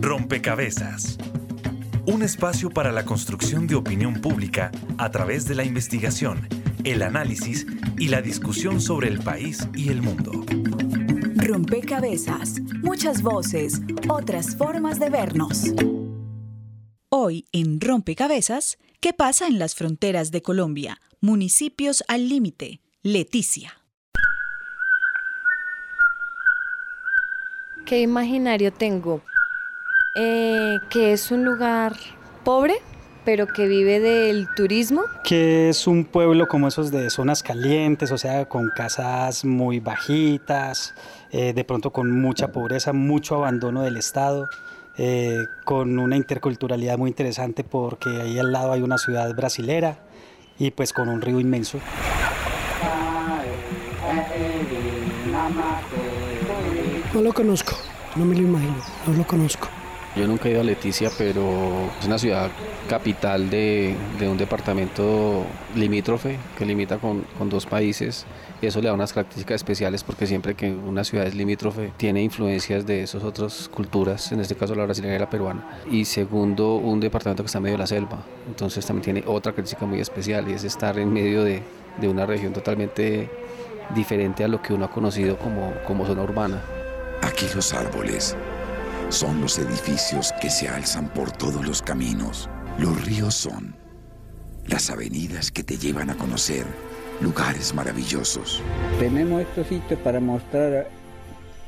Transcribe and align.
Rompecabezas. 0.00 1.18
Un 2.06 2.22
espacio 2.22 2.70
para 2.70 2.92
la 2.92 3.04
construcción 3.04 3.66
de 3.66 3.74
opinión 3.74 4.14
pública 4.20 4.70
a 4.98 5.10
través 5.10 5.46
de 5.46 5.54
la 5.54 5.64
investigación, 5.64 6.48
el 6.84 7.02
análisis 7.02 7.66
y 7.98 8.08
la 8.08 8.22
discusión 8.22 8.80
sobre 8.80 9.08
el 9.08 9.18
país 9.20 9.68
y 9.74 9.88
el 9.90 10.02
mundo. 10.02 10.44
Rompecabezas. 11.36 12.60
Muchas 12.82 13.22
voces, 13.22 13.80
otras 14.08 14.56
formas 14.56 15.00
de 15.00 15.10
vernos. 15.10 15.64
Hoy 17.08 17.44
en 17.52 17.80
Rompecabezas, 17.80 18.78
¿qué 19.00 19.12
pasa 19.12 19.46
en 19.48 19.58
las 19.58 19.74
fronteras 19.74 20.30
de 20.30 20.42
Colombia? 20.42 21.00
Municipios 21.20 22.04
al 22.08 22.28
límite. 22.28 22.80
Leticia. 23.02 23.79
¿Qué 27.90 28.02
imaginario 28.02 28.72
tengo? 28.72 29.20
Eh, 30.14 30.76
que 30.90 31.12
es 31.12 31.32
un 31.32 31.44
lugar 31.44 31.96
pobre, 32.44 32.76
pero 33.24 33.48
que 33.48 33.66
vive 33.66 33.98
del 33.98 34.46
turismo. 34.54 35.02
Que 35.24 35.70
es 35.70 35.88
un 35.88 36.04
pueblo 36.04 36.46
como 36.46 36.68
esos 36.68 36.92
de 36.92 37.10
zonas 37.10 37.42
calientes, 37.42 38.12
o 38.12 38.16
sea, 38.16 38.48
con 38.48 38.70
casas 38.76 39.44
muy 39.44 39.80
bajitas, 39.80 40.94
eh, 41.32 41.52
de 41.52 41.64
pronto 41.64 41.90
con 41.90 42.12
mucha 42.12 42.52
pobreza, 42.52 42.92
mucho 42.92 43.34
abandono 43.34 43.82
del 43.82 43.96
Estado. 43.96 44.48
Eh, 44.96 45.48
con 45.64 45.98
una 45.98 46.14
interculturalidad 46.16 46.96
muy 46.96 47.10
interesante 47.10 47.64
porque 47.64 48.08
ahí 48.08 48.38
al 48.38 48.52
lado 48.52 48.70
hay 48.70 48.82
una 48.82 48.98
ciudad 48.98 49.34
brasilera 49.34 49.98
y 50.60 50.70
pues 50.70 50.92
con 50.92 51.08
un 51.08 51.20
río 51.20 51.40
inmenso. 51.40 51.80
No 57.12 57.22
lo 57.22 57.32
conozco, 57.32 57.72
no 58.14 58.24
me 58.24 58.36
lo 58.36 58.42
imagino, 58.42 58.76
no 59.04 59.14
lo 59.14 59.26
conozco. 59.26 59.66
Yo 60.14 60.28
nunca 60.28 60.48
he 60.48 60.52
ido 60.52 60.60
a 60.60 60.64
Leticia, 60.64 61.10
pero 61.18 61.42
es 61.98 62.06
una 62.06 62.18
ciudad 62.18 62.50
capital 62.88 63.50
de, 63.50 63.96
un 64.20 64.38
departamento 64.38 65.44
limítrofe 65.74 66.36
que 66.56 66.64
limita 66.64 66.98
con, 66.98 67.24
dos 67.48 67.66
países 67.66 68.26
y 68.62 68.66
eso 68.66 68.80
le 68.80 68.86
da 68.86 68.94
unas 68.94 69.12
características 69.12 69.56
especiales 69.56 70.04
porque 70.04 70.28
siempre 70.28 70.54
que 70.54 70.70
una 70.70 71.02
ciudad 71.02 71.26
es 71.26 71.34
limítrofe 71.34 71.92
tiene 71.96 72.22
influencias 72.22 72.86
de 72.86 73.02
esas 73.02 73.24
otras 73.24 73.68
culturas, 73.72 74.30
en 74.30 74.38
este 74.38 74.54
caso 74.54 74.76
la 74.76 74.84
brasileña 74.84 75.16
y 75.16 75.18
la 75.18 75.30
peruana. 75.30 75.80
Y 75.90 76.04
segundo, 76.04 76.76
un 76.76 77.00
departamento 77.00 77.42
que 77.42 77.46
está 77.46 77.58
en 77.58 77.64
medio 77.64 77.76
de 77.76 77.82
la 77.82 77.88
selva, 77.88 78.22
entonces 78.46 78.86
también 78.86 79.02
tiene 79.02 79.24
otra 79.26 79.50
característica 79.50 79.84
muy 79.84 79.98
especial 79.98 80.48
y 80.48 80.52
es 80.52 80.62
estar 80.62 80.96
en 80.96 81.12
medio 81.12 81.42
de, 81.42 81.60
de 82.00 82.08
una 82.08 82.24
región 82.24 82.52
totalmente 82.52 83.28
diferente 83.96 84.44
a 84.44 84.48
lo 84.48 84.62
que 84.62 84.72
uno 84.72 84.84
ha 84.84 84.90
conocido 84.90 85.36
como, 85.38 85.72
como 85.86 86.06
zona 86.06 86.22
urbana. 86.22 86.62
Aquí 87.22 87.46
los 87.54 87.72
árboles 87.74 88.36
son 89.10 89.40
los 89.40 89.58
edificios 89.58 90.32
que 90.40 90.50
se 90.50 90.68
alzan 90.68 91.12
por 91.12 91.30
todos 91.32 91.66
los 91.66 91.82
caminos. 91.82 92.48
Los 92.78 93.04
ríos 93.04 93.34
son 93.34 93.76
las 94.66 94.90
avenidas 94.90 95.50
que 95.50 95.62
te 95.62 95.76
llevan 95.76 96.10
a 96.10 96.16
conocer 96.16 96.64
lugares 97.20 97.74
maravillosos. 97.74 98.62
Tenemos 98.98 99.42
estos 99.42 99.66
sitios 99.66 100.00
para 100.00 100.20
mostrar 100.20 100.88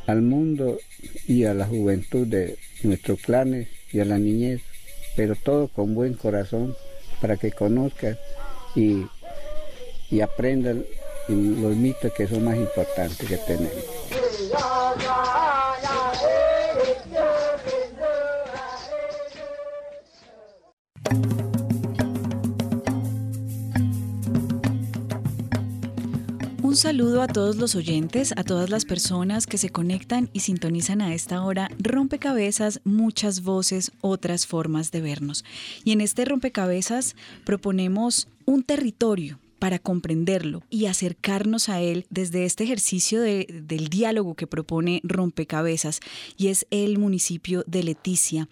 al 0.07 0.23
mundo 0.23 0.79
y 1.27 1.45
a 1.45 1.55
la 1.55 1.67
juventud 1.67 2.27
de 2.27 2.59
nuestros 2.83 3.21
planes 3.21 3.69
y 3.93 4.01
a 4.01 4.05
la 4.05 4.19
niñez, 4.19 4.63
pero 5.17 5.37
todo 5.37 5.69
con 5.69 5.95
buen 5.95 6.15
corazón 6.15 6.75
para 7.21 7.37
que 7.37 7.53
conozcan 7.53 8.17
y, 8.75 9.05
y 10.11 10.21
aprendan 10.21 10.85
los 11.29 11.77
mitos 11.77 12.13
que 12.15 12.27
son 12.27 12.45
más 12.45 12.57
importantes 12.57 13.29
que 13.29 13.37
tenemos. 13.37 14.02
Un 26.73 26.77
saludo 26.77 27.21
a 27.21 27.27
todos 27.27 27.57
los 27.57 27.75
oyentes, 27.75 28.33
a 28.35 28.45
todas 28.45 28.71
las 28.71 28.87
personas 28.87 29.47
que 29.47 29.59
se 29.59 29.69
conectan 29.69 30.31
y 30.33 30.41
sintonizan 30.41 31.03
a 31.03 31.13
esta 31.13 31.43
hora. 31.43 31.69
Rompecabezas, 31.79 32.81
muchas 32.85 33.43
voces, 33.43 33.93
otras 34.01 34.47
formas 34.47 34.91
de 34.91 35.03
vernos. 35.03 35.45
Y 35.85 35.93
en 35.93 36.01
este 36.01 36.25
rompecabezas 36.25 37.15
proponemos 37.45 38.27
un 38.47 38.63
territorio 38.63 39.39
para 39.63 39.79
comprenderlo 39.79 40.65
y 40.71 40.87
acercarnos 40.87 41.69
a 41.69 41.81
él 41.81 42.05
desde 42.11 42.45
este 42.47 42.65
ejercicio 42.65 43.21
del 43.21 43.87
diálogo 43.91 44.35
que 44.35 44.49
propone 44.49 45.01
Rompecabezas 45.05 46.01
y 46.37 46.49
es 46.49 46.67
el 46.73 46.99
municipio 46.99 47.63
de 47.69 47.85
Leticia. 47.85 48.49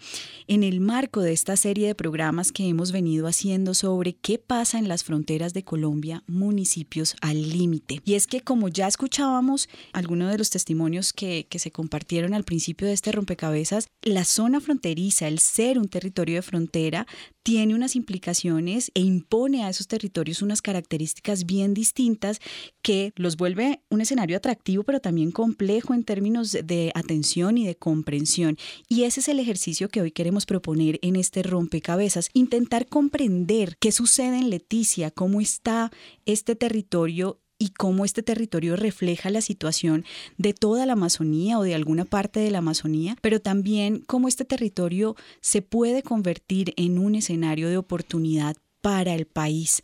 En 0.47 0.63
el 0.63 0.79
marco 0.79 1.19
de 1.19 1.33
esta 1.33 1.57
serie 1.57 1.87
de 1.87 1.95
programas 1.95 2.53
que 2.53 2.65
hemos 2.65 2.93
venido 2.93 3.27
haciendo 3.27 3.73
sobre 3.73 4.13
qué 4.13 4.39
pasa 4.39 4.79
en 4.79 4.87
las 4.87 5.03
fronteras 5.03 5.53
de 5.53 5.65
Colombia, 5.65 6.23
municipios 6.27 7.17
al 7.19 7.49
límite. 7.49 7.99
Y 8.05 8.13
es 8.13 8.25
que 8.25 8.39
como 8.39 8.69
ya 8.69 8.87
escuchábamos 8.87 9.67
algunos 9.91 10.31
de 10.31 10.37
los 10.37 10.49
testimonios 10.49 11.11
que, 11.11 11.45
que 11.49 11.59
se 11.59 11.71
compartieron 11.71 12.33
al 12.33 12.45
principio 12.45 12.87
de 12.87 12.93
este 12.93 13.11
rompecabezas, 13.11 13.89
la 14.01 14.23
zona 14.23 14.61
fronteriza, 14.61 15.27
el 15.27 15.39
ser 15.39 15.77
un 15.77 15.89
territorio 15.89 16.35
de 16.35 16.41
frontera, 16.41 17.05
tiene 17.43 17.75
unas 17.75 17.97
implicaciones 17.97 18.91
e 18.93 19.01
impone 19.01 19.65
a 19.65 19.69
esos 19.69 19.87
territorios 19.87 20.41
unas 20.41 20.61
características 20.61 21.00
bien 21.45 21.73
distintas 21.73 22.39
que 22.81 23.13
los 23.15 23.37
vuelve 23.37 23.81
un 23.89 24.01
escenario 24.01 24.37
atractivo, 24.37 24.83
pero 24.83 24.99
también 24.99 25.31
complejo 25.31 25.93
en 25.93 26.03
términos 26.03 26.51
de 26.51 26.91
atención 26.95 27.57
y 27.57 27.65
de 27.65 27.75
comprensión. 27.75 28.57
Y 28.87 29.03
ese 29.03 29.21
es 29.21 29.27
el 29.27 29.39
ejercicio 29.39 29.89
que 29.89 30.01
hoy 30.01 30.11
queremos 30.11 30.45
proponer 30.45 30.99
en 31.01 31.15
este 31.15 31.43
rompecabezas, 31.43 32.29
intentar 32.33 32.87
comprender 32.87 33.77
qué 33.79 33.91
sucede 33.91 34.37
en 34.37 34.49
Leticia, 34.49 35.11
cómo 35.11 35.41
está 35.41 35.91
este 36.25 36.55
territorio 36.55 37.39
y 37.61 37.69
cómo 37.69 38.05
este 38.05 38.23
territorio 38.23 38.75
refleja 38.75 39.29
la 39.29 39.39
situación 39.39 40.03
de 40.39 40.53
toda 40.53 40.87
la 40.87 40.93
Amazonía 40.93 41.59
o 41.59 41.63
de 41.63 41.75
alguna 41.75 42.05
parte 42.05 42.39
de 42.39 42.49
la 42.49 42.57
Amazonía, 42.57 43.15
pero 43.21 43.39
también 43.39 44.03
cómo 44.07 44.27
este 44.27 44.45
territorio 44.45 45.15
se 45.41 45.61
puede 45.61 46.01
convertir 46.01 46.73
en 46.75 46.97
un 46.97 47.13
escenario 47.13 47.69
de 47.69 47.77
oportunidad 47.77 48.57
para 48.81 49.13
el 49.13 49.25
país, 49.25 49.81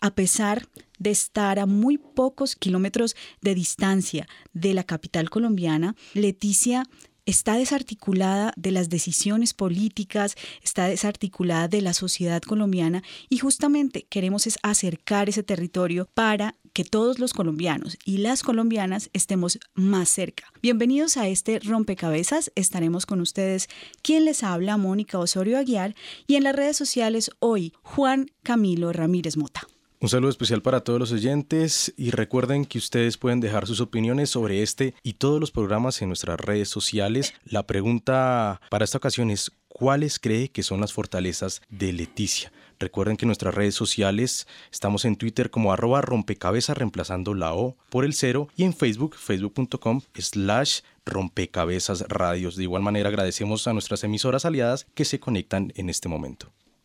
a 0.00 0.14
pesar 0.14 0.66
de 0.98 1.10
estar 1.10 1.58
a 1.58 1.66
muy 1.66 1.98
pocos 1.98 2.56
kilómetros 2.56 3.14
de 3.40 3.54
distancia 3.54 4.26
de 4.52 4.74
la 4.74 4.84
capital 4.84 5.30
colombiana, 5.30 5.94
Leticia 6.14 6.84
está 7.28 7.56
desarticulada 7.56 8.54
de 8.56 8.72
las 8.72 8.88
decisiones 8.88 9.52
políticas, 9.52 10.34
está 10.62 10.86
desarticulada 10.86 11.68
de 11.68 11.82
la 11.82 11.92
sociedad 11.92 12.40
colombiana 12.40 13.02
y 13.28 13.36
justamente 13.36 14.06
queremos 14.08 14.46
es 14.46 14.58
acercar 14.62 15.28
ese 15.28 15.42
territorio 15.42 16.08
para 16.14 16.56
que 16.72 16.84
todos 16.84 17.18
los 17.18 17.34
colombianos 17.34 17.98
y 18.06 18.18
las 18.18 18.42
colombinas 18.42 19.10
estemos 19.12 19.58
más 19.74 20.08
cerca. 20.08 20.44
Bienvenidos 20.62 21.18
a 21.18 21.28
este 21.28 21.58
rompecabezas, 21.58 22.50
estaremos 22.54 23.04
con 23.04 23.20
ustedes 23.20 23.68
quien 24.00 24.24
les 24.24 24.42
habla, 24.42 24.78
Mónica 24.78 25.18
Osorio 25.18 25.58
Aguiar, 25.58 25.94
y 26.26 26.36
en 26.36 26.44
las 26.44 26.56
redes 26.56 26.78
sociales 26.78 27.30
hoy, 27.40 27.74
Juan 27.82 28.30
Camilo 28.42 28.90
Ramírez 28.90 29.36
Mota. 29.36 29.68
Un 30.00 30.08
saludo 30.08 30.30
especial 30.30 30.62
para 30.62 30.84
todos 30.84 31.00
los 31.00 31.10
oyentes 31.10 31.92
y 31.96 32.12
recuerden 32.12 32.66
que 32.66 32.78
ustedes 32.78 33.16
pueden 33.16 33.40
dejar 33.40 33.66
sus 33.66 33.80
opiniones 33.80 34.30
sobre 34.30 34.62
este 34.62 34.94
y 35.02 35.14
todos 35.14 35.40
los 35.40 35.50
programas 35.50 36.00
en 36.00 36.08
nuestras 36.08 36.38
redes 36.38 36.68
sociales. 36.68 37.34
La 37.44 37.66
pregunta 37.66 38.60
para 38.70 38.84
esta 38.84 38.98
ocasión 38.98 39.28
es 39.28 39.50
¿cuáles 39.66 40.20
cree 40.20 40.50
que 40.50 40.62
son 40.62 40.80
las 40.80 40.92
fortalezas 40.92 41.62
de 41.68 41.92
Leticia? 41.92 42.52
Recuerden 42.78 43.16
que 43.16 43.26
nuestras 43.26 43.52
redes 43.56 43.74
sociales 43.74 44.46
estamos 44.70 45.04
en 45.04 45.16
Twitter 45.16 45.50
como 45.50 45.72
arroba 45.72 46.00
rompecabezas 46.00 46.78
reemplazando 46.78 47.34
la 47.34 47.52
O 47.54 47.76
por 47.90 48.04
el 48.04 48.14
cero 48.14 48.46
y 48.56 48.62
en 48.62 48.74
Facebook, 48.74 49.16
facebook.com 49.16 50.02
slash 50.14 50.82
rompecabezas 51.06 52.02
radios. 52.02 52.54
De 52.54 52.62
igual 52.62 52.82
manera 52.82 53.08
agradecemos 53.08 53.66
a 53.66 53.72
nuestras 53.72 54.04
emisoras 54.04 54.44
aliadas 54.44 54.86
que 54.94 55.04
se 55.04 55.18
conectan 55.18 55.72
en 55.74 55.90
este 55.90 56.08
momento. 56.08 56.52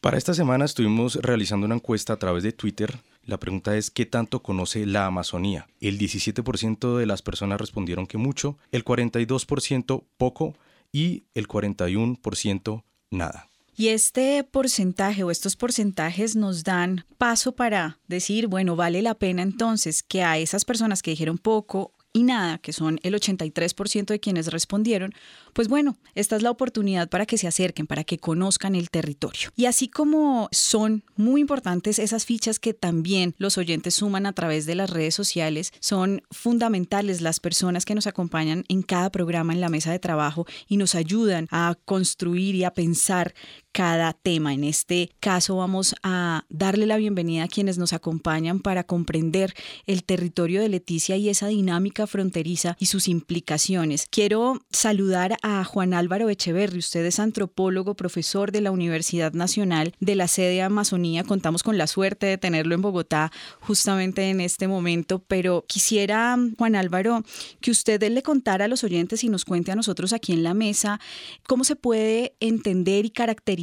Para 0.00 0.16
esta 0.16 0.34
semana 0.34 0.64
estuvimos 0.64 1.16
realizando 1.16 1.66
una 1.66 1.74
encuesta 1.74 2.12
a 2.12 2.20
través 2.20 2.44
de 2.44 2.52
Twitter. 2.52 3.00
La 3.24 3.38
pregunta 3.38 3.76
es 3.76 3.90
¿qué 3.90 4.06
tanto 4.06 4.40
conoce 4.40 4.86
la 4.86 5.06
Amazonía? 5.06 5.66
El 5.80 5.98
17% 5.98 6.96
de 6.96 7.06
las 7.06 7.22
personas 7.22 7.60
respondieron 7.60 8.06
que 8.06 8.16
mucho, 8.16 8.56
el 8.70 8.84
42% 8.84 10.04
poco 10.16 10.54
y 10.92 11.24
el 11.34 11.48
41% 11.48 12.84
nada. 13.10 13.48
Y 13.78 13.90
este 13.90 14.42
porcentaje 14.42 15.22
o 15.22 15.30
estos 15.30 15.54
porcentajes 15.54 16.34
nos 16.34 16.64
dan 16.64 17.04
paso 17.16 17.52
para 17.52 18.00
decir, 18.08 18.48
bueno, 18.48 18.74
vale 18.74 19.02
la 19.02 19.14
pena 19.14 19.42
entonces 19.42 20.02
que 20.02 20.24
a 20.24 20.36
esas 20.36 20.64
personas 20.64 21.00
que 21.00 21.12
dijeron 21.12 21.38
poco 21.38 21.92
y 22.12 22.22
nada, 22.24 22.58
que 22.58 22.72
son 22.72 22.98
el 23.02 23.14
83% 23.14 24.06
de 24.06 24.18
quienes 24.18 24.48
respondieron, 24.48 25.12
pues 25.52 25.68
bueno, 25.68 25.98
esta 26.14 26.36
es 26.36 26.42
la 26.42 26.50
oportunidad 26.50 27.08
para 27.08 27.26
que 27.26 27.38
se 27.38 27.46
acerquen, 27.46 27.86
para 27.86 28.02
que 28.02 28.18
conozcan 28.18 28.74
el 28.74 28.90
territorio. 28.90 29.50
Y 29.54 29.66
así 29.66 29.88
como 29.88 30.48
son 30.50 31.04
muy 31.16 31.40
importantes 31.40 31.98
esas 31.98 32.24
fichas 32.24 32.58
que 32.58 32.74
también 32.74 33.34
los 33.38 33.58
oyentes 33.58 33.94
suman 33.94 34.26
a 34.26 34.32
través 34.32 34.66
de 34.66 34.74
las 34.74 34.90
redes 34.90 35.14
sociales, 35.14 35.72
son 35.80 36.22
fundamentales 36.30 37.20
las 37.20 37.40
personas 37.40 37.84
que 37.84 37.94
nos 37.94 38.06
acompañan 38.06 38.64
en 38.68 38.82
cada 38.82 39.10
programa 39.10 39.52
en 39.52 39.60
la 39.60 39.68
mesa 39.68 39.92
de 39.92 39.98
trabajo 39.98 40.46
y 40.66 40.76
nos 40.76 40.94
ayudan 40.94 41.46
a 41.50 41.76
construir 41.84 42.54
y 42.54 42.64
a 42.64 42.72
pensar 42.72 43.34
cada 43.72 44.12
tema. 44.12 44.54
En 44.54 44.64
este 44.64 45.10
caso 45.20 45.56
vamos 45.56 45.94
a 46.02 46.44
darle 46.48 46.86
la 46.86 46.96
bienvenida 46.96 47.44
a 47.44 47.48
quienes 47.48 47.78
nos 47.78 47.92
acompañan 47.92 48.60
para 48.60 48.84
comprender 48.84 49.54
el 49.86 50.04
territorio 50.04 50.60
de 50.60 50.68
Leticia 50.68 51.16
y 51.16 51.28
esa 51.28 51.48
dinámica 51.48 52.06
fronteriza 52.06 52.76
y 52.78 52.86
sus 52.86 53.08
implicaciones. 53.08 54.06
Quiero 54.10 54.60
saludar 54.70 55.36
a 55.42 55.64
Juan 55.64 55.94
Álvaro 55.94 56.28
Echeverri. 56.28 56.78
Usted 56.78 57.04
es 57.04 57.18
antropólogo, 57.20 57.94
profesor 57.94 58.52
de 58.52 58.60
la 58.60 58.70
Universidad 58.70 59.32
Nacional 59.32 59.94
de 60.00 60.14
la 60.14 60.28
sede 60.28 60.62
Amazonía. 60.62 61.24
Contamos 61.24 61.62
con 61.62 61.78
la 61.78 61.86
suerte 61.86 62.26
de 62.26 62.38
tenerlo 62.38 62.74
en 62.74 62.82
Bogotá 62.82 63.30
justamente 63.60 64.30
en 64.30 64.40
este 64.40 64.68
momento, 64.68 65.20
pero 65.26 65.64
quisiera, 65.66 66.36
Juan 66.56 66.74
Álvaro, 66.74 67.22
que 67.60 67.70
usted 67.70 68.02
le 68.02 68.22
contara 68.22 68.64
a 68.64 68.68
los 68.68 68.84
oyentes 68.84 69.24
y 69.24 69.28
nos 69.28 69.44
cuente 69.44 69.72
a 69.72 69.76
nosotros 69.76 70.12
aquí 70.12 70.32
en 70.32 70.42
la 70.42 70.54
mesa 70.54 71.00
cómo 71.46 71.64
se 71.64 71.76
puede 71.76 72.34
entender 72.40 73.04
y 73.04 73.10
caracterizar 73.10 73.57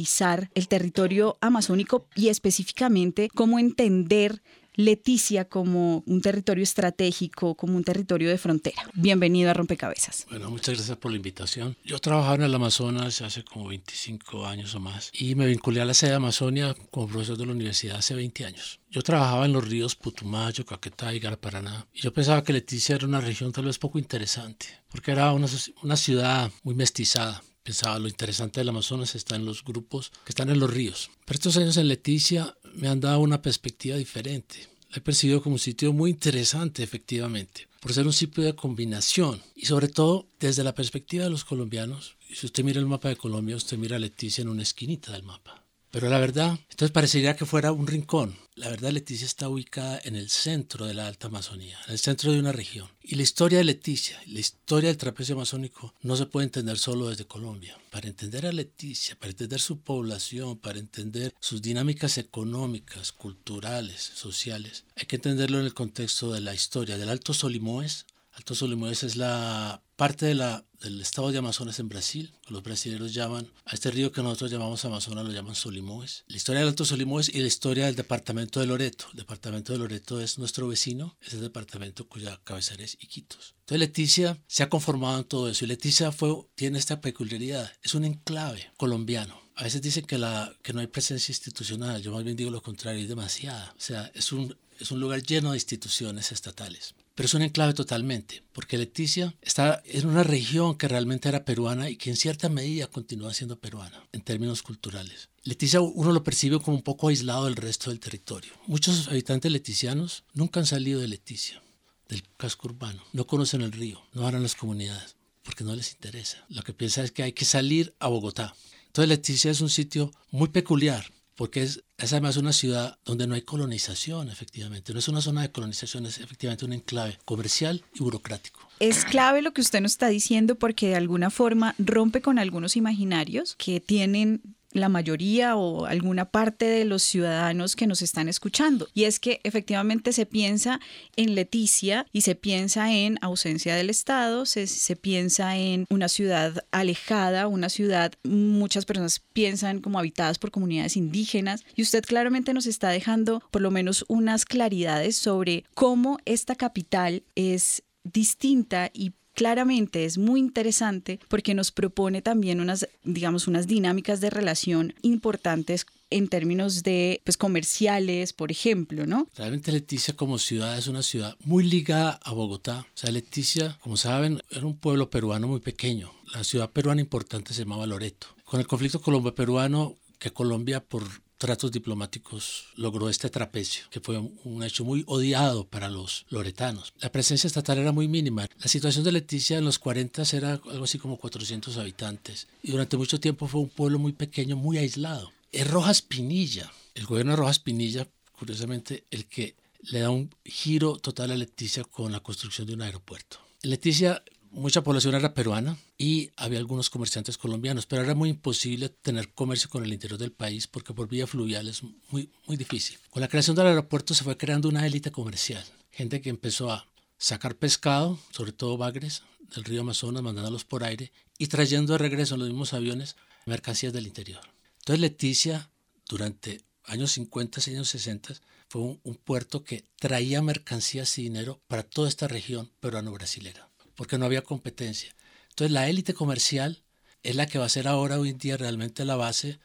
el 0.54 0.68
territorio 0.68 1.38
amazónico 1.40 2.06
y 2.14 2.28
específicamente 2.28 3.30
cómo 3.34 3.58
entender 3.58 4.42
Leticia 4.78 5.46
como 5.46 6.02
un 6.06 6.20
territorio 6.20 6.62
estratégico, 6.62 7.54
como 7.54 7.76
un 7.76 7.82
territorio 7.82 8.28
de 8.28 8.36
frontera. 8.36 8.82
Bienvenido 8.92 9.50
a 9.50 9.54
Rompecabezas. 9.54 10.26
Bueno, 10.28 10.50
muchas 10.50 10.74
gracias 10.74 10.98
por 10.98 11.12
la 11.12 11.16
invitación. 11.16 11.78
Yo 11.82 11.98
trabajaba 11.98 12.34
en 12.34 12.42
el 12.42 12.54
Amazonas 12.54 13.22
hace 13.22 13.42
como 13.42 13.68
25 13.68 14.44
años 14.44 14.74
o 14.74 14.80
más 14.80 15.10
y 15.14 15.34
me 15.34 15.46
vinculé 15.46 15.80
a 15.80 15.86
la 15.86 15.94
sede 15.94 16.10
de 16.10 16.16
Amazonia 16.16 16.76
como 16.90 17.08
profesor 17.08 17.38
de 17.38 17.46
la 17.46 17.52
universidad 17.52 17.96
hace 17.96 18.14
20 18.14 18.44
años. 18.44 18.80
Yo 18.90 19.00
trabajaba 19.00 19.46
en 19.46 19.54
los 19.54 19.66
ríos 19.66 19.96
Putumayo, 19.96 20.66
Caquetá 20.66 21.14
y 21.14 21.20
Garaparaná 21.20 21.86
y 21.94 22.02
yo 22.02 22.12
pensaba 22.12 22.44
que 22.44 22.52
Leticia 22.52 22.96
era 22.96 23.06
una 23.06 23.22
región 23.22 23.52
tal 23.52 23.64
vez 23.64 23.78
poco 23.78 23.98
interesante 23.98 24.66
porque 24.90 25.12
era 25.12 25.32
una, 25.32 25.46
una 25.82 25.96
ciudad 25.96 26.50
muy 26.64 26.74
mestizada 26.74 27.42
pensaba 27.66 27.98
lo 27.98 28.06
interesante 28.06 28.60
del 28.60 28.68
Amazonas 28.68 29.16
está 29.16 29.34
en 29.34 29.44
los 29.44 29.64
grupos 29.64 30.12
que 30.24 30.30
están 30.30 30.50
en 30.50 30.60
los 30.60 30.72
ríos. 30.72 31.10
Pero 31.24 31.36
estos 31.36 31.56
años 31.56 31.76
en 31.76 31.88
Leticia 31.88 32.56
me 32.74 32.86
han 32.86 33.00
dado 33.00 33.18
una 33.18 33.42
perspectiva 33.42 33.96
diferente. 33.96 34.68
La 34.90 34.98
he 34.98 35.00
percibido 35.00 35.42
como 35.42 35.56
un 35.56 35.58
sitio 35.58 35.92
muy 35.92 36.10
interesante, 36.12 36.84
efectivamente, 36.84 37.66
por 37.80 37.92
ser 37.92 38.06
un 38.06 38.12
sitio 38.12 38.44
de 38.44 38.54
combinación 38.54 39.42
y 39.56 39.66
sobre 39.66 39.88
todo 39.88 40.28
desde 40.38 40.62
la 40.62 40.76
perspectiva 40.76 41.24
de 41.24 41.30
los 41.30 41.44
colombianos. 41.44 42.14
Si 42.32 42.46
usted 42.46 42.62
mira 42.62 42.78
el 42.78 42.86
mapa 42.86 43.08
de 43.08 43.16
Colombia, 43.16 43.56
usted 43.56 43.76
mira 43.78 43.96
a 43.96 43.98
Leticia 43.98 44.42
en 44.42 44.48
una 44.48 44.62
esquinita 44.62 45.10
del 45.10 45.24
mapa. 45.24 45.65
Pero 45.96 46.10
la 46.10 46.18
verdad, 46.18 46.58
entonces 46.68 46.90
parecería 46.90 47.36
que 47.36 47.46
fuera 47.46 47.72
un 47.72 47.86
rincón. 47.86 48.36
La 48.54 48.68
verdad, 48.68 48.90
Leticia 48.90 49.24
está 49.24 49.48
ubicada 49.48 49.98
en 50.04 50.14
el 50.14 50.28
centro 50.28 50.84
de 50.84 50.92
la 50.92 51.06
Alta 51.06 51.28
Amazonía, 51.28 51.78
en 51.86 51.92
el 51.92 51.98
centro 51.98 52.32
de 52.32 52.38
una 52.38 52.52
región. 52.52 52.86
Y 53.02 53.14
la 53.14 53.22
historia 53.22 53.56
de 53.56 53.64
Leticia, 53.64 54.20
la 54.26 54.40
historia 54.40 54.90
del 54.90 54.98
trapecio 54.98 55.34
amazónico, 55.34 55.94
no 56.02 56.14
se 56.16 56.26
puede 56.26 56.44
entender 56.44 56.76
solo 56.76 57.08
desde 57.08 57.24
Colombia. 57.24 57.78
Para 57.88 58.08
entender 58.08 58.44
a 58.44 58.52
Leticia, 58.52 59.18
para 59.18 59.30
entender 59.30 59.58
su 59.58 59.80
población, 59.80 60.58
para 60.58 60.78
entender 60.78 61.34
sus 61.40 61.62
dinámicas 61.62 62.18
económicas, 62.18 63.12
culturales, 63.12 64.02
sociales, 64.02 64.84
hay 64.96 65.06
que 65.06 65.16
entenderlo 65.16 65.60
en 65.60 65.64
el 65.64 65.72
contexto 65.72 66.30
de 66.30 66.42
la 66.42 66.52
historia 66.52 66.98
del 66.98 67.08
Alto 67.08 67.32
Solimoes. 67.32 68.04
Alto 68.32 68.54
Solimoes 68.54 69.02
es 69.02 69.16
la 69.16 69.80
parte 69.96 70.26
del 70.26 71.00
estado 71.00 71.32
de 71.32 71.38
Amazonas 71.38 71.78
en 71.80 71.88
Brasil. 71.88 72.32
Los 72.48 72.62
brasileños 72.62 73.14
llaman 73.14 73.50
a 73.64 73.74
este 73.74 73.90
río 73.90 74.12
que 74.12 74.22
nosotros 74.22 74.50
llamamos 74.50 74.84
Amazonas, 74.84 75.24
lo 75.24 75.32
llaman 75.32 75.54
Solimões. 75.54 76.24
La 76.28 76.36
historia 76.36 76.60
del 76.60 76.68
Alto 76.68 76.84
Solimões 76.84 77.30
y 77.30 77.40
la 77.40 77.46
historia 77.46 77.86
del 77.86 77.96
departamento 77.96 78.60
de 78.60 78.66
Loreto. 78.66 79.06
El 79.12 79.18
departamento 79.18 79.72
de 79.72 79.78
Loreto 79.78 80.20
es 80.20 80.38
nuestro 80.38 80.68
vecino, 80.68 81.16
es 81.22 81.32
el 81.32 81.40
departamento 81.40 82.06
cuya 82.06 82.38
cabecera 82.44 82.84
es 82.84 82.98
Iquitos. 83.00 83.54
Entonces 83.60 83.80
Leticia 83.80 84.38
se 84.46 84.62
ha 84.62 84.68
conformado 84.68 85.18
en 85.18 85.24
todo 85.24 85.48
eso 85.48 85.64
y 85.64 85.68
Leticia 85.68 86.14
tiene 86.54 86.78
esta 86.78 87.00
peculiaridad, 87.00 87.72
es 87.82 87.94
un 87.94 88.04
enclave 88.04 88.70
colombiano. 88.76 89.40
A 89.54 89.64
veces 89.64 89.80
dicen 89.80 90.04
que, 90.04 90.18
no 90.18 90.80
hay 90.80 90.86
presencia 90.86 91.32
institucional, 91.32 92.02
yo 92.02 92.12
más 92.12 92.22
bien 92.22 92.36
digo 92.36 92.50
lo 92.50 92.62
contrario, 92.62 93.00
hay 93.00 93.06
demasiada. 93.06 93.72
O 93.78 93.80
sea, 93.80 94.10
es 94.14 94.30
es 94.78 94.90
un 94.90 95.00
lugar 95.00 95.22
lleno 95.22 95.52
de 95.52 95.56
instituciones 95.56 96.30
estatales 96.32 96.94
pero 97.16 97.26
es 97.26 97.34
un 97.34 97.42
enclave 97.42 97.72
totalmente, 97.72 98.44
porque 98.52 98.76
Leticia 98.76 99.34
está 99.40 99.82
en 99.86 100.06
una 100.06 100.22
región 100.22 100.76
que 100.76 100.86
realmente 100.86 101.30
era 101.30 101.46
peruana 101.46 101.88
y 101.88 101.96
que 101.96 102.10
en 102.10 102.16
cierta 102.16 102.50
medida 102.50 102.88
continúa 102.88 103.32
siendo 103.32 103.58
peruana 103.58 104.06
en 104.12 104.20
términos 104.20 104.62
culturales. 104.62 105.30
Leticia 105.42 105.80
uno 105.80 106.12
lo 106.12 106.22
percibe 106.22 106.60
como 106.60 106.76
un 106.76 106.82
poco 106.82 107.08
aislado 107.08 107.46
del 107.46 107.56
resto 107.56 107.88
del 107.88 108.00
territorio. 108.00 108.52
Muchos 108.66 109.08
habitantes 109.08 109.50
leticianos 109.50 110.24
nunca 110.34 110.60
han 110.60 110.66
salido 110.66 111.00
de 111.00 111.08
Leticia, 111.08 111.62
del 112.06 112.22
casco 112.36 112.68
urbano, 112.68 113.02
no 113.14 113.26
conocen 113.26 113.62
el 113.62 113.72
río, 113.72 114.02
no 114.12 114.26
a 114.26 114.32
las 114.32 114.54
comunidades, 114.54 115.16
porque 115.42 115.64
no 115.64 115.74
les 115.74 115.92
interesa. 115.92 116.44
Lo 116.50 116.62
que 116.62 116.74
piensan 116.74 117.06
es 117.06 117.12
que 117.12 117.22
hay 117.22 117.32
que 117.32 117.46
salir 117.46 117.94
a 117.98 118.08
Bogotá. 118.08 118.54
Entonces 118.88 119.08
Leticia 119.08 119.50
es 119.50 119.62
un 119.62 119.70
sitio 119.70 120.10
muy 120.30 120.48
peculiar, 120.48 121.10
porque 121.36 121.62
es, 121.62 121.84
además 121.98 122.36
una 122.38 122.52
ciudad 122.52 122.98
donde 123.04 123.26
no 123.26 123.34
hay 123.34 123.42
colonización, 123.42 124.30
efectivamente. 124.30 124.92
No 124.92 124.98
es 124.98 125.08
una 125.08 125.20
zona 125.20 125.42
de 125.42 125.52
colonización, 125.52 126.06
es 126.06 126.18
efectivamente 126.18 126.64
un 126.64 126.72
enclave 126.72 127.18
comercial 127.24 127.84
y 127.94 128.00
burocrático. 128.00 128.60
Es 128.80 129.04
clave 129.04 129.42
lo 129.42 129.52
que 129.52 129.60
usted 129.60 129.80
nos 129.80 129.92
está 129.92 130.08
diciendo 130.08 130.56
porque 130.56 130.88
de 130.88 130.96
alguna 130.96 131.30
forma 131.30 131.74
rompe 131.78 132.22
con 132.22 132.38
algunos 132.38 132.76
imaginarios 132.76 133.54
que 133.56 133.80
tienen 133.80 134.56
la 134.76 134.88
mayoría 134.88 135.56
o 135.56 135.86
alguna 135.86 136.30
parte 136.30 136.66
de 136.66 136.84
los 136.84 137.02
ciudadanos 137.02 137.76
que 137.76 137.86
nos 137.86 138.02
están 138.02 138.28
escuchando. 138.28 138.88
Y 138.94 139.04
es 139.04 139.18
que 139.18 139.40
efectivamente 139.44 140.12
se 140.12 140.26
piensa 140.26 140.80
en 141.16 141.34
Leticia 141.34 142.06
y 142.12 142.22
se 142.22 142.34
piensa 142.34 142.92
en 142.92 143.18
ausencia 143.20 143.74
del 143.74 143.90
Estado, 143.90 144.46
se, 144.46 144.66
se 144.66 144.96
piensa 144.96 145.56
en 145.56 145.86
una 145.90 146.08
ciudad 146.08 146.64
alejada, 146.70 147.48
una 147.48 147.68
ciudad, 147.68 148.12
muchas 148.24 148.84
personas 148.84 149.22
piensan 149.32 149.80
como 149.80 149.98
habitadas 149.98 150.38
por 150.38 150.50
comunidades 150.50 150.96
indígenas. 150.96 151.64
Y 151.74 151.82
usted 151.82 152.04
claramente 152.04 152.54
nos 152.54 152.66
está 152.66 152.90
dejando 152.90 153.42
por 153.50 153.62
lo 153.62 153.70
menos 153.70 154.04
unas 154.08 154.44
claridades 154.44 155.16
sobre 155.16 155.64
cómo 155.74 156.18
esta 156.24 156.54
capital 156.54 157.22
es 157.34 157.82
distinta 158.04 158.90
y 158.92 159.12
claramente 159.36 160.06
es 160.06 160.18
muy 160.18 160.40
interesante 160.40 161.20
porque 161.28 161.54
nos 161.54 161.70
propone 161.70 162.22
también 162.22 162.60
unas, 162.60 162.88
digamos, 163.04 163.46
unas 163.46 163.68
dinámicas 163.68 164.20
de 164.20 164.30
relación 164.30 164.94
importantes 165.02 165.86
en 166.08 166.28
términos 166.28 166.82
de 166.82 167.20
pues 167.24 167.36
comerciales, 167.36 168.32
por 168.32 168.50
ejemplo, 168.50 169.06
¿no? 169.06 169.28
Realmente 169.36 169.72
Leticia 169.72 170.16
como 170.16 170.38
ciudad 170.38 170.78
es 170.78 170.86
una 170.86 171.02
ciudad 171.02 171.36
muy 171.44 171.64
ligada 171.64 172.18
a 172.24 172.32
Bogotá. 172.32 172.86
O 172.94 172.96
sea, 172.96 173.10
Leticia, 173.10 173.76
como 173.82 173.96
saben, 173.96 174.40
era 174.50 174.66
un 174.66 174.78
pueblo 174.78 175.10
peruano 175.10 175.48
muy 175.48 175.60
pequeño. 175.60 176.10
La 176.32 176.42
ciudad 176.42 176.70
peruana 176.70 177.02
importante 177.02 177.52
se 177.52 177.62
llamaba 177.62 177.86
Loreto. 177.86 178.28
Con 178.44 178.60
el 178.60 178.66
conflicto 178.66 179.00
colombo-peruano, 179.00 179.96
que 180.18 180.32
Colombia 180.32 180.82
por 180.82 181.02
tratos 181.38 181.72
diplomáticos 181.72 182.68
logró 182.76 183.08
este 183.08 183.30
trapecio, 183.30 183.84
que 183.90 184.00
fue 184.00 184.18
un 184.18 184.62
hecho 184.62 184.84
muy 184.84 185.04
odiado 185.06 185.66
para 185.66 185.88
los 185.88 186.26
loretanos. 186.28 186.92
La 187.00 187.12
presencia 187.12 187.46
estatal 187.46 187.78
era 187.78 187.92
muy 187.92 188.08
mínima. 188.08 188.48
La 188.58 188.68
situación 188.68 189.04
de 189.04 189.12
Leticia 189.12 189.58
en 189.58 189.64
los 189.64 189.78
40 189.78 190.22
era 190.32 190.52
algo 190.52 190.84
así 190.84 190.98
como 190.98 191.18
400 191.18 191.76
habitantes 191.76 192.48
y 192.62 192.72
durante 192.72 192.96
mucho 192.96 193.20
tiempo 193.20 193.48
fue 193.48 193.60
un 193.60 193.68
pueblo 193.68 193.98
muy 193.98 194.12
pequeño, 194.12 194.56
muy 194.56 194.78
aislado. 194.78 195.32
Es 195.52 195.68
Rojas 195.70 196.02
Pinilla, 196.02 196.72
el 196.94 197.06
gobierno 197.06 197.32
de 197.32 197.36
Rojas 197.36 197.58
Pinilla, 197.58 198.06
curiosamente, 198.38 199.04
el 199.10 199.26
que 199.26 199.54
le 199.82 200.00
da 200.00 200.10
un 200.10 200.34
giro 200.44 200.96
total 200.96 201.30
a 201.30 201.36
Leticia 201.36 201.84
con 201.84 202.12
la 202.12 202.20
construcción 202.20 202.66
de 202.66 202.74
un 202.74 202.82
aeropuerto. 202.82 203.38
Leticia 203.62 204.22
mucha 204.50 204.82
población 204.82 205.14
era 205.14 205.34
peruana 205.34 205.76
y 205.98 206.30
había 206.36 206.58
algunos 206.58 206.90
comerciantes 206.90 207.38
colombianos, 207.38 207.86
pero 207.86 208.02
era 208.02 208.14
muy 208.14 208.30
imposible 208.30 208.88
tener 208.88 209.32
comercio 209.32 209.68
con 209.68 209.84
el 209.84 209.92
interior 209.92 210.18
del 210.18 210.32
país 210.32 210.66
porque 210.66 210.94
por 210.94 211.08
vía 211.08 211.26
fluvial 211.26 211.68
es 211.68 211.82
muy, 212.10 212.30
muy 212.46 212.56
difícil. 212.56 212.98
Con 213.10 213.20
la 213.20 213.28
creación 213.28 213.56
del 213.56 213.66
aeropuerto 213.66 214.14
se 214.14 214.24
fue 214.24 214.36
creando 214.36 214.68
una 214.68 214.86
élite 214.86 215.10
comercial, 215.10 215.64
gente 215.90 216.20
que 216.20 216.30
empezó 216.30 216.70
a 216.70 216.86
sacar 217.18 217.56
pescado, 217.56 218.18
sobre 218.30 218.52
todo 218.52 218.76
bagres, 218.76 219.22
del 219.54 219.64
río 219.64 219.82
Amazonas, 219.82 220.22
mandándolos 220.22 220.64
por 220.64 220.84
aire 220.84 221.12
y 221.38 221.46
trayendo 221.46 221.92
de 221.92 221.98
regreso 221.98 222.34
en 222.34 222.40
los 222.40 222.48
mismos 222.48 222.72
aviones 222.72 223.16
mercancías 223.46 223.92
del 223.92 224.06
interior. 224.06 224.42
Entonces 224.78 225.00
Leticia 225.00 225.70
durante 226.08 226.62
años 226.84 227.12
50 227.12 227.60
y 227.66 227.74
años 227.74 227.88
60 227.88 228.34
fue 228.68 228.82
un, 228.82 229.14
puerto 229.14 229.62
que 229.64 229.84
traía 229.98 230.42
mercancías 230.42 231.18
y 231.18 231.22
dinero 231.22 231.60
para 231.68 231.82
toda 231.84 232.08
esta 232.08 232.28
región 232.28 232.70
peruano-brasilera, 232.80 233.68
porque 233.96 234.18
no 234.18 234.26
había 234.26 234.42
competencia. 234.42 235.14
Entonces 235.50 235.72
la 235.72 235.88
élite 235.88 236.14
comercial 236.14 236.82
es 237.22 237.34
la 237.34 237.46
que 237.46 237.58
va 237.58 237.66
a 237.66 237.70
ser 237.70 237.88
ahora 237.88 238.20
hoy 238.20 238.30
en 238.30 238.38
día 238.38 238.56
realmente 238.56 239.04
la 239.04 239.16
base 239.16 239.58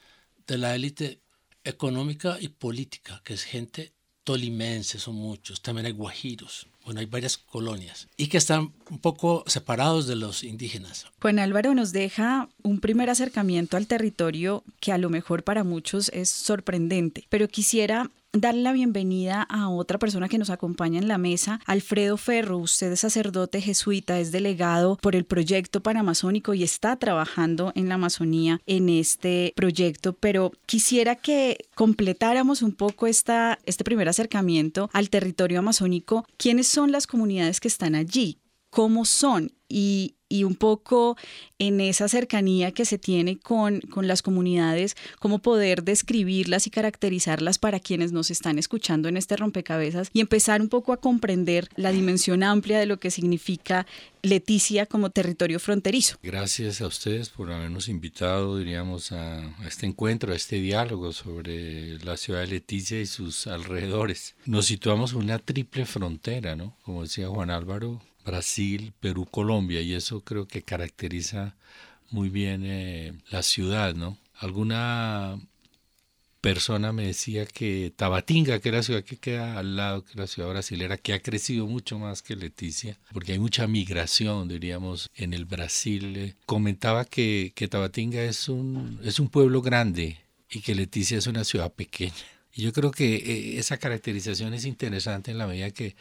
de 0.48 0.58
la 0.58 0.74
élite 0.74 1.22
económica 1.64 2.38
y 2.40 2.48
política, 2.48 3.22
que 3.24 3.34
es 3.34 3.44
gente 3.44 3.94
tolimense, 4.24 5.00
son 5.00 5.16
muchos, 5.16 5.62
también 5.62 5.88
hay 5.88 5.94
guajiros, 5.94 6.68
bueno, 6.86 7.00
hay 7.00 7.06
varias 7.06 7.38
colonias 7.38 8.08
y 8.18 8.28
que 8.28 8.38
están 8.38 8.74
un 8.90 9.00
poco 9.00 9.44
separados 9.48 10.08
de 10.08 10.16
los 10.16 10.44
indígenas. 10.44 11.08
Juan 11.20 11.40
Álvaro 11.40 11.74
nos 11.74 11.92
deja 11.92 12.50
un 12.64 12.80
primer 12.80 13.10
acercamiento 13.10 13.78
al 13.78 13.88
territorio 13.88 14.64
que 14.80 14.92
a 14.92 14.98
lo 14.98 15.10
mejor 15.10 15.44
para 15.44 15.64
muchos 15.64 16.10
es 16.10 16.30
sorprendente, 16.30 17.26
pero 17.30 17.48
quisiera 17.48 18.12
darle 18.34 18.62
la 18.62 18.72
bienvenida 18.72 19.42
a 19.44 19.68
otra 19.70 20.00
persona 20.00 20.30
que 20.30 20.38
nos 20.38 20.50
acompaña 20.50 21.00
en 21.00 21.08
la 21.08 21.18
mesa, 21.18 21.60
Alfredo 21.66 22.16
Ferro. 22.16 22.60
Usted 22.60 22.92
es 22.94 23.02
sacerdote 23.02 23.62
jesuita, 23.62 24.20
es 24.20 24.32
delegado 24.32 24.98
por 25.02 25.16
el 25.16 25.26
proyecto 25.26 25.82
panamazónico 25.82 26.54
y 26.54 26.64
está 26.64 26.96
trabajando 26.96 27.74
en 27.76 27.90
la 27.90 27.96
Amazonía 27.96 28.62
en 28.66 28.88
este 28.90 29.54
proyecto, 29.56 30.14
pero 30.14 30.54
quisiera 30.66 31.16
que 31.16 31.58
completáramos 31.76 32.62
un 32.62 32.72
poco 32.72 33.08
esta, 33.08 33.60
este 33.66 33.84
primer 33.84 34.08
acercamiento 34.08 34.90
al 34.94 35.10
territorio 35.10 35.60
amazónico. 35.60 36.26
¿Quiénes 36.38 36.68
son 36.68 36.92
las 36.92 37.08
comunidades 37.08 37.60
que 37.60 37.68
están 37.68 37.96
allí? 37.96 38.38
¿Cómo 38.72 39.04
son? 39.04 39.52
Y, 39.68 40.16
un 40.46 40.56
poco 40.56 41.18
en 41.60 41.82
esa 41.82 42.08
cercanía 42.08 42.72
que 42.72 42.86
se 42.86 42.98
tiene 42.98 43.38
con, 43.38 43.82
con, 43.82 44.08
las 44.08 44.22
comunidades, 44.22 44.96
cómo 45.20 45.40
poder 45.40 45.84
describirlas 45.84 46.68
y 46.68 46.70
caracterizarlas 46.70 47.60
para 47.60 47.82
quienes 47.82 48.14
nos 48.14 48.32
están 48.32 48.58
escuchando 48.58 49.10
en 49.10 49.18
este 49.18 49.36
rompecabezas 49.36 50.10
y 50.14 50.22
empezar 50.22 50.62
un 50.62 50.70
poco 50.70 50.94
a 50.94 50.98
comprender 50.98 51.68
la 51.76 51.92
dimensión 51.92 52.44
amplia 52.44 52.80
de 52.80 52.86
lo 52.86 52.98
que 52.98 53.12
significa 53.12 53.86
Leticia 54.24 54.86
como 54.86 55.10
territorio 55.10 55.60
fronterizo. 55.60 56.18
Gracias 56.24 56.80
a 56.80 56.88
ustedes 56.88 57.30
por 57.30 57.52
habernos 57.52 57.90
invitado, 57.90 58.58
diríamos, 58.58 59.12
a 59.12 59.54
este 59.68 59.86
encuentro, 59.86 60.32
a 60.32 60.36
este 60.38 60.62
diálogo 60.62 61.12
sobre 61.12 62.00
la 62.06 62.16
ciudad 62.16 62.40
de 62.40 62.48
Leticia 62.48 63.02
y 63.02 63.06
sus 63.06 63.48
alrededores. 63.48 64.36
Nos 64.46 64.68
situamos 64.68 65.12
en 65.12 65.18
una 65.20 65.40
triple 65.40 65.86
frontera, 65.86 66.56
¿no? 66.56 66.78
Como 66.84 67.02
decía 67.02 67.28
Juan 67.28 67.50
Álvaro, 67.50 68.02
Brasil, 68.26 68.94
Perú, 69.00 69.26
Colombia, 69.30 69.82
y 69.82 69.94
eso 69.94 70.22
creo 70.22 70.48
que 70.48 70.64
caracteriza 70.64 71.56
muy 72.10 72.30
bien 72.30 72.64
eh, 72.66 73.14
la 73.30 73.44
ciudad, 73.44 73.96
¿no? 73.96 74.18
Alguna 74.36 75.40
persona 76.42 76.92
me 76.92 77.06
decía 77.06 77.46
que 77.46 77.94
Tabatinga, 77.96 78.60
que 78.60 78.70
es 78.70 78.76
la 78.76 78.84
ciudad 78.84 79.04
que 79.04 79.18
queda 79.18 79.60
al 79.60 79.76
lado, 79.76 80.04
que 80.04 80.18
la 80.18 80.28
ciudad 80.28 80.50
brasilera, 80.50 80.98
que 80.98 81.14
ha 81.14 81.22
crecido 81.22 81.68
mucho 81.68 82.00
más 82.00 82.22
que 82.24 82.36
Leticia, 82.36 82.98
porque 83.14 83.34
hay 83.34 83.40
mucha 83.40 83.68
migración, 83.68 84.48
diríamos, 84.48 85.10
en 85.16 85.34
el 85.34 85.46
Brasil. 85.46 86.18
Eh, 86.18 86.36
comentaba 86.46 87.06
que, 87.06 87.54
que 87.56 87.68
Tabatinga 87.68 88.24
es 88.24 88.50
un, 88.50 89.00
es 89.04 89.20
un 89.20 89.30
pueblo 89.30 89.62
grande 89.62 90.18
y 90.50 90.62
que 90.62 90.76
Leticia 90.76 91.18
es 91.18 91.28
una 91.28 91.44
ciudad 91.44 91.72
pequeña. 91.72 92.14
Y 92.54 92.64
yo 92.64 92.74
creo 92.74 92.92
que 92.92 93.16
eh, 93.16 93.60
esa 93.60 93.78
caracterización 93.78 94.54
es 94.54 94.66
interesante 94.66 95.32
en 95.32 95.38
la 95.38 95.48
medida 95.48 95.72
que 95.72 95.96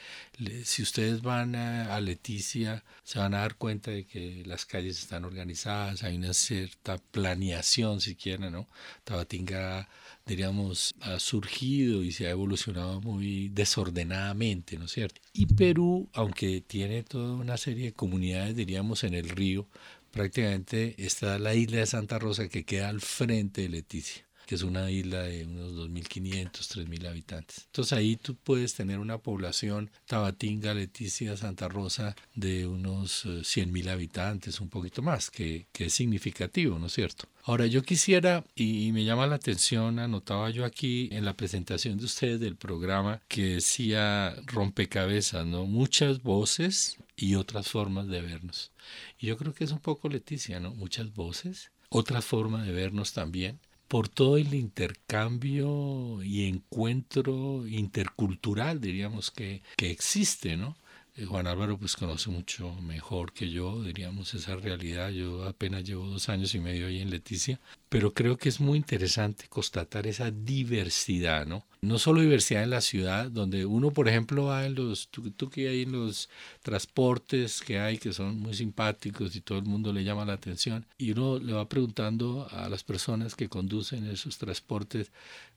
si 0.64 0.82
ustedes 0.82 1.22
van 1.22 1.54
a, 1.54 2.00
Leticia 2.00 2.84
se 3.04 3.18
van 3.18 3.34
a 3.34 3.40
dar 3.40 3.56
cuenta 3.56 3.90
de 3.90 4.04
que 4.04 4.42
las 4.46 4.66
calles 4.66 4.98
están 4.98 5.24
organizadas, 5.24 6.02
hay 6.02 6.16
una 6.16 6.34
cierta 6.34 6.98
planeación 6.98 8.00
si 8.00 8.16
quieren, 8.16 8.52
¿no? 8.52 8.68
Tabatinga, 9.04 9.88
diríamos, 10.26 10.94
ha 11.00 11.20
surgido 11.20 12.02
y 12.02 12.12
se 12.12 12.26
ha 12.26 12.30
evolucionado 12.30 13.00
muy 13.00 13.48
desordenadamente, 13.50 14.76
¿no 14.78 14.86
es 14.86 14.92
cierto? 14.92 15.20
Y 15.32 15.46
Perú, 15.46 16.08
aunque 16.14 16.62
tiene 16.62 17.02
toda 17.04 17.34
una 17.34 17.56
serie 17.58 17.86
de 17.86 17.92
comunidades, 17.92 18.56
diríamos, 18.56 19.04
en 19.04 19.14
el 19.14 19.28
río, 19.28 19.68
prácticamente 20.10 20.94
está 20.98 21.38
la 21.38 21.54
isla 21.54 21.78
de 21.78 21.86
Santa 21.86 22.18
Rosa 22.18 22.48
que 22.48 22.64
queda 22.64 22.88
al 22.88 23.00
frente 23.00 23.62
de 23.62 23.68
Leticia 23.68 24.29
que 24.50 24.56
es 24.56 24.62
una 24.64 24.90
isla 24.90 25.22
de 25.22 25.44
unos 25.44 25.74
2.500, 25.74 26.50
3.000 26.50 27.06
habitantes. 27.06 27.66
Entonces 27.66 27.92
ahí 27.92 28.16
tú 28.16 28.34
puedes 28.34 28.74
tener 28.74 28.98
una 28.98 29.18
población, 29.18 29.92
Tabatinga, 30.06 30.74
Leticia, 30.74 31.36
Santa 31.36 31.68
Rosa, 31.68 32.16
de 32.34 32.66
unos 32.66 33.26
100.000 33.26 33.86
eh, 33.86 33.90
habitantes, 33.92 34.60
un 34.60 34.68
poquito 34.68 35.02
más, 35.02 35.30
que, 35.30 35.68
que 35.70 35.84
es 35.84 35.94
significativo, 35.94 36.80
¿no 36.80 36.86
es 36.86 36.94
cierto? 36.94 37.28
Ahora 37.44 37.66
yo 37.66 37.84
quisiera, 37.84 38.44
y 38.56 38.90
me 38.90 39.04
llama 39.04 39.28
la 39.28 39.36
atención, 39.36 40.00
anotaba 40.00 40.50
yo 40.50 40.64
aquí 40.64 41.08
en 41.12 41.24
la 41.24 41.36
presentación 41.36 41.98
de 41.98 42.06
ustedes 42.06 42.40
del 42.40 42.56
programa 42.56 43.22
que 43.28 43.54
decía 43.54 44.34
rompecabezas, 44.46 45.46
¿no? 45.46 45.64
Muchas 45.64 46.24
voces 46.24 46.96
y 47.14 47.36
otras 47.36 47.68
formas 47.68 48.08
de 48.08 48.20
vernos. 48.20 48.72
Y 49.16 49.28
yo 49.28 49.36
creo 49.36 49.54
que 49.54 49.62
es 49.62 49.70
un 49.70 49.78
poco 49.78 50.08
Leticia, 50.08 50.58
¿no? 50.58 50.74
Muchas 50.74 51.14
voces, 51.14 51.70
otra 51.88 52.20
forma 52.20 52.64
de 52.64 52.72
vernos 52.72 53.12
también 53.12 53.60
por 53.90 54.08
todo 54.08 54.36
el 54.36 54.54
intercambio 54.54 56.22
y 56.22 56.46
encuentro 56.46 57.66
intercultural, 57.66 58.80
diríamos, 58.80 59.32
que, 59.32 59.62
que 59.76 59.90
existe, 59.90 60.56
¿no? 60.56 60.76
Eh, 61.20 61.26
Juan 61.26 61.46
Álvaro 61.46 61.76
pues 61.76 61.96
conoce 61.96 62.30
mucho 62.30 62.74
mejor 62.80 63.32
que 63.32 63.50
yo, 63.50 63.82
diríamos, 63.82 64.32
esa 64.34 64.56
realidad. 64.56 65.10
Yo 65.10 65.44
apenas 65.44 65.84
llevo 65.84 66.06
dos 66.06 66.28
años 66.30 66.54
y 66.54 66.60
medio 66.60 66.86
ahí 66.86 67.00
en 67.00 67.10
Leticia, 67.10 67.60
pero 67.90 68.14
creo 68.14 68.38
que 68.38 68.48
es 68.48 68.58
muy 68.60 68.78
interesante 68.78 69.46
constatar 69.48 70.06
esa 70.06 70.30
diversidad, 70.30 71.46
¿no? 71.46 71.66
No 71.82 71.98
solo 71.98 72.22
diversidad 72.22 72.62
en 72.62 72.70
la 72.70 72.80
ciudad, 72.80 73.30
donde 73.30 73.66
uno, 73.66 73.90
por 73.90 74.08
ejemplo, 74.08 74.44
va 74.44 74.64
en 74.64 74.74
los, 74.74 75.08
tú, 75.08 75.50
que 75.50 75.68
hay 75.68 75.82
en 75.82 75.92
los 75.92 76.30
transportes 76.62 77.60
que 77.60 77.78
hay, 77.78 77.98
que 77.98 78.12
son 78.12 78.38
muy 78.40 78.54
simpáticos 78.54 79.36
y 79.36 79.40
todo 79.42 79.58
el 79.58 79.64
mundo 79.64 79.92
le 79.92 80.04
llama 80.04 80.24
la 80.24 80.34
atención, 80.34 80.86
y 80.98 81.12
uno 81.12 81.38
le 81.38 81.52
va 81.52 81.68
preguntando 81.68 82.48
a 82.50 82.68
las 82.68 82.84
personas 82.84 83.34
que 83.34 83.48
conducen 83.48 84.06
esos 84.06 84.38
transportes, 84.38 85.10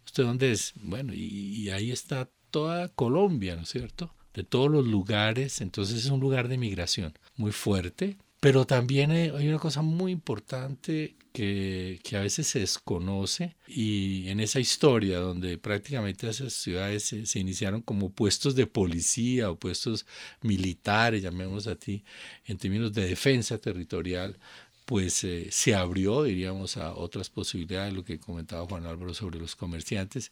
¿usted 0.05 0.23
dónde 0.23 0.51
es? 0.51 0.73
Bueno, 0.75 1.13
y 1.13 1.69
ahí 1.69 1.91
está 1.91 2.29
toda 2.51 2.89
Colombia, 2.89 3.55
¿no 3.55 3.63
es 3.63 3.69
cierto? 3.69 4.13
De 4.33 4.43
todos 4.43 4.69
los 4.69 4.87
lugares, 4.87 5.61
entonces 5.61 6.05
es 6.05 6.11
un 6.11 6.19
lugar 6.19 6.47
de 6.47 6.57
migración 6.57 7.13
muy 7.35 7.51
fuerte, 7.51 8.17
pero 8.39 8.65
también 8.65 9.11
hay 9.11 9.47
una 9.47 9.59
cosa 9.59 9.81
muy 9.81 10.11
importante 10.11 11.15
que, 11.31 11.99
que, 12.03 12.17
a 12.17 12.19
veces 12.19 12.45
se 12.45 12.59
desconoce 12.59 13.55
y 13.67 14.27
en 14.27 14.41
esa 14.41 14.59
historia 14.59 15.19
donde 15.19 15.57
prácticamente 15.57 16.27
esas 16.29 16.51
ciudades 16.51 17.03
se, 17.05 17.39
iniciaron 17.39 17.81
como 17.81 18.11
puestos 18.11 18.53
de 18.55 18.67
policía 18.67 19.49
o 19.49 19.55
puestos 19.55 20.05
militares, 20.41 21.23
llamemos 21.23 21.67
a 21.67 21.75
ti, 21.75 22.03
en 22.45 22.57
términos 22.57 22.93
de 22.93 23.07
defensa 23.07 23.57
territorial, 23.59 24.37
pues 24.85 25.23
eh, 25.23 25.47
se 25.49 25.73
abrió, 25.73 26.23
diríamos, 26.23 26.77
a 26.77 26.93
otras 26.93 27.29
posibilidades, 27.29 27.93
lo 27.93 28.03
que 28.03 28.19
comentaba 28.19 28.67
Juan 28.67 28.85
Álvaro 28.85 29.13
sobre 29.13 29.39
los 29.39 29.55
comerciantes. 29.55 30.31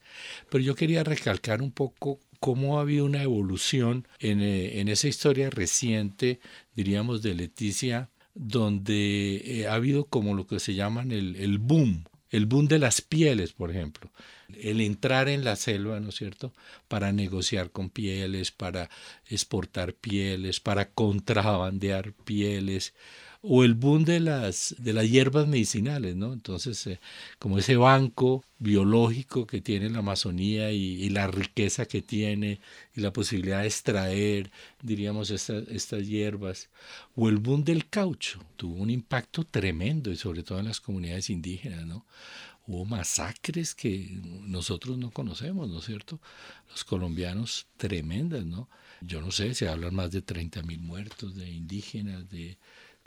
Pero 0.49 0.63
yo 0.63 0.75
quería 0.75 1.03
recalcar 1.03 1.61
un 1.61 1.71
poco 1.71 2.19
cómo 2.41 2.77
ha 2.77 2.81
habido 2.81 3.05
una 3.05 3.23
evolución 3.23 4.05
en, 4.19 4.41
eh, 4.41 4.81
en 4.81 4.89
esa 4.89 5.07
historia 5.07 5.49
reciente, 5.49 6.41
diríamos, 6.75 7.21
de 7.21 7.35
Leticia, 7.35 8.09
donde 8.33 9.35
eh, 9.45 9.67
ha 9.67 9.75
habido 9.75 10.05
como 10.05 10.33
lo 10.33 10.47
que 10.47 10.59
se 10.59 10.73
llaman 10.73 11.11
el, 11.11 11.37
el 11.37 11.59
boom, 11.59 12.03
el 12.31 12.47
boom 12.47 12.67
de 12.67 12.79
las 12.79 13.01
pieles, 13.01 13.53
por 13.53 13.71
ejemplo 13.71 14.11
el 14.59 14.81
entrar 14.81 15.29
en 15.29 15.43
la 15.43 15.55
selva, 15.55 15.99
¿no 15.99 16.09
es 16.09 16.15
cierto?, 16.15 16.53
para 16.87 17.11
negociar 17.11 17.71
con 17.71 17.89
pieles, 17.89 18.51
para 18.51 18.89
exportar 19.27 19.93
pieles, 19.93 20.59
para 20.59 20.91
contrabandear 20.91 22.13
pieles, 22.13 22.93
o 23.43 23.63
el 23.63 23.73
boom 23.73 24.05
de 24.05 24.19
las, 24.19 24.75
de 24.77 24.93
las 24.93 25.09
hierbas 25.09 25.47
medicinales, 25.47 26.15
¿no? 26.15 26.31
Entonces, 26.31 26.85
eh, 26.85 26.99
como 27.39 27.57
ese 27.57 27.75
banco 27.75 28.43
biológico 28.59 29.47
que 29.47 29.61
tiene 29.61 29.89
la 29.89 29.99
Amazonía 29.99 30.71
y, 30.71 31.09
la 31.09 31.27
riqueza 31.27 31.87
que 31.87 32.03
tiene 32.03 32.59
y 32.95 33.01
la 33.01 33.11
posibilidad 33.11 33.61
de 33.61 33.67
extraer, 33.67 34.51
diríamos, 34.83 35.31
estas 35.31 36.07
hierbas, 36.07 36.69
o 37.15 37.29
el 37.29 37.37
boom 37.37 37.63
del 37.63 37.89
caucho, 37.89 38.43
tuvo 38.57 38.75
un 38.75 38.91
impacto 38.91 39.43
tremendo 39.43 40.11
y 40.11 40.17
sobre 40.17 40.43
todo 40.43 40.59
en 40.59 40.65
las 40.65 40.79
comunidades 40.79 41.29
indígenas, 41.31 41.85
¿no? 41.85 42.05
Hubo 42.67 42.85
masacres 42.85 43.73
que 43.73 44.19
nosotros 44.43 44.99
no 44.99 45.09
conocemos, 45.09 45.67
¿no 45.67 45.79
es 45.79 45.85
cierto? 45.85 46.21
Los 46.69 46.83
colombianos 46.83 47.65
tremendas, 47.77 48.45
¿no? 48.45 48.69
Yo 49.01 49.19
no 49.19 49.31
sé, 49.31 49.55
se 49.55 49.67
hablan 49.67 49.95
más 49.95 50.11
de 50.11 50.21
30 50.21 50.61
mil 50.61 50.79
muertos 50.79 51.35
de 51.35 51.49
indígenas, 51.49 52.29
de 52.29 52.59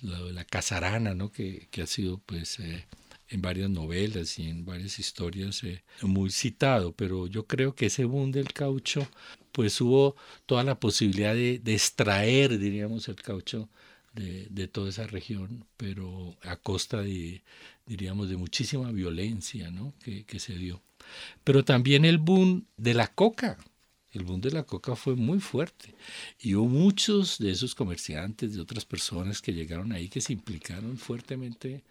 la, 0.03 0.19
la 0.21 0.45
casarana, 0.45 1.15
¿no? 1.15 1.31
que, 1.31 1.69
que 1.71 1.83
ha 1.83 1.87
sido 1.87 2.19
pues 2.19 2.59
eh, 2.61 2.87
en 3.29 3.43
varias 3.43 3.71
novelas 3.71 4.39
y 4.39 4.49
en 4.49 4.65
varias 4.65 4.99
historias 4.99 5.63
eh, 5.65 5.83
muy 6.03 6.31
citado, 6.31 6.93
pero 6.93 7.27
yo 7.27 7.47
creo 7.47 7.75
que 7.75 7.87
ese 7.87 8.05
boom 8.05 8.33
del 8.33 8.53
caucho, 8.53 9.07
pues 9.53 9.81
hubo 9.81 10.17
toda 10.47 10.65
la 10.65 10.79
posibilidad 10.79 11.35
de, 11.35 11.59
de 11.59 11.75
extraer, 11.75 12.59
diríamos, 12.59 13.09
el 13.09 13.17
caucho 13.17 13.69
de, 14.13 14.47
de, 14.51 14.69
toda 14.69 14.91
esa 14.91 15.07
región, 15.07 15.67
pero 15.77 16.37
a 16.43 16.57
costa 16.57 17.03
de, 17.03 17.43
diríamos, 17.87 18.29
de 18.29 18.37
muchísima 18.37 18.91
violencia 18.93 19.71
¿no? 19.71 19.95
que, 20.03 20.25
que 20.25 20.39
se 20.39 20.55
dio. 20.55 20.83
Pero 21.43 21.65
también 21.65 22.05
el 22.05 22.19
boom 22.19 22.67
de 22.77 22.95
la 22.95 23.09
coca. 23.09 23.59
El 24.14 24.25
boom 24.25 24.40
de 24.40 24.52
la 24.52 24.62
coca 24.62 24.97
fue 24.97 25.16
muy 25.16 25.40
fuerte 25.40 25.94
y 26.40 26.54
hubo 26.54 26.68
muchos 26.68 27.38
de 27.38 27.50
esos 27.50 27.75
comerciantes, 27.75 28.54
de 28.54 28.61
otras 28.61 28.85
personas 28.85 29.42
que 29.42 29.52
llegaron 29.52 29.92
ahí 29.92 30.09
que 30.09 30.21
se 30.21 30.33
implicaron 30.33 30.97
fuertemente 30.97 31.83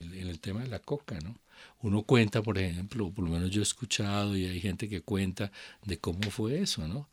en 0.00 0.12
el 0.28 0.40
tema 0.40 0.60
de 0.60 0.68
la 0.68 0.80
coca, 0.80 1.18
¿no? 1.20 1.36
Uno 1.82 2.02
cuenta, 2.02 2.42
por 2.42 2.58
ejemplo, 2.58 3.10
por 3.10 3.24
lo 3.24 3.30
menos 3.30 3.50
yo 3.50 3.60
he 3.60 3.64
escuchado 3.64 4.36
y 4.36 4.44
hay 4.44 4.60
gente 4.60 4.88
que 4.88 5.00
cuenta 5.00 5.50
de 5.84 5.98
cómo 5.98 6.30
fue 6.30 6.60
eso, 6.60 6.86
¿no? 6.86 7.08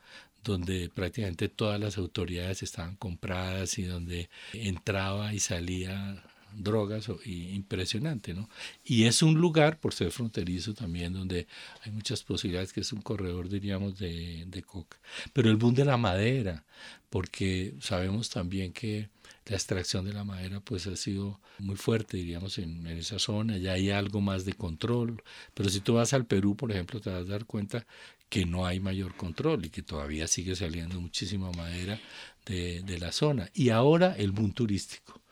donde 0.45 0.89
prácticamente 0.89 1.49
todas 1.49 1.79
las 1.79 1.97
autoridades 1.97 2.63
estaban 2.63 2.95
compradas 2.95 3.79
y 3.79 3.83
donde 3.83 4.29
entraba 4.53 5.33
y 5.33 5.39
salía 5.39 6.23
drogas 6.55 7.09
impresionante, 7.25 8.33
¿no? 8.33 8.49
Y 8.83 9.05
es 9.05 9.21
un 9.21 9.35
lugar, 9.35 9.79
por 9.79 9.93
ser 9.93 10.11
fronterizo 10.11 10.73
también, 10.73 11.13
donde 11.13 11.47
hay 11.83 11.91
muchas 11.91 12.23
posibilidades, 12.23 12.73
que 12.73 12.81
es 12.81 12.93
un 12.93 13.01
corredor, 13.01 13.49
diríamos, 13.49 13.97
de, 13.97 14.63
coca. 14.65 14.97
Pero 15.33 15.49
el 15.49 15.57
boom 15.57 15.75
de 15.75 15.85
la 15.85 15.97
madera, 15.97 16.65
porque 17.09 17.75
sabemos 17.79 18.29
también 18.29 18.73
que 18.73 19.09
la 19.45 19.55
extracción 19.55 20.05
de 20.05 20.13
la 20.13 20.23
madera 20.23 20.59
pues 20.59 20.87
ha 20.87 20.95
sido 20.95 21.39
muy 21.59 21.75
fuerte, 21.75 22.17
diríamos, 22.17 22.57
en, 22.57 22.87
esa 22.87 23.19
zona, 23.19 23.57
ya 23.57 23.73
hay 23.73 23.91
algo 23.91 24.21
más 24.21 24.45
de 24.45 24.53
control, 24.53 25.21
pero 25.53 25.69
si 25.69 25.81
tú 25.81 25.95
vas 25.95 26.13
al 26.13 26.25
Perú, 26.25 26.55
por 26.55 26.71
ejemplo, 26.71 26.99
te 26.99 27.09
vas 27.09 27.21
a 27.21 27.31
dar 27.31 27.45
cuenta 27.45 27.85
que 28.29 28.45
no 28.45 28.65
hay 28.65 28.79
mayor 28.79 29.15
control 29.15 29.65
y 29.65 29.69
que 29.69 29.83
todavía 29.83 30.27
sigue 30.27 30.55
saliendo 30.55 30.99
muchísima 30.99 31.51
madera 31.51 31.99
de, 32.45 32.81
de 32.81 32.99
la 32.99 33.11
zona. 33.11 33.49
Y 33.53 33.69
ahora 33.69 34.15
el 34.17 34.31
boom 34.31 34.51
turístico 34.51 35.24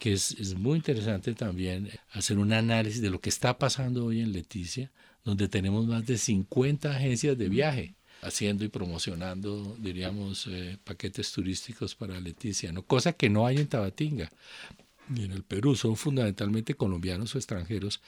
que 0.00 0.14
es, 0.14 0.32
es, 0.32 0.54
muy 0.54 0.78
interesante 0.78 1.34
también 1.34 1.90
hacer 2.10 2.38
un 2.38 2.52
análisis 2.52 3.00
de 3.00 3.10
lo 3.10 3.20
que 3.20 3.28
está 3.28 3.58
pasando 3.58 4.06
hoy 4.06 4.20
en 4.20 4.32
Leticia, 4.32 4.90
donde 5.24 5.46
tenemos 5.46 5.86
más 5.86 6.06
de 6.06 6.18
50 6.18 6.90
agencias 6.90 7.38
de 7.38 7.48
viaje 7.48 7.94
haciendo 8.22 8.64
y 8.64 8.68
promocionando, 8.68 9.76
diríamos, 9.78 10.46
eh, 10.48 10.78
paquetes 10.82 11.30
turísticos 11.32 11.94
para 11.94 12.18
Leticia, 12.18 12.72
¿no? 12.72 12.82
cosa 12.82 13.12
que 13.12 13.30
no 13.30 13.46
hay 13.46 13.58
en 13.58 13.68
Tabatinga 13.68 14.30
ni 15.08 15.24
en 15.24 15.32
el 15.32 15.42
Perú, 15.42 15.76
son 15.76 15.96
fundamentalmente 15.96 16.74
colombianos 16.74 17.34
o 17.34 17.38
extranjeros 17.38 18.00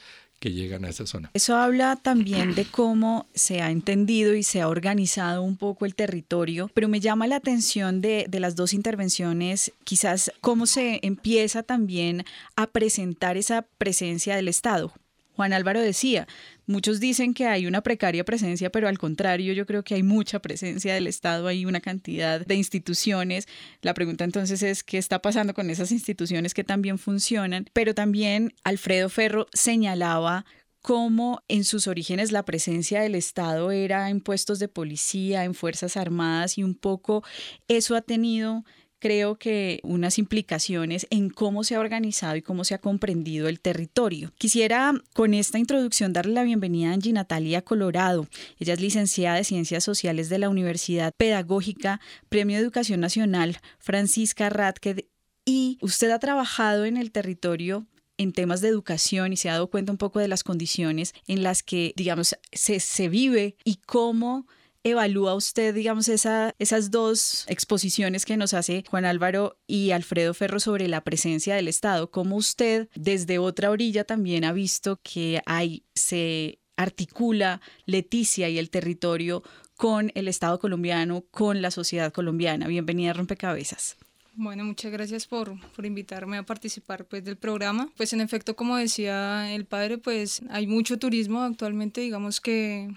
que 0.43 0.53
llegan 0.53 0.85
a 0.85 0.89
esa 0.89 1.07
zona. 1.07 1.31
Eso 1.35 1.57
habla 1.57 1.95
también 1.95 2.57
de 2.57 2.65
cómo 2.65 3.27
se 3.33 3.63
ha 3.63 3.71
entendido 3.71 4.35
y 4.35 4.43
se 4.43 4.61
ha 4.61 4.67
organizado 4.67 5.41
un 5.45 5.57
poco 5.57 5.87
el 5.87 5.95
territorio, 5.95 6.69
pero 6.75 6.89
me 6.89 6.99
llama 6.99 7.29
la 7.29 7.37
atención 7.37 8.01
de, 8.01 8.27
de 8.29 8.41
las 8.41 8.57
dos 8.57 8.73
intervenciones, 8.73 9.71
quizás 9.85 10.33
cómo 10.41 10.67
se 10.67 10.99
empieza 11.03 11.63
también 11.63 12.25
a 12.57 12.67
presentar 12.67 13.37
esa 13.37 13.63
presencia 13.79 14.35
del 14.35 14.49
Estado. 14.49 14.93
Juan 15.35 15.53
Álvaro 15.53 15.81
decía, 15.81 16.27
muchos 16.67 17.01
dicen 17.01 17.35
que 17.35 17.47
hay 17.47 17.67
una 17.67 17.83
precaria 17.83 18.25
presencia, 18.25 18.71
pero 18.71 18.89
al 18.89 18.99
contrario, 18.99 19.53
yo 19.55 19.67
creo 19.67 19.83
que 19.83 19.95
hay 19.95 20.03
mucha 20.03 20.41
presencia 20.41 20.95
del 20.95 21.07
Estado, 21.07 21.47
hay 21.47 21.65
una 21.65 21.81
cantidad 21.81 22.45
de 22.45 22.55
instituciones. 22.55 23.49
La 23.81 23.95
pregunta 23.95 24.25
entonces 24.25 24.63
es, 24.63 24.83
¿qué 24.83 24.99
está 24.99 25.23
pasando 25.23 25.55
con 25.55 25.71
esas 25.71 25.91
instituciones 25.91 26.55
que 26.55 26.65
también 26.65 26.99
funcionan? 26.99 27.67
Pero 27.73 27.95
también 27.95 28.55
Alfredo 28.63 29.09
Ferro 29.09 29.47
señalaba 29.53 30.45
cómo 30.83 31.43
en 31.49 31.65
sus 31.65 31.87
orígenes 31.87 32.33
la 32.33 32.45
presencia 32.45 33.01
del 33.01 33.15
Estado 33.15 33.71
era 33.71 34.11
en 34.11 34.21
puestos 34.21 34.59
de 34.59 34.69
policía, 34.69 35.45
en 35.45 35.55
Fuerzas 35.55 35.97
Armadas 35.97 36.59
y 36.59 36.65
un 36.65 36.75
poco 36.75 37.23
eso 37.69 37.95
ha 37.95 38.03
tenido 38.03 38.65
creo 39.03 39.35
que 39.35 39.81
unas 39.83 40.17
implicaciones 40.19 41.09
en 41.11 41.29
cómo 41.29 41.65
se 41.65 41.75
ha 41.75 41.81
organizado 41.81 42.37
y 42.37 42.43
cómo 42.43 42.63
se 42.63 42.75
ha 42.75 42.79
comprendido 42.79 43.49
el 43.49 43.59
territorio. 43.59 44.33
Quisiera 44.39 44.95
con 45.13 45.35
esta 45.35 45.59
introducción 45.59 46.13
darle 46.13 46.35
la 46.35 46.45
bienvenida 46.45 46.91
a 46.91 46.93
Angie 46.93 47.13
Natalia 47.13 47.63
Colorado. 47.63 48.29
Ella 48.61 48.75
es 48.75 48.81
licenciada 48.81 49.39
de 49.39 49.45
Ciencias 49.45 49.83
Sociales 49.83 50.29
de 50.29 50.39
la 50.39 50.49
Universidad 50.49 51.13
Pedagógica, 51.17 52.01
Premio 52.29 52.57
de 52.57 52.63
Educación 52.63 53.01
Nacional 53.01 53.59
Francisca 53.81 54.49
Radke 54.51 55.09
y 55.45 55.79
usted 55.81 56.13
ha 56.13 56.21
trabajado 56.21 56.85
en 56.85 56.97
el 56.97 57.11
territorio 57.11 57.89
en 58.19 58.33
temas 58.33 58.61
de 58.61 58.69
educación 58.69 59.33
y 59.33 59.37
se 59.37 59.51
ha 59.51 59.55
dado 59.55 59.69
cuenta 59.69 59.91
un 59.91 59.99
poco 59.99 60.21
de 60.21 60.29
las 60.29 60.45
condiciones 60.45 61.13
en 61.27 61.43
las 61.43 61.65
que, 61.65 61.93
digamos, 61.97 62.37
se, 62.53 62.79
se 62.79 63.09
vive 63.09 63.57
y 63.65 63.81
cómo 63.85 64.47
evalúa 64.85 65.35
usted, 65.35 65.75
digamos, 65.75 66.09
esa, 66.09 66.55
esas 66.59 66.91
dos 66.91 67.45
exposiciones 67.49 68.25
que 68.25 68.37
nos 68.37 68.55
hace 68.55 68.85
Juan 68.89 69.05
Álvaro 69.05 69.57
y 69.67 69.93
Alfredo 69.93 70.35
Ferro 70.35 70.61
sobre 70.61 70.89
la 70.89 71.03
presencia 71.03 71.55
del 71.55 71.69
Estado? 71.69 72.11
¿Cómo 72.11 72.37
usted 72.37 72.89
desde 72.95 73.39
otra 73.39 73.71
orilla 73.71 74.05
también 74.05 74.45
ha 74.45 74.53
visto 74.53 75.01
que 75.03 75.43
hay, 75.47 75.85
se 75.95 76.59
articula 76.77 77.61
Leticia 77.87 78.49
y 78.49 78.59
el 78.59 78.71
territorio 78.71 79.43
con 79.77 80.11
el 80.15 80.29
Estado 80.29 80.59
colombiano, 80.59 81.25
con 81.31 81.63
la 81.63 81.71
sociedad 81.71 82.13
colombiana? 82.13 82.67
Bienvenida 82.67 83.11
a 83.11 83.15
Rompecabezas. 83.15 83.97
Bueno, 84.35 84.65
muchas 84.65 84.91
gracias 84.91 85.27
por, 85.27 85.61
por, 85.73 85.85
invitarme 85.85 86.39
a 86.39 86.43
participar 86.43 87.05
pues, 87.05 87.23
del 87.23 87.37
programa. 87.37 87.91
Pues 87.99 88.15
en 88.15 88.23
efecto, 88.23 88.57
como 88.57 88.79
decía 88.79 89.53
el 89.55 89.67
padre, 89.67 89.99
pues 89.99 90.41
hay 90.49 90.67
mucho 90.67 90.99
turismo 90.99 91.43
actualmente, 91.43 92.01
digamos 92.01 92.41
que 92.41 92.89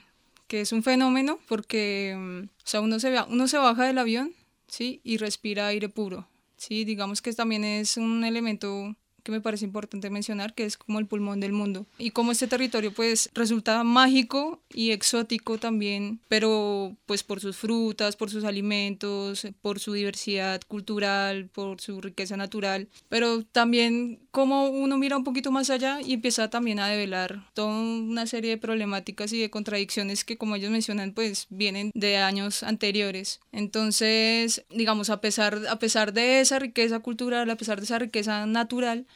que 0.48 0.62
es 0.62 0.72
un 0.72 0.84
fenómeno 0.84 1.40
porque, 1.48 2.16
mm, 2.18 2.44
o 2.44 2.68
sea, 2.68 2.82
uno 2.82 3.00
se, 3.00 3.16
uno 3.30 3.48
se 3.48 3.58
baja 3.58 3.86
del 3.86 3.98
avión, 3.98 4.34
¿sí? 4.68 5.02
Y 5.04 5.18
respira 5.18 5.68
aire 5.68 5.90
puro, 5.90 6.28
¿sí? 6.58 6.86
Digamos 6.86 7.22
que 7.22 7.34
también 7.34 7.64
es 7.64 7.98
un 7.98 8.24
elemento 8.24 8.96
que 9.26 9.32
me 9.32 9.42
parece 9.42 9.66
importante 9.66 10.12
mencionar, 10.12 10.54
que 10.54 10.66
es 10.66 10.78
como 10.78 11.00
el 11.00 11.08
pulmón 11.08 11.40
del 11.40 11.52
mundo. 11.52 11.88
Y 11.98 12.12
como 12.12 12.32
este 12.32 12.48
territorio 12.48 12.94
pues 12.94 13.32
resulta 13.34 13.84
mágico 13.84 14.62
y 14.72 14.92
exótico 14.92 15.58
también, 15.58 16.20
pero 16.30 16.96
pues 17.08 17.24
por 17.24 17.40
sus 17.40 17.58
frutas, 17.58 18.16
por 18.16 18.30
sus 18.30 18.44
alimentos, 18.44 19.48
por 19.62 19.80
su 19.80 19.94
diversidad 19.94 20.62
cultural, 20.68 21.50
por 21.52 21.82
su 21.82 22.02
riqueza 22.02 22.38
natural, 22.38 22.88
pero 23.10 23.44
también 23.44 24.20
como 24.30 24.68
uno 24.70 24.98
mira 24.98 25.18
un 25.18 25.24
poquito 25.24 25.52
más 25.52 25.72
allá 25.72 26.02
y 26.02 26.14
empieza 26.14 26.50
también 26.50 26.80
a 26.80 26.88
develar 26.88 27.50
toda 27.54 27.70
una 27.70 28.28
serie 28.28 28.52
de 28.52 28.58
problemáticas 28.58 29.34
y 29.34 29.40
de 29.40 29.50
contradicciones 29.50 30.24
que 30.24 30.38
como 30.38 30.56
ellos 30.56 30.70
mencionan 30.70 31.14
pues 31.14 31.48
vienen 31.50 31.90
de 31.96 32.18
años 32.18 32.62
anteriores. 32.62 33.40
Entonces, 33.52 34.66
digamos, 34.70 35.10
a 35.10 35.20
pesar, 35.20 35.62
a 35.68 35.80
pesar 35.80 36.14
de 36.14 36.42
esa 36.42 36.60
riqueza 36.60 37.00
cultural, 37.00 37.50
a 37.50 37.56
pesar 37.56 37.80
de 37.80 37.86
esa 37.86 37.98
riqueza 37.98 38.46
natural, 38.46 39.08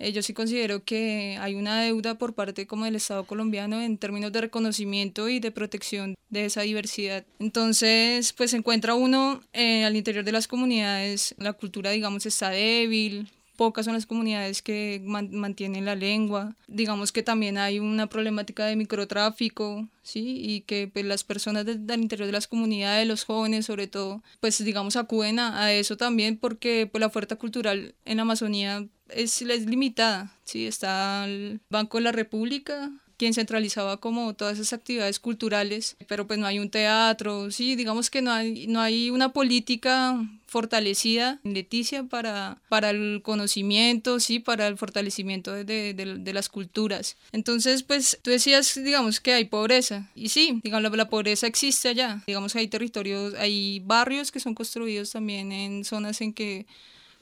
eh, 0.00 0.12
yo 0.12 0.22
sí 0.22 0.32
considero 0.32 0.82
que 0.82 1.36
hay 1.40 1.54
una 1.54 1.82
deuda 1.82 2.16
por 2.16 2.34
parte 2.34 2.66
como 2.66 2.86
del 2.86 2.96
Estado 2.96 3.24
colombiano 3.24 3.80
en 3.80 3.98
términos 3.98 4.32
de 4.32 4.40
reconocimiento 4.40 5.28
y 5.28 5.40
de 5.40 5.50
protección 5.52 6.14
de 6.30 6.46
esa 6.46 6.62
diversidad. 6.62 7.24
Entonces, 7.38 8.32
pues 8.32 8.50
se 8.52 8.56
encuentra 8.56 8.94
uno 8.94 9.42
eh, 9.52 9.84
al 9.84 9.96
interior 9.96 10.24
de 10.24 10.32
las 10.32 10.48
comunidades, 10.48 11.34
la 11.38 11.52
cultura, 11.52 11.90
digamos, 11.90 12.24
está 12.24 12.48
débil, 12.48 13.28
pocas 13.60 13.84
son 13.84 13.92
las 13.92 14.06
comunidades 14.06 14.62
que 14.62 15.02
mantienen 15.04 15.84
la 15.84 15.94
lengua. 15.94 16.56
Digamos 16.66 17.12
que 17.12 17.22
también 17.22 17.58
hay 17.58 17.78
una 17.78 18.06
problemática 18.06 18.64
de 18.64 18.74
microtráfico, 18.74 19.86
¿sí? 20.02 20.40
Y 20.42 20.62
que 20.62 20.88
pues, 20.90 21.04
las 21.04 21.24
personas 21.24 21.66
del 21.66 22.00
interior 22.00 22.24
de 22.26 22.32
las 22.32 22.48
comunidades, 22.48 23.06
los 23.06 23.24
jóvenes 23.24 23.66
sobre 23.66 23.86
todo, 23.86 24.22
pues 24.40 24.64
digamos 24.64 24.96
acuden 24.96 25.40
a, 25.40 25.74
eso 25.74 25.98
también 25.98 26.38
porque 26.38 26.88
pues, 26.90 27.00
la 27.00 27.08
oferta 27.08 27.36
cultural 27.36 27.94
en 28.06 28.16
la 28.16 28.22
Amazonía 28.22 28.86
es, 29.14 29.42
es 29.42 29.66
limitada, 29.66 30.32
¿sí? 30.44 30.66
Está 30.66 31.24
el 31.26 31.60
Banco 31.68 31.98
de 31.98 32.04
la 32.04 32.12
República, 32.12 32.90
quien 33.20 33.34
centralizaba 33.34 33.98
como 33.98 34.32
todas 34.32 34.58
esas 34.58 34.72
actividades 34.72 35.20
culturales, 35.20 35.94
pero 36.08 36.26
pues 36.26 36.38
no 36.38 36.46
hay 36.46 36.58
un 36.58 36.70
teatro, 36.70 37.50
sí, 37.50 37.76
digamos 37.76 38.08
que 38.08 38.22
no 38.22 38.32
hay, 38.32 38.66
no 38.66 38.80
hay 38.80 39.10
una 39.10 39.34
política 39.34 40.26
fortalecida 40.46 41.38
en 41.44 41.52
Leticia 41.52 42.04
para, 42.04 42.56
para 42.70 42.88
el 42.88 43.20
conocimiento, 43.22 44.20
sí, 44.20 44.38
para 44.38 44.66
el 44.68 44.78
fortalecimiento 44.78 45.52
de, 45.52 45.64
de, 45.64 45.92
de, 45.92 46.32
las 46.32 46.48
culturas. 46.48 47.18
Entonces, 47.32 47.82
pues 47.82 48.18
tú 48.22 48.30
decías, 48.30 48.74
digamos, 48.82 49.20
que 49.20 49.34
hay 49.34 49.44
pobreza, 49.44 50.10
y 50.14 50.30
sí, 50.30 50.58
digamos, 50.64 50.90
la, 50.90 50.96
la 50.96 51.10
pobreza 51.10 51.46
existe 51.46 51.90
allá, 51.90 52.22
digamos, 52.26 52.56
hay 52.56 52.68
territorios, 52.68 53.34
hay 53.34 53.80
barrios 53.80 54.32
que 54.32 54.40
son 54.40 54.54
construidos 54.54 55.10
también 55.10 55.52
en 55.52 55.84
zonas 55.84 56.22
en 56.22 56.32
que 56.32 56.64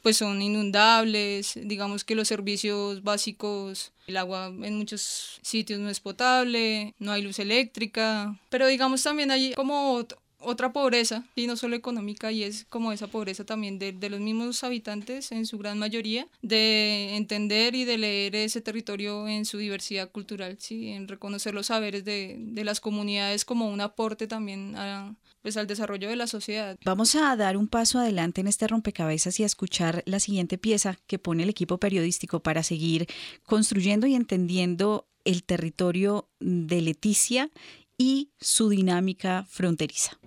pues 0.02 0.16
son 0.16 0.40
inundables, 0.42 1.58
digamos 1.62 2.04
que 2.04 2.14
los 2.14 2.28
servicios 2.28 3.02
básicos, 3.02 3.92
el 4.06 4.16
agua 4.16 4.46
en 4.46 4.76
muchos 4.76 5.40
sitios 5.42 5.80
no 5.80 5.90
es 5.90 6.00
potable, 6.00 6.94
no 6.98 7.12
hay 7.12 7.22
luz 7.22 7.38
eléctrica, 7.38 8.38
pero 8.48 8.66
digamos 8.66 9.02
también 9.02 9.30
hay 9.30 9.52
como 9.54 10.04
otra 10.40 10.72
pobreza, 10.72 11.24
y 11.34 11.46
no 11.46 11.56
solo 11.56 11.74
económica, 11.74 12.30
y 12.30 12.44
es 12.44 12.64
como 12.64 12.92
esa 12.92 13.08
pobreza 13.08 13.44
también 13.44 13.78
de, 13.78 13.92
los 14.08 14.20
mismos 14.20 14.62
habitantes 14.62 15.32
en 15.32 15.46
su 15.46 15.58
gran 15.58 15.78
mayoría, 15.78 16.28
de 16.42 17.16
entender 17.16 17.74
y 17.74 17.84
de 17.84 17.98
leer 17.98 18.36
ese 18.36 18.60
territorio 18.60 19.26
en 19.26 19.44
su 19.44 19.58
diversidad 19.58 20.10
cultural, 20.10 20.56
¿sí? 20.60 20.90
en 20.90 21.08
reconocer 21.08 21.54
los 21.54 21.66
saberes 21.66 22.04
de, 22.04 22.36
de 22.38 22.64
las 22.64 22.80
comunidades 22.80 23.44
como 23.44 23.68
un 23.68 23.80
aporte 23.80 24.26
también 24.26 24.76
a, 24.76 25.14
pues, 25.42 25.56
al 25.56 25.66
desarrollo 25.66 26.08
de 26.08 26.16
la 26.16 26.26
sociedad. 26.26 26.76
Vamos 26.84 27.14
a 27.14 27.34
dar 27.36 27.56
un 27.56 27.68
paso 27.68 27.98
adelante 27.98 28.40
en 28.40 28.48
este 28.48 28.66
rompecabezas 28.66 29.38
y 29.40 29.42
a 29.42 29.46
escuchar 29.46 30.02
la 30.06 30.20
siguiente 30.20 30.58
pieza 30.58 30.98
que 31.06 31.18
pone 31.18 31.42
el 31.42 31.48
equipo 31.48 31.78
periodístico 31.78 32.40
para 32.40 32.62
seguir 32.62 33.06
construyendo 33.44 34.06
y 34.06 34.14
entendiendo 34.14 35.06
el 35.24 35.44
territorio 35.44 36.28
de 36.40 36.80
Leticia 36.80 37.50
y 37.96 38.30
su 38.38 38.68
dinámica 38.68 39.46
fronteriza. 39.48 40.18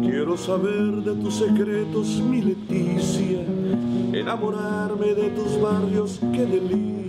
Quiero 0.00 0.36
saber 0.36 1.02
de 1.04 1.14
tus 1.22 1.34
secretos, 1.36 2.06
mi 2.20 2.42
Leticia, 2.42 3.44
enamorarme 4.12 5.14
de 5.14 5.30
tus 5.30 5.60
barrios, 5.60 6.18
qué 6.32 6.46
delicia. 6.46 7.07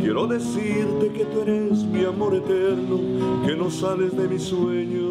Quiero 0.00 0.26
decirte 0.26 1.12
que 1.12 1.24
tú 1.24 1.42
eres 1.42 1.84
mi 1.84 2.04
amor 2.04 2.34
eterno, 2.34 3.46
que 3.46 3.54
no 3.54 3.70
sales 3.70 4.16
de 4.16 4.28
mi 4.28 4.38
sueño. 4.38 5.08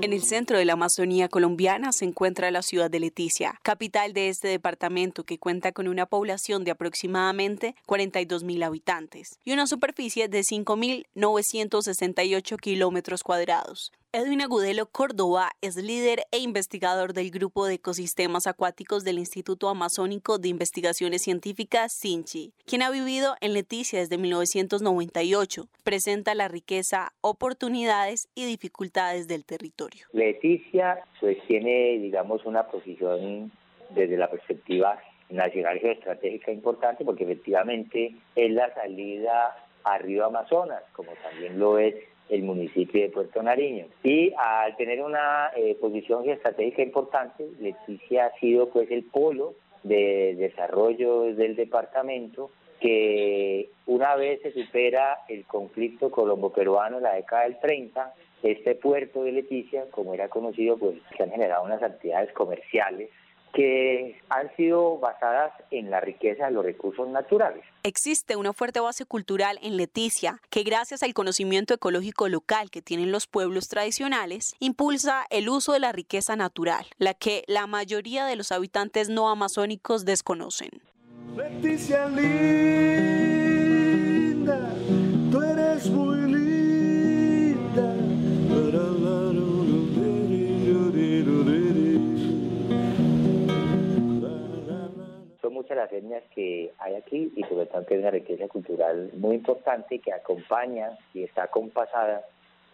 En 0.00 0.12
el 0.12 0.22
centro 0.22 0.58
de 0.58 0.64
la 0.64 0.74
Amazonía 0.74 1.28
colombiana 1.28 1.90
se 1.90 2.04
encuentra 2.04 2.52
la 2.52 2.62
ciudad 2.62 2.88
de 2.88 3.00
Leticia, 3.00 3.58
capital 3.64 4.12
de 4.12 4.28
este 4.28 4.46
departamento 4.46 5.24
que 5.24 5.38
cuenta 5.38 5.72
con 5.72 5.88
una 5.88 6.06
población 6.06 6.62
de 6.62 6.70
aproximadamente 6.70 7.74
42.000 7.86 8.64
habitantes 8.64 9.40
y 9.44 9.52
una 9.52 9.66
superficie 9.66 10.28
de 10.28 10.42
5.968 10.42 12.58
kilómetros 12.58 13.24
cuadrados. 13.24 13.90
Edwin 14.10 14.40
Agudelo 14.40 14.86
Córdoba 14.86 15.50
es 15.60 15.76
líder 15.76 16.20
e 16.32 16.38
investigador 16.38 17.12
del 17.12 17.30
Grupo 17.30 17.66
de 17.66 17.74
Ecosistemas 17.74 18.46
Acuáticos 18.46 19.04
del 19.04 19.18
Instituto 19.18 19.68
Amazónico 19.68 20.38
de 20.38 20.48
Investigaciones 20.48 21.20
Científicas, 21.20 21.92
SINCHI, 21.92 22.54
quien 22.64 22.80
ha 22.80 22.90
vivido 22.90 23.34
en 23.42 23.52
Leticia 23.52 23.98
desde 23.98 24.16
1998. 24.16 25.68
Presenta 25.84 26.34
la 26.34 26.48
riqueza, 26.48 27.12
oportunidades 27.20 28.30
y 28.34 28.46
dificultades 28.46 29.28
del 29.28 29.44
territorio. 29.44 30.06
Leticia 30.14 31.00
pues 31.20 31.36
tiene, 31.46 31.98
digamos, 31.98 32.46
una 32.46 32.62
posición 32.62 33.52
desde 33.90 34.16
la 34.16 34.30
perspectiva 34.30 34.98
nacional 35.28 35.80
geoestratégica 35.80 36.50
importante 36.50 37.04
porque 37.04 37.24
efectivamente 37.24 38.16
es 38.34 38.50
la 38.52 38.72
salida 38.72 39.68
a 39.84 39.98
Río 39.98 40.24
Amazonas, 40.24 40.82
como 40.94 41.12
también 41.22 41.58
lo 41.58 41.78
es 41.78 41.94
el 42.28 42.42
municipio 42.42 43.02
de 43.02 43.10
Puerto 43.10 43.42
Nariño. 43.42 43.86
Y 44.02 44.32
al 44.36 44.76
tener 44.76 45.02
una 45.02 45.50
eh, 45.56 45.76
posición 45.80 46.28
estratégica 46.28 46.82
importante, 46.82 47.46
Leticia 47.60 48.26
ha 48.26 48.38
sido 48.38 48.68
pues 48.68 48.90
el 48.90 49.04
polo 49.04 49.54
de 49.82 50.34
desarrollo 50.36 51.34
del 51.34 51.56
departamento 51.56 52.50
que 52.80 53.70
una 53.86 54.14
vez 54.14 54.40
se 54.42 54.52
supera 54.52 55.18
el 55.28 55.44
conflicto 55.44 56.10
colombo-peruano 56.10 56.98
en 56.98 57.02
la 57.02 57.14
década 57.14 57.42
del 57.42 57.58
30, 57.58 58.14
este 58.42 58.76
puerto 58.76 59.24
de 59.24 59.32
Leticia, 59.32 59.86
como 59.90 60.14
era 60.14 60.28
conocido, 60.28 60.76
pues 60.78 60.94
se 61.16 61.22
han 61.22 61.30
generado 61.30 61.64
unas 61.64 61.82
actividades 61.82 62.32
comerciales 62.32 63.10
que 63.52 64.20
han 64.28 64.54
sido 64.56 64.98
basadas 64.98 65.52
en 65.70 65.90
la 65.90 66.00
riqueza 66.00 66.46
de 66.46 66.52
los 66.52 66.64
recursos 66.64 67.08
naturales. 67.08 67.64
Existe 67.82 68.36
una 68.36 68.52
fuerte 68.52 68.80
base 68.80 69.04
cultural 69.04 69.58
en 69.62 69.76
Leticia 69.76 70.40
que 70.50 70.62
gracias 70.62 71.02
al 71.02 71.14
conocimiento 71.14 71.74
ecológico 71.74 72.28
local 72.28 72.70
que 72.70 72.82
tienen 72.82 73.12
los 73.12 73.26
pueblos 73.26 73.68
tradicionales, 73.68 74.54
impulsa 74.58 75.24
el 75.30 75.48
uso 75.48 75.72
de 75.72 75.80
la 75.80 75.92
riqueza 75.92 76.36
natural, 76.36 76.86
la 76.98 77.14
que 77.14 77.44
la 77.46 77.66
mayoría 77.66 78.26
de 78.26 78.36
los 78.36 78.52
habitantes 78.52 79.08
no 79.08 79.28
amazónicos 79.30 80.04
desconocen. 80.04 80.70
Leticia 81.36 82.06
linda, 82.08 82.28
tú 85.30 85.42
eres 85.42 85.86
muy 85.88 86.17
las 95.74 95.92
etnias 95.92 96.22
que 96.34 96.72
hay 96.78 96.94
aquí 96.94 97.32
y 97.36 97.42
por 97.44 97.58
lo 97.58 97.66
tanto 97.66 97.94
es 97.94 98.00
una 98.00 98.10
riqueza 98.10 98.48
cultural 98.48 99.10
muy 99.14 99.36
importante 99.36 99.98
que 99.98 100.12
acompaña 100.12 100.90
y 101.14 101.24
está 101.24 101.48
compasada 101.48 102.24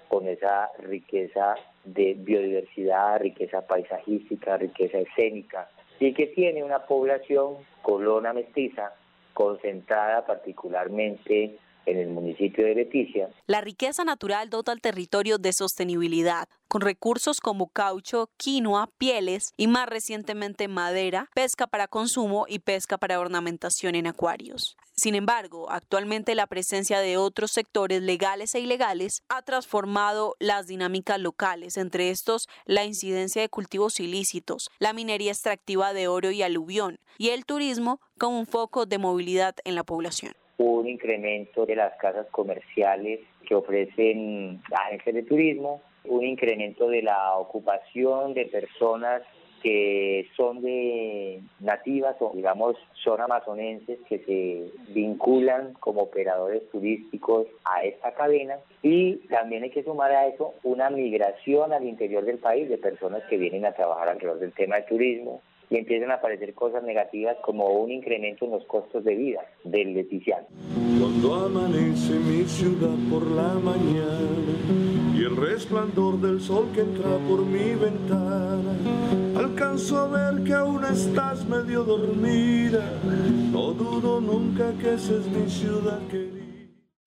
con 0.09 0.29
esa 0.29 0.71
riqueza 0.79 1.57
de 1.85 2.15
biodiversidad, 2.15 3.21
riqueza 3.21 3.67
paisajística, 3.67 4.57
riqueza 4.57 4.99
escénica 4.99 5.69
y 5.99 6.13
que 6.13 6.29
tiene 6.29 6.63
una 6.63 6.87
población 6.87 7.57
colona 7.83 8.33
mestiza 8.33 8.93
concentrada 9.33 10.25
particularmente 10.25 11.59
en 11.87 11.99
el 11.99 12.09
municipio 12.09 12.65
de 12.65 12.75
Leticia. 12.75 13.29
La 13.47 13.61
riqueza 13.61 14.05
natural 14.05 14.51
dota 14.51 14.73
al 14.73 14.81
territorio 14.81 15.39
de 15.39 15.53
sostenibilidad, 15.53 16.49
con 16.69 16.81
recursos 16.81 17.41
como 17.41 17.69
caucho, 17.69 18.31
quinoa, 18.37 18.91
pieles 18.99 19.53
y 19.57 19.67
más 19.67 19.89
recientemente 19.89 20.69
madera, 20.69 21.31
pesca 21.35 21.67
para 21.67 21.89
consumo 21.89 22.47
y 22.49 22.59
pesca 22.59 22.99
para 22.99 23.21
ornamentación 23.21 23.95
en 23.95 24.07
acuarios. 24.07 24.77
Sin 24.97 25.17
embargo, 25.17 25.71
actualmente 25.71 26.37
la 26.37 26.47
presencia 26.47 27.01
de 27.01 27.17
otros 27.17 27.51
sectores 27.51 28.01
legales 28.01 28.55
e 28.55 28.61
ilegales 28.61 29.25
ha 29.29 29.43
transformado 29.43 30.37
las 30.39 30.69
dinámicas 30.69 31.19
locales, 31.19 31.77
entre 31.77 32.11
estos 32.11 32.49
la 32.65 32.85
incidencia 32.85 33.43
de 33.43 33.49
cultivos 33.49 33.99
ilícitos, 33.99 34.71
la 34.79 34.93
minería 34.93 35.33
extractiva 35.33 35.93
de 35.93 36.07
oro 36.07 36.31
y 36.31 36.43
aluvión 36.43 37.01
y 37.19 37.31
el 37.31 37.45
turismo 37.45 38.01
como 38.19 38.39
un 38.39 38.47
foco 38.47 38.87
de 38.87 38.99
movilidad 38.99 39.57
en 39.65 39.75
la 39.75 39.83
población 39.83 40.35
un 40.59 40.89
incremento 40.89 41.67
de 41.67 41.77
las 41.77 41.97
casas 41.97 42.27
comerciales 42.31 43.21
que 43.47 43.55
ofrecen 43.55 44.61
agencias 44.73 45.15
de 45.15 45.23
turismo, 45.23 45.83
un 46.05 46.25
incremento 46.25 46.89
de 46.89 47.03
la 47.03 47.37
ocupación 47.37 48.35
de 48.35 48.47
personas 48.47 49.23
que 49.65 50.29
son 50.37 50.61
de 50.61 51.41
nativas 51.61 52.17
o 52.21 52.33
digamos 52.35 52.77
son 53.03 53.23
amazonenses 53.23 53.99
que 54.07 54.19
se 54.19 54.93
vinculan 54.93 55.73
como 55.81 56.03
operadores 56.03 56.69
turísticos 56.71 57.47
a 57.65 57.83
esta 57.83 58.13
cadena. 58.13 58.59
Y 58.83 59.17
también 59.29 59.63
hay 59.63 59.71
que 59.71 59.83
sumar 59.83 60.13
a 60.13 60.27
eso 60.27 60.53
una 60.65 60.91
migración 60.91 61.73
al 61.73 61.87
interior 61.87 62.27
del 62.27 62.37
país 62.37 62.69
de 62.69 62.77
personas 62.77 63.23
que 63.31 63.39
vienen 63.39 63.65
a 63.65 63.73
trabajar 63.73 64.11
alrededor 64.11 64.39
del 64.39 64.53
tema 64.53 64.77
del 64.77 64.85
turismo, 64.85 65.41
y 65.71 65.77
empiezan 65.77 66.11
a 66.11 66.15
aparecer 66.15 66.55
cosas 66.55 66.83
negativas 66.83 67.37
como 67.45 67.69
un 67.69 67.91
incremento 67.91 68.45
en 68.45 68.53
los 68.53 68.65
costos 68.67 69.05
de 69.05 69.15
vida 69.15 69.41
del 69.65 69.95
leticiano. 69.95 70.47
Cuando 70.99 71.35
amanece 71.35 72.15
mi 72.15 72.45
ciudad 72.45 72.97
por 73.11 73.27
la 73.31 73.55
mañana 73.55 75.15
y 75.15 75.25
el 75.25 75.37
resplandor 75.37 76.21
del 76.21 76.41
sol 76.41 76.69
que 76.75 76.81
entra 76.81 77.17
por 77.29 77.45
mi 77.45 77.75
ventana, 77.75 78.77
alcanzo 79.37 79.99
a 79.99 80.09
ver 80.09 80.45
que 80.45 80.53
aún 80.53 80.85
estás 80.85 81.47
medio 81.47 81.85
dormida. 81.85 83.01
No 83.53 83.73
dudo 83.73 84.21
nunca 84.21 84.73
que 84.79 84.95
esa 84.95 85.15
es 85.15 85.27
mi 85.27 85.49
ciudad 85.49 86.01
querida. 86.09 86.45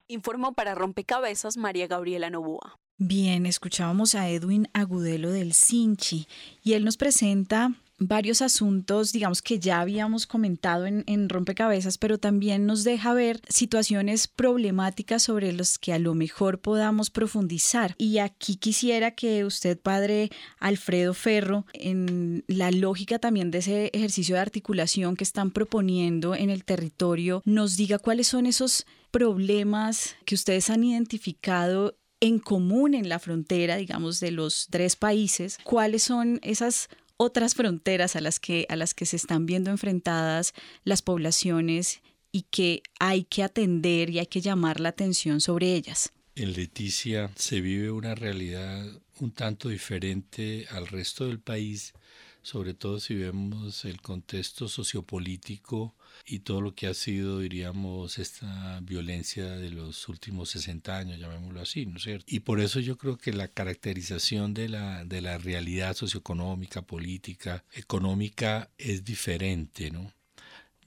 Informó 0.08 0.54
para 0.54 0.74
Rompecabezas 0.74 1.58
María 1.58 1.88
Gabriela 1.88 2.30
Novoa. 2.30 2.78
Bien, 2.98 3.46
escuchábamos 3.46 4.16
a 4.16 4.30
Edwin 4.30 4.70
Agudelo 4.74 5.32
del 5.32 5.54
Sinchi 5.54 6.28
y 6.64 6.74
él 6.74 6.84
nos 6.84 6.98
presenta 6.98 7.74
varios 8.00 8.42
asuntos, 8.42 9.12
digamos 9.12 9.42
que 9.42 9.60
ya 9.60 9.80
habíamos 9.80 10.28
comentado 10.28 10.86
en, 10.86 11.30
rompecabezas, 11.30 11.98
pero 11.98 12.18
también 12.18 12.66
nos 12.66 12.84
deja 12.84 13.14
ver 13.14 13.42
situaciones 13.50 14.28
problemáticas 14.28 15.24
sobre 15.24 15.52
los 15.52 15.78
que 15.78 15.94
a 15.94 16.00
lo 16.00 16.14
mejor 16.14 16.60
podamos 16.60 17.10
profundizar. 17.10 17.96
Y 17.98 18.20
aquí 18.20 18.56
quisiera 18.56 19.12
que 19.12 19.46
usted, 19.46 19.80
padre 19.80 20.30
Alfredo 20.60 21.14
Ferro, 21.14 21.66
en 21.74 22.44
la 22.48 22.72
lógica 22.72 23.20
también 23.20 23.52
de 23.52 23.60
ese 23.60 23.90
ejercicio 23.94 24.36
de 24.36 24.42
articulación 24.42 25.16
que 25.16 25.24
están 25.24 25.52
proponiendo 25.52 26.36
en 26.36 26.50
el 26.50 26.64
territorio, 26.64 27.42
nos 27.46 27.78
diga 27.78 28.00
cuáles 28.00 28.28
son 28.28 28.46
esos 28.46 28.86
problemas 29.12 30.16
que 30.26 30.36
ustedes 30.36 30.70
han 30.70 30.84
identificado 30.84 31.98
en 32.20 32.40
común 32.40 32.94
en 32.94 33.10
la 33.10 33.20
frontera, 33.20 33.76
digamos, 33.76 34.20
de 34.20 34.32
los 34.32 34.68
tres 34.70 34.96
países, 34.96 35.60
cuáles 35.64 36.04
son 36.04 36.40
esas 36.42 36.90
otras 37.18 37.56
fronteras 37.56 38.16
a 38.16 38.22
las 38.22 38.40
que, 38.40 38.66
a 38.70 38.76
las 38.76 38.94
que 38.94 39.06
se 39.06 39.16
están 39.16 39.46
viendo 39.46 39.72
enfrentadas 39.72 40.54
las 40.84 41.02
poblaciones 41.02 42.02
y 42.32 42.44
que 42.44 42.84
hay 43.00 43.24
que 43.24 43.44
atender 43.44 44.10
y 44.10 44.20
hay 44.20 44.28
que 44.28 44.42
llamar 44.42 44.80
la 44.80 44.90
atención 44.90 45.42
sobre 45.42 45.74
ellas. 45.74 46.14
En 46.36 46.54
Leticia 46.54 47.32
se 47.36 47.62
vive 47.62 47.90
una 47.90 48.14
realidad 48.14 48.86
un 49.20 49.32
tanto 49.32 49.70
diferente 49.70 50.68
al 50.70 50.86
resto 50.86 51.26
del 51.26 51.40
país, 51.40 51.94
sobre 52.44 52.76
todo 52.76 53.00
si 53.00 53.16
vemos 53.16 53.84
el 53.86 54.00
contexto 54.02 54.68
sociopolítico 54.68 55.96
y 56.26 56.40
todo 56.40 56.62
lo 56.62 56.76
que 56.76 56.88
ha 56.88 56.94
sido, 56.94 57.40
diríamos, 57.40 58.20
esta 58.20 58.80
violencia 58.82 59.46
de 59.58 59.70
los 59.70 60.08
últimos 60.10 60.50
60 60.50 60.98
años, 60.98 61.20
llamémoslo 61.20 61.62
así, 61.62 61.86
¿no 61.86 61.98
es 61.98 62.04
cierto? 62.04 62.26
Y 62.28 62.42
por 62.42 62.60
eso 62.60 62.80
yo 62.80 62.98
creo 62.98 63.18
que 63.18 63.34
la 63.34 63.48
caracterización 63.48 64.54
de 64.54 64.70
la, 64.70 65.06
de 65.06 65.22
la 65.22 65.38
realidad 65.38 65.96
socioeconómica, 65.96 66.82
política, 66.82 67.64
económica 67.74 68.70
es 68.78 69.04
diferente, 69.04 69.92
¿no? 69.92 70.14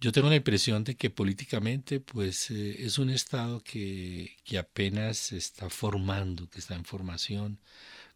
Yo 0.01 0.13
tengo 0.13 0.31
la 0.31 0.37
impresión 0.37 0.83
de 0.83 0.97
que 0.97 1.11
políticamente 1.11 2.01
pues 2.01 2.51
eh, 2.51 2.87
es 2.87 2.97
un 2.99 3.11
Estado 3.11 3.63
que, 3.63 4.35
que 4.45 4.57
apenas 4.57 5.19
se 5.19 5.37
está 5.37 5.69
formando, 5.69 6.49
que 6.49 6.59
está 6.59 6.75
en 6.75 6.87
formación, 6.87 7.59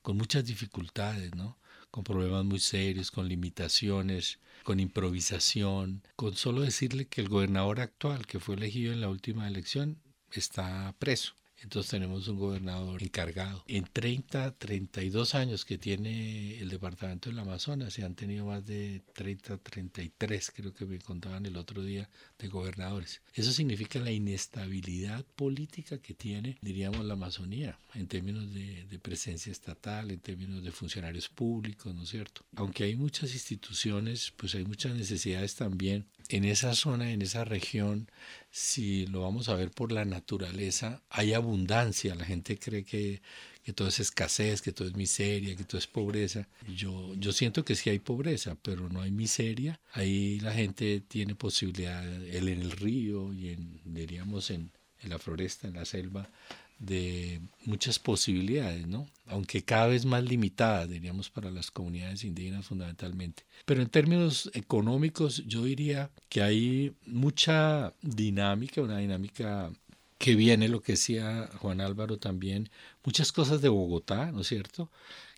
con 0.01 0.17
muchas 0.17 0.47
dificultades, 0.47 1.35
¿no? 1.35 1.59
con 1.95 2.03
problemas 2.03 2.45
muy 2.45 2.59
serios, 2.59 3.13
con 3.13 3.29
limitaciones, 3.29 4.41
con 4.65 4.81
improvisación, 4.81 6.03
con 6.17 6.35
solo 6.35 6.63
decirle 6.63 7.07
que 7.07 7.21
el 7.21 7.29
gobernador 7.29 7.81
actual 7.81 8.27
que 8.27 8.41
fue 8.41 8.57
elegido 8.57 8.93
en 8.93 9.01
la 9.01 9.09
última 9.09 9.47
elección 9.47 10.01
está 10.33 10.93
preso. 10.99 11.35
Entonces 11.65 11.91
tenemos 11.91 12.29
un 12.29 12.39
gobernador 12.39 13.03
encargado. 13.03 13.65
En 13.67 13.85
30, 13.85 14.53
32 14.53 15.35
años 15.35 15.65
que 15.65 15.79
tiene 15.79 16.59
el 16.61 16.69
departamento 16.69 17.31
del 17.31 17.39
Amazonas, 17.39 17.95
se 17.95 18.05
han 18.05 18.15
tenido 18.15 18.47
más 18.47 18.65
de 18.65 19.03
30, 19.15 19.57
33, 19.59 20.53
creo 20.55 20.75
que 20.75 20.85
me 20.85 20.99
contaban 20.99 21.47
el 21.47 21.57
otro 21.57 21.83
día, 21.83 22.09
de 22.39 22.49
gobernadores. 22.49 23.23
Eso 23.33 23.53
significa 23.53 23.99
la 23.99 24.11
inestabilidad 24.11 25.25
política 25.37 25.99
que 25.99 26.15
tiene, 26.15 26.59
diríamos, 26.61 27.05
la 27.05 27.15
Amazonía, 27.15 27.79
en 27.95 28.07
términos 28.07 28.53
de, 28.53 28.85
de 28.85 28.99
presencia 28.99 29.51
estatal, 29.51 30.11
en 30.11 30.21
términos 30.21 30.63
de 30.63 30.71
funcionarios 30.71 31.29
públicos, 31.29 31.95
¿no 31.95 32.03
es 32.03 32.11
cierto? 32.11 32.45
Aunque 32.57 32.85
hay 32.85 32.97
muchas 32.97 33.33
instituciones, 33.33 34.33
pues 34.37 34.55
hay 34.55 34.65
muchas 34.65 34.95
necesidades 34.95 35.55
también 35.55 36.07
en 36.29 36.45
esa 36.45 36.75
zona, 36.75 37.11
en 37.11 37.23
esa 37.23 37.45
región, 37.45 38.09
si 38.55 39.05
lo 39.09 39.23
vamos 39.23 39.49
a 39.49 39.57
ver 39.57 39.73
por 39.73 39.91
la 39.91 40.05
naturaleza, 40.05 41.03
hay 41.11 41.33
abundancia. 41.33 42.15
La 42.15 42.25
gente 42.25 42.57
cree 42.57 42.85
que, 42.85 43.21
que 43.65 43.73
todo 43.73 43.89
es 43.89 43.99
escasez, 43.99 44.63
que 44.63 44.71
todo 44.71 44.87
es 44.87 44.95
miseria, 44.95 45.57
que 45.57 45.65
todo 45.65 45.79
es 45.79 45.89
pobreza. 45.89 46.47
Yo, 46.69 47.17
yo 47.17 47.33
siento 47.33 47.65
que 47.65 47.75
sí 47.75 47.91
hay 47.91 47.99
pobreza, 47.99 48.57
pero 48.63 48.89
no 48.89 49.01
hay 49.03 49.11
miseria. 49.11 49.81
Ahí 49.91 50.39
la 50.39 50.53
gente 50.53 51.01
tiene 51.01 51.35
posibilidad, 51.35 52.05
él 52.05 52.49
en 52.49 52.61
el 52.61 52.71
río 52.71 53.33
y 53.33 53.49
en, 53.49 53.81
diríamos, 53.85 54.51
en, 54.51 54.71
en 55.01 55.11
la 55.11 55.19
floresta, 55.19 55.67
en 55.67 55.75
la 55.75 55.85
selva, 55.85 56.31
de 56.79 57.41
muchas 57.65 57.99
posibilidades, 57.99 58.87
¿no? 58.87 59.07
aunque 59.27 59.63
cada 59.63 59.87
vez 59.87 60.05
más 60.05 60.23
limitadas, 60.23 60.89
diríamos, 60.89 61.31
para 61.31 61.51
las 61.51 61.71
comunidades 61.71 62.25
indígenas 62.25 62.67
fundamentalmente. 62.67 63.45
Pero 63.65 63.83
en 63.83 63.89
términos 63.89 64.51
económicos, 64.55 65.45
yo 65.47 65.65
diría 65.65 66.11
que 66.29 66.43
hay 66.43 66.95
mucha 67.07 67.93
dinámica, 68.03 68.83
una 68.83 68.99
dinámica 68.99 69.73
que 70.19 70.35
viene, 70.35 70.69
lo 70.69 70.81
que 70.81 70.93
decía 70.93 71.49
Juan 71.59 71.81
Álvaro 71.81 72.19
también, 72.19 72.71
muchas 73.05 73.33
cosas 73.33 73.63
de 73.63 73.69
Bogotá, 73.69 74.31
¿no 74.33 74.43
es 74.43 74.49
cierto?, 74.49 74.91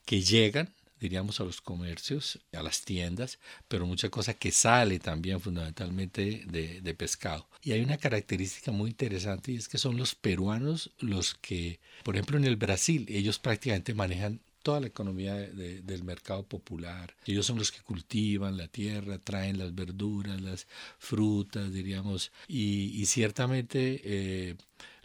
que 0.05 0.23
llegan 0.23 0.73
diríamos, 1.01 1.41
a 1.41 1.45
los 1.45 1.61
comercios, 1.61 2.39
a 2.53 2.63
las 2.63 2.83
tiendas, 2.83 3.39
pero 3.69 3.87
mucha 3.87 4.09
cosa 4.09 4.35
que 4.35 4.51
sale 4.51 4.99
también 4.99 5.41
fundamentalmente 5.41 6.45
de, 6.47 6.95
pescado. 6.95 7.47
Y 7.63 7.73
hay 7.73 7.83
una 7.83 7.99
característica 7.99 8.73
muy 8.73 8.91
interesante 8.91 9.53
y 9.53 9.57
es 9.57 9.69
que 9.69 9.79
son 9.79 9.97
los 9.97 10.15
peruanos 10.15 10.91
los 10.99 11.35
que, 11.35 11.79
por 12.05 12.17
ejemplo, 12.17 12.39
en 12.39 12.45
el 12.45 12.57
Brasil, 12.57 13.07
ellos 13.09 13.39
prácticamente 13.39 13.93
manejan 13.95 14.41
toda 14.63 14.81
la 14.81 14.89
economía 14.89 15.35
de, 15.35 15.83
del 15.83 16.03
mercado 16.03 16.43
popular. 16.43 17.15
Ellos 17.25 17.47
son 17.47 17.59
los 17.59 17.71
que 17.71 17.83
cultivan 17.83 18.57
la 18.57 18.67
tierra, 18.67 19.19
traen 19.19 19.59
las 19.59 19.75
verduras, 19.75 20.41
las 20.41 20.67
frutas, 20.99 21.73
diríamos, 21.73 22.33
y, 22.49 23.01
y 23.01 23.07
ciertamente... 23.07 24.01
Eh, 24.05 24.57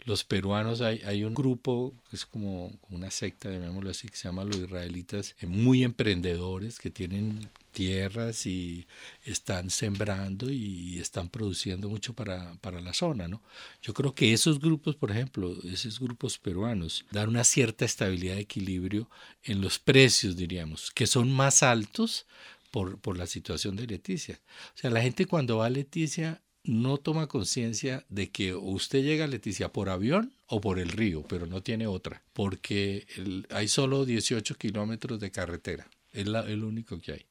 los 0.04 0.24
peruanos, 0.24 0.80
hay, 0.80 1.00
hay 1.04 1.24
un 1.24 1.34
grupo 1.34 1.94
que 2.10 2.16
es 2.16 2.26
como 2.26 2.72
una 2.90 3.10
secta, 3.10 3.50
llamémoslo 3.50 3.90
así, 3.90 4.08
que 4.08 4.16
se 4.16 4.28
llama 4.28 4.44
los 4.44 4.56
israelitas, 4.56 5.36
eh, 5.40 5.46
muy 5.46 5.84
emprendedores 5.84 6.78
que 6.78 6.90
tienen 6.90 7.48
tierras 7.72 8.46
y 8.46 8.86
están 9.24 9.70
sembrando 9.70 10.50
y 10.50 10.98
están 10.98 11.28
produciendo 11.28 11.88
mucho 11.88 12.14
para, 12.14 12.54
para, 12.60 12.80
la 12.80 12.92
zona, 12.92 13.28
¿no? 13.28 13.42
Yo 13.80 13.94
creo 13.94 14.14
que 14.14 14.32
esos 14.32 14.60
grupos, 14.60 14.94
por 14.96 15.10
ejemplo, 15.10 15.56
esos 15.64 15.98
grupos 15.98 16.38
peruanos, 16.38 17.04
dan 17.10 17.30
una 17.30 17.44
cierta 17.44 17.84
estabilidad 17.84 18.34
de 18.34 18.42
equilibrio 18.42 19.08
en 19.44 19.60
los 19.60 19.78
precios, 19.78 20.36
diríamos, 20.36 20.90
que 20.90 21.06
son 21.06 21.32
más 21.32 21.62
altos 21.62 22.26
por, 22.70 22.98
por 22.98 23.16
la 23.16 23.26
situación 23.26 23.76
de 23.76 23.86
Leticia. 23.86 24.40
O 24.74 24.78
sea, 24.78 24.90
la 24.90 25.02
gente 25.02 25.26
cuando 25.26 25.58
va 25.58 25.66
a 25.66 25.70
Leticia 25.70 26.42
no 26.64 26.98
toma 26.98 27.26
conciencia 27.26 28.04
de 28.08 28.30
que 28.30 28.54
usted 28.54 29.02
llega 29.02 29.24
a 29.24 29.28
Leticia 29.28 29.72
por 29.72 29.88
avión 29.88 30.32
o 30.46 30.60
por 30.60 30.78
el 30.78 30.90
río, 30.90 31.24
pero 31.28 31.46
no 31.46 31.62
tiene 31.62 31.86
otra, 31.86 32.22
porque 32.32 33.06
hay 33.50 33.68
solo 33.68 34.04
18 34.04 34.54
kilómetros 34.56 35.18
de 35.20 35.30
carretera, 35.30 35.88
es 36.12 36.26
el 36.26 36.64
único 36.64 37.00
que 37.00 37.12
hay. 37.12 37.26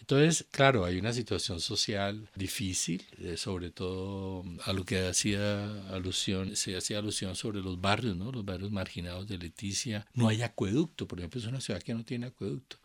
Entonces, 0.00 0.46
claro, 0.50 0.84
hay 0.84 0.98
una 0.98 1.12
situación 1.12 1.60
social 1.60 2.28
difícil, 2.34 3.04
eh, 3.18 3.36
sobre 3.36 3.70
todo 3.70 4.44
a 4.64 4.72
lo 4.72 4.84
que 4.84 5.06
hacía 5.06 5.88
alusión, 5.90 6.56
se 6.56 6.76
hacía 6.76 6.98
alusión 6.98 7.34
sobre 7.34 7.60
los 7.60 7.80
barrios, 7.80 8.16
¿no? 8.16 8.30
Los 8.30 8.44
barrios 8.44 8.70
marginados 8.70 9.26
de 9.26 9.38
Leticia. 9.38 10.06
No 10.14 10.28
hay 10.28 10.42
acueducto, 10.42 11.06
por 11.06 11.18
ejemplo, 11.18 11.40
es 11.40 11.46
una 11.46 11.60
ciudad 11.60 11.82
que 11.82 11.94
no 11.94 12.04
tiene 12.04 12.26
acueducto. 12.26 12.78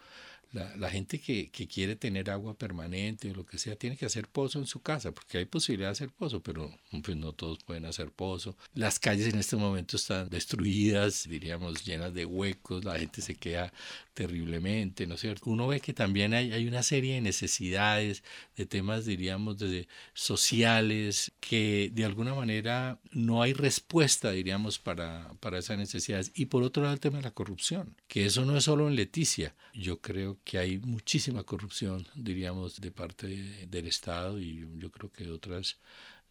La, 0.54 0.90
gente 0.90 1.20
que, 1.20 1.50
que, 1.50 1.68
quiere 1.68 1.96
tener 1.96 2.30
agua 2.30 2.56
permanente 2.56 3.32
o 3.32 3.34
lo 3.34 3.46
que 3.46 3.58
sea 3.58 3.76
tiene 3.76 3.98
que 3.98 4.06
hacer 4.06 4.28
pozo 4.28 4.60
en 4.60 4.68
su 4.68 4.82
casa, 4.82 5.12
porque 5.12 5.40
hay 5.40 5.46
posibilidad 5.46 5.90
de 5.90 5.94
hacer 5.94 6.10
pozo, 6.12 6.44
pero 6.44 6.72
pues 7.04 7.18
no 7.18 7.34
todos 7.34 7.64
pueden 7.64 7.86
hacer 7.86 8.12
pozo. 8.12 8.56
Las 8.76 9.00
calles 9.00 9.34
en 9.34 9.40
este 9.40 9.56
momento 9.56 9.98
están 9.98 10.30
destruidas, 10.30 11.28
diríamos, 11.28 11.84
llenas 11.84 12.14
de 12.14 12.26
huecos, 12.26 12.86
la 12.86 13.00
gente 13.00 13.22
se 13.22 13.36
queda 13.36 13.74
terriblemente, 14.14 15.08
¿no 15.08 15.16
es 15.16 15.22
cierto? 15.22 15.50
Uno 15.50 15.68
ve 15.68 15.80
que 15.80 15.94
también 15.94 16.34
hay, 16.34 16.52
hay 16.52 16.68
una 16.68 16.84
serie 16.84 17.16
de 17.16 17.22
necesidades, 17.22 18.24
de 18.56 18.66
temas, 18.66 19.06
diríamos, 19.06 19.58
de, 19.58 19.88
sociales, 20.14 21.32
que 21.40 21.90
de 21.94 22.06
alguna 22.06 22.36
manera 22.36 23.00
no 23.12 23.42
hay 23.42 23.54
respuesta, 23.54 24.32
diríamos, 24.32 24.80
para, 24.80 25.34
para 25.40 25.58
esas 25.58 25.78
necesidades. 25.78 26.32
Y 26.36 26.46
por 26.46 26.64
otro 26.64 26.84
lado, 26.84 26.94
el 26.94 27.00
tema 27.00 27.18
de 27.18 27.24
la 27.24 27.32
corrupción, 27.32 27.96
que 28.08 28.26
eso 28.26 28.46
no 28.46 28.56
es 28.58 28.66
solo 28.66 28.88
en 28.88 28.96
Leticia. 28.96 29.56
Yo 29.74 30.00
creo 30.00 30.38
que 30.44 30.58
hay 30.58 30.80
muchísima 30.80 31.44
corrupción, 31.44 32.08
diríamos, 32.16 32.80
de 32.82 32.92
parte 32.92 33.28
del 33.68 33.88
Estado 33.88 34.40
y 34.40 34.68
yo 34.78 34.92
creo 34.92 35.12
que 35.12 35.30
otras 35.30 35.78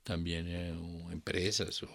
también 0.04 0.46
eh, 0.48 0.74
empresas 1.12 1.82
o 1.82 1.88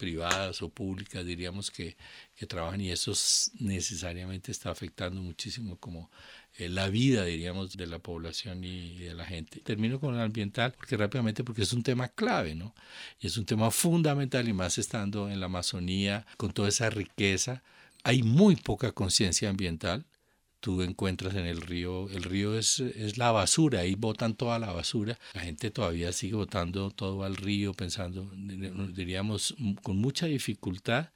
privadas 0.00 0.62
o 0.62 0.70
públicas, 0.70 1.24
diríamos, 1.26 1.70
que, 1.70 1.96
que 2.34 2.46
trabajan 2.46 2.80
y 2.80 2.90
eso 2.90 3.12
necesariamente 3.58 4.50
está 4.50 4.70
afectando 4.70 5.20
muchísimo 5.20 5.76
como 5.78 6.10
eh, 6.54 6.70
la 6.70 6.88
vida, 6.88 7.24
diríamos, 7.24 7.76
de 7.76 7.86
la 7.86 7.98
población 7.98 8.64
y, 8.64 8.98
de 8.98 9.14
la 9.14 9.26
gente. 9.26 9.60
Termino 9.60 10.00
con 10.00 10.14
el 10.14 10.22
ambiental 10.22 10.72
porque 10.72 10.96
rápidamente 10.96 11.44
porque 11.44 11.62
es 11.62 11.72
un 11.74 11.82
tema 11.82 12.08
clave, 12.08 12.54
¿no? 12.54 12.74
Y 13.20 13.26
es 13.26 13.36
un 13.36 13.44
tema 13.44 13.70
fundamental 13.70 14.48
y 14.48 14.54
más 14.54 14.78
estando 14.78 15.28
en 15.28 15.38
la 15.38 15.46
Amazonía 15.46 16.26
con 16.38 16.52
toda 16.52 16.70
esa 16.70 16.88
riqueza. 16.88 17.62
Hay 18.02 18.22
muy 18.22 18.56
poca 18.56 18.92
conciencia 18.92 19.50
ambiental 19.50 20.06
tú 20.60 20.82
encuentras 20.82 21.34
en 21.34 21.46
el 21.46 21.60
río, 21.60 22.08
el 22.10 22.22
río 22.22 22.56
es, 22.56 22.80
es 22.80 23.18
la 23.18 23.32
basura, 23.32 23.80
ahí 23.80 23.94
botan 23.94 24.34
toda 24.34 24.58
la 24.58 24.72
basura, 24.72 25.18
la 25.34 25.40
gente 25.40 25.70
todavía 25.70 26.12
sigue 26.12 26.34
botando 26.34 26.90
todo 26.90 27.24
al 27.24 27.36
río 27.36 27.74
pensando, 27.74 28.30
diríamos, 28.34 29.56
con 29.82 29.96
mucha 29.96 30.26
dificultad 30.26 31.08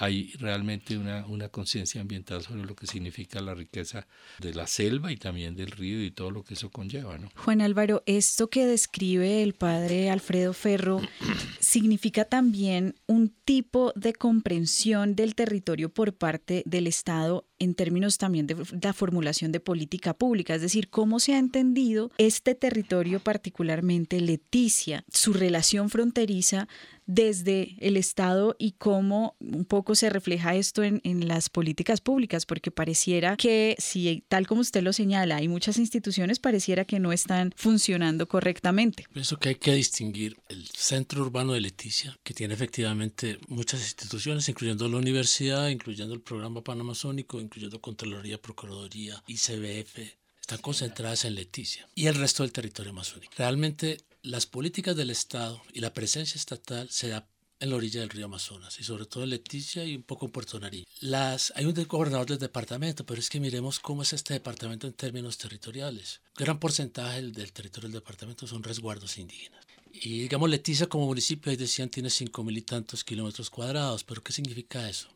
hay 0.00 0.32
realmente 0.38 0.96
una, 0.96 1.26
una 1.26 1.48
conciencia 1.48 2.00
ambiental 2.00 2.42
sobre 2.42 2.64
lo 2.64 2.76
que 2.76 2.86
significa 2.86 3.40
la 3.40 3.54
riqueza 3.54 4.06
de 4.38 4.54
la 4.54 4.68
selva 4.68 5.10
y 5.10 5.16
también 5.16 5.56
del 5.56 5.72
río 5.72 6.04
y 6.04 6.12
todo 6.12 6.30
lo 6.30 6.44
que 6.44 6.54
eso 6.54 6.70
conlleva. 6.70 7.18
¿no? 7.18 7.28
Juan 7.34 7.60
Álvaro, 7.60 8.04
esto 8.06 8.48
que 8.48 8.64
describe 8.64 9.42
el 9.42 9.54
padre 9.54 10.08
Alfredo 10.08 10.52
Ferro 10.52 11.00
significa 11.60 12.24
también 12.24 12.94
un 13.08 13.34
tipo 13.44 13.92
de 13.96 14.12
comprensión 14.12 15.16
del 15.16 15.34
territorio 15.34 15.88
por 15.88 16.12
parte 16.14 16.62
del 16.64 16.86
Estado 16.86 17.44
en 17.58 17.74
términos 17.74 18.18
también 18.18 18.46
de 18.46 18.56
la 18.80 18.92
formulación 18.92 19.50
de 19.50 19.58
política 19.58 20.14
pública, 20.14 20.54
es 20.54 20.62
decir, 20.62 20.88
cómo 20.90 21.18
se 21.18 21.34
ha 21.34 21.38
entendido 21.38 22.12
este 22.18 22.54
territorio 22.54 23.18
particularmente 23.18 24.20
Leticia, 24.20 25.04
su 25.12 25.32
relación 25.32 25.90
fronteriza 25.90 26.68
desde 27.08 27.74
el 27.80 27.96
Estado 27.96 28.54
y 28.58 28.72
cómo 28.72 29.34
un 29.40 29.64
poco 29.64 29.94
se 29.94 30.10
refleja 30.10 30.54
esto 30.54 30.82
en, 30.82 31.00
en, 31.04 31.26
las 31.26 31.48
políticas 31.48 32.02
públicas, 32.02 32.44
porque 32.44 32.70
pareciera 32.70 33.36
que 33.36 33.74
si 33.78 34.24
tal 34.28 34.46
como 34.46 34.60
usted 34.60 34.82
lo 34.82 34.92
señala, 34.92 35.36
hay 35.36 35.48
muchas 35.48 35.78
instituciones, 35.78 36.38
pareciera 36.38 36.84
que 36.84 37.00
no 37.00 37.10
están 37.10 37.52
funcionando 37.56 38.28
correctamente. 38.28 39.06
Pienso 39.10 39.38
que 39.38 39.48
hay 39.48 39.54
que 39.54 39.72
distinguir 39.72 40.36
el 40.50 40.68
centro 40.68 41.22
urbano 41.22 41.54
de 41.54 41.62
Leticia, 41.62 42.16
que 42.22 42.34
tiene 42.34 42.52
efectivamente 42.52 43.38
muchas 43.48 43.80
instituciones, 43.80 44.46
incluyendo 44.50 44.86
la 44.86 44.98
universidad, 44.98 45.68
incluyendo 45.68 46.12
el 46.14 46.20
programa 46.20 46.62
panamazónico, 46.62 47.40
incluyendo 47.40 47.80
Contraloría, 47.80 48.40
Procuraduría, 48.40 49.22
ICBF, 49.26 49.98
están 50.42 50.58
concentradas 50.58 51.24
en 51.24 51.34
Leticia 51.34 51.88
y 51.94 52.06
el 52.06 52.14
resto 52.14 52.42
del 52.42 52.52
territorio 52.52 52.92
amazónico. 52.92 53.32
Realmente 53.36 53.98
las 54.22 54.46
políticas 54.46 54.96
del 54.96 55.10
Estado 55.10 55.62
y 55.72 55.80
la 55.80 55.92
presencia 55.94 56.38
estatal 56.38 56.90
se 56.90 57.08
da 57.08 57.28
en 57.60 57.70
la 57.70 57.76
orilla 57.76 58.00
del 58.00 58.10
río 58.10 58.26
Amazonas 58.26 58.78
y 58.78 58.84
sobre 58.84 59.06
todo 59.06 59.24
en 59.24 59.30
Leticia 59.30 59.84
y 59.84 59.96
un 59.96 60.02
poco 60.02 60.26
en 60.26 60.32
Puerto 60.32 60.60
Nariño. 60.60 60.84
Las, 61.00 61.52
hay 61.56 61.64
un 61.64 61.74
gobernador 61.74 62.26
del 62.26 62.38
departamento, 62.38 63.04
pero 63.04 63.20
es 63.20 63.28
que 63.28 63.40
miremos 63.40 63.80
cómo 63.80 64.02
es 64.02 64.12
este 64.12 64.34
departamento 64.34 64.86
en 64.86 64.92
términos 64.92 65.38
territoriales. 65.38 66.20
Gran 66.36 66.60
porcentaje 66.60 67.22
del, 67.22 67.52
territorio 67.52 67.88
del 67.88 68.00
departamento 68.00 68.46
son 68.46 68.62
resguardos 68.62 69.18
indígenas. 69.18 69.66
Y 69.92 70.20
digamos, 70.20 70.48
Leticia 70.48 70.88
como 70.88 71.06
municipio, 71.06 71.50
ahí 71.50 71.56
decían, 71.56 71.88
tiene 71.88 72.10
cinco 72.10 72.44
mil 72.44 72.56
y 72.56 72.62
tantos 72.62 73.02
kilómetros 73.02 73.50
cuadrados, 73.50 74.04
pero 74.04 74.22
¿qué 74.22 74.32
significa 74.32 74.88
eso? 74.88 75.08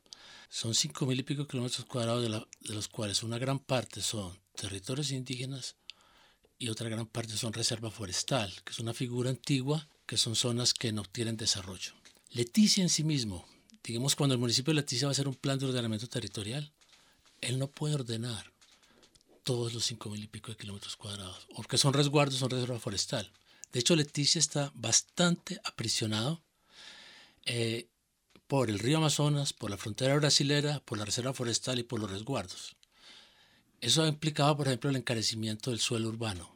Son 0.48 0.74
cinco 0.74 1.06
mil 1.06 1.20
y 1.20 1.22
pico 1.22 1.46
kilómetros 1.46 1.86
cuadrados, 1.86 2.22
de, 2.22 2.28
la, 2.28 2.46
de 2.60 2.74
los 2.74 2.88
cuales 2.88 3.22
una 3.22 3.38
gran 3.38 3.58
parte 3.58 4.02
son 4.02 4.36
territorios 4.56 5.12
indígenas 5.12 5.76
y 6.62 6.68
otra 6.68 6.88
gran 6.88 7.06
parte 7.06 7.36
son 7.36 7.52
reserva 7.52 7.90
forestal, 7.90 8.54
que 8.64 8.70
es 8.70 8.78
una 8.78 8.94
figura 8.94 9.30
antigua, 9.30 9.88
que 10.06 10.16
son 10.16 10.36
zonas 10.36 10.74
que 10.74 10.92
no 10.92 11.02
tienen 11.02 11.36
desarrollo. 11.36 11.92
Leticia 12.30 12.84
en 12.84 12.88
sí 12.88 13.02
mismo, 13.02 13.44
digamos 13.82 14.14
cuando 14.14 14.34
el 14.34 14.38
municipio 14.38 14.70
de 14.70 14.76
Leticia 14.76 15.08
va 15.08 15.10
a 15.10 15.10
hacer 15.10 15.26
un 15.26 15.34
plan 15.34 15.58
de 15.58 15.66
ordenamiento 15.66 16.08
territorial, 16.08 16.72
él 17.40 17.58
no 17.58 17.66
puede 17.66 17.96
ordenar 17.96 18.52
todos 19.42 19.74
los 19.74 19.84
cinco 19.84 20.08
mil 20.08 20.22
y 20.22 20.28
pico 20.28 20.52
de 20.52 20.56
kilómetros 20.56 20.94
cuadrados, 20.94 21.48
porque 21.56 21.78
son 21.78 21.94
resguardos, 21.94 22.38
son 22.38 22.50
reserva 22.50 22.78
forestal. 22.78 23.32
De 23.72 23.80
hecho, 23.80 23.96
Leticia 23.96 24.38
está 24.38 24.70
bastante 24.76 25.60
aprisionado 25.64 26.44
eh, 27.44 27.88
por 28.46 28.70
el 28.70 28.78
río 28.78 28.98
Amazonas, 28.98 29.52
por 29.52 29.68
la 29.68 29.78
frontera 29.78 30.14
brasilera, 30.14 30.78
por 30.84 30.96
la 30.96 31.06
reserva 31.06 31.34
forestal 31.34 31.80
y 31.80 31.82
por 31.82 31.98
los 31.98 32.08
resguardos. 32.08 32.76
Eso 33.80 34.04
ha 34.04 34.08
implicado, 34.08 34.56
por 34.56 34.68
ejemplo, 34.68 34.90
el 34.90 34.96
encarecimiento 34.96 35.70
del 35.70 35.80
suelo 35.80 36.08
urbano. 36.08 36.51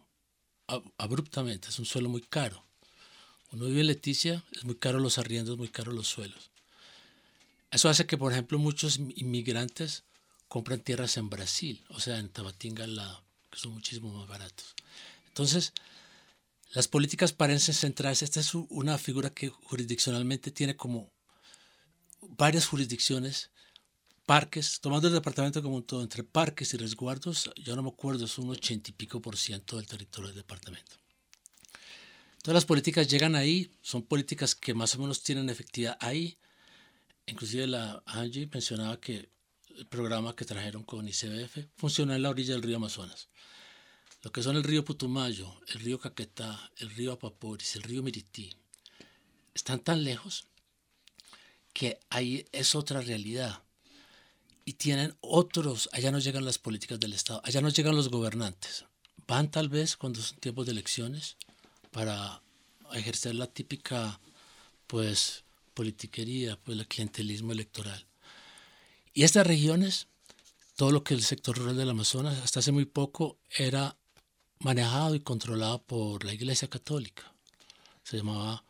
Abruptamente, 0.99 1.69
es 1.69 1.79
un 1.79 1.85
suelo 1.85 2.09
muy 2.09 2.23
caro. 2.23 2.65
Uno 3.53 3.67
vive 3.67 3.81
en 3.83 3.87
Leticia, 3.87 4.45
es 4.53 4.65
muy 4.65 4.77
caro 4.77 4.99
los 4.99 5.19
arriendos, 5.19 5.57
muy 5.57 5.69
caro 5.69 5.93
los 5.93 6.09
suelos. 6.09 6.51
Eso 7.71 7.89
hace 7.89 8.07
que, 8.07 8.19
por 8.19 8.33
ejemplo, 8.33 8.59
muchos 8.59 8.99
inmigrantes 8.99 10.05
compran 10.49 10.81
tierras 10.81 11.17
en 11.17 11.31
Brasil, 11.31 11.85
o 11.91 12.01
sea, 12.01 12.19
en 12.19 12.29
Tabatinga 12.29 12.85
al 12.85 12.97
lado, 12.97 13.23
que 13.51 13.59
son 13.59 13.73
muchísimo 13.73 14.13
más 14.13 14.29
baratos. 14.29 14.75
Entonces, 15.29 15.73
las 16.73 16.89
políticas 16.89 17.33
parecen 17.33 17.75
centrarse, 17.75 18.25
esta 18.25 18.41
es 18.41 18.55
una 18.55 18.99
figura 18.99 19.31
que 19.31 19.49
jurisdiccionalmente 19.49 20.51
tiene 20.51 20.77
como 20.77 21.11
varias 22.21 22.67
jurisdicciones, 22.67 23.51
parques, 24.27 24.81
tomando 24.81 25.09
el 25.09 25.15
departamento 25.15 25.63
como 25.63 25.77
un 25.77 25.85
todo, 25.85 26.03
entre 26.03 26.25
parques 26.25 26.75
y 26.75 26.77
resguardos, 26.77 27.51
yo 27.57 27.77
no 27.77 27.83
me 27.83 27.89
acuerdo, 27.89 28.25
es 28.25 28.37
un 28.39 28.51
ochenta 28.51 28.91
y 28.91 28.93
pico 28.93 29.23
por 29.23 29.37
ciento 29.37 29.77
del 29.77 29.87
territorio 29.87 30.29
del 30.29 30.39
departamento. 30.39 30.97
Todas 32.43 32.57
las 32.57 32.65
políticas 32.65 33.09
llegan 33.09 33.35
ahí, 33.35 33.71
son 33.83 34.03
políticas 34.03 34.55
que 34.55 34.75
más 34.75 34.95
o 34.95 34.99
menos 34.99 35.23
tienen 35.23 35.49
efectividad 35.49 35.97
ahí. 36.01 36.39
Inclusive 37.27 37.67
la 37.67 38.03
Angie 38.07 38.49
mencionaba 38.53 39.01
que 39.01 39.31
el 39.77 39.87
programa 39.87 40.37
que 40.37 40.45
trajeron 40.45 40.85
con 40.85 41.09
ICBF 41.09 41.67
funciona 41.77 42.15
en 42.17 42.23
la 42.23 42.31
orilla 42.31 42.55
del 42.55 42.63
río 42.63 42.77
Amazonas. 42.77 43.29
Lo 44.23 44.33
que 44.33 44.43
son 44.43 44.57
el 44.57 44.65
río 44.65 44.85
Putumayo, 44.85 45.61
el 45.69 45.81
río 45.81 45.99
Caquetá, 45.99 46.73
el 46.79 46.91
río 46.91 47.13
Apaporis, 47.13 47.77
el 47.77 47.83
río 47.83 48.03
Mirití, 48.03 48.55
están 49.55 49.81
tan 49.81 50.05
lejos 50.05 50.47
que 51.73 51.99
ahí 52.11 52.47
es 52.53 52.75
otra 52.75 53.01
realidad. 53.01 53.66
Y 54.69 54.73
tienen 54.75 55.17
otros, 55.21 55.89
allá 55.93 56.11
no 56.11 56.19
llegan 56.19 56.45
las 56.45 56.59
políticas 56.59 56.99
del 56.99 57.13
Estado, 57.13 57.41
allá 57.45 57.61
no 57.61 57.69
llegan 57.69 57.95
los 57.95 58.09
gobernantes. 58.11 58.85
Van 59.29 59.49
tal 59.49 59.69
vez 59.69 59.97
cuando 59.97 60.21
son 60.21 60.39
tiempos 60.39 60.67
de 60.67 60.73
elecciones 60.73 61.37
para 61.93 62.43
ejercer 62.93 63.37
la 63.37 63.47
típica, 63.47 64.21
pues, 64.89 65.45
politiquería, 65.73 66.59
pues, 66.65 66.77
el 66.77 66.89
clientelismo 66.89 67.53
electoral. 67.53 68.07
Y 69.15 69.23
estas 69.23 69.47
regiones, 69.47 70.09
todo 70.75 70.91
lo 70.91 71.05
que 71.05 71.15
el 71.15 71.23
sector 71.23 71.57
rural 71.57 71.77
del 71.77 71.91
Amazonas 71.91 72.37
hasta 72.43 72.59
hace 72.59 72.73
muy 72.73 72.87
poco 72.87 73.39
era 73.57 73.97
manejado 74.59 75.15
y 75.15 75.21
controlado 75.21 75.81
por 75.81 76.25
la 76.25 76.35
Iglesia 76.35 76.69
Católica. 76.69 77.33
Se 78.03 78.17
llamaba 78.17 78.65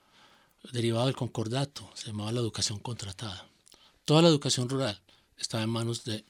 derivado 0.73 1.07
del 1.07 1.17
concordato, 1.17 1.91
se 1.95 2.09
llamaba 2.09 2.33
la 2.33 2.41
educación 2.41 2.81
contratada. 2.81 3.49
Toda 4.05 4.21
la 4.21 4.29
educación 4.29 4.69
rural 4.69 5.01
estaba 5.37 5.63
en 5.65 5.71
manos 5.71 6.05
de, 6.05 6.25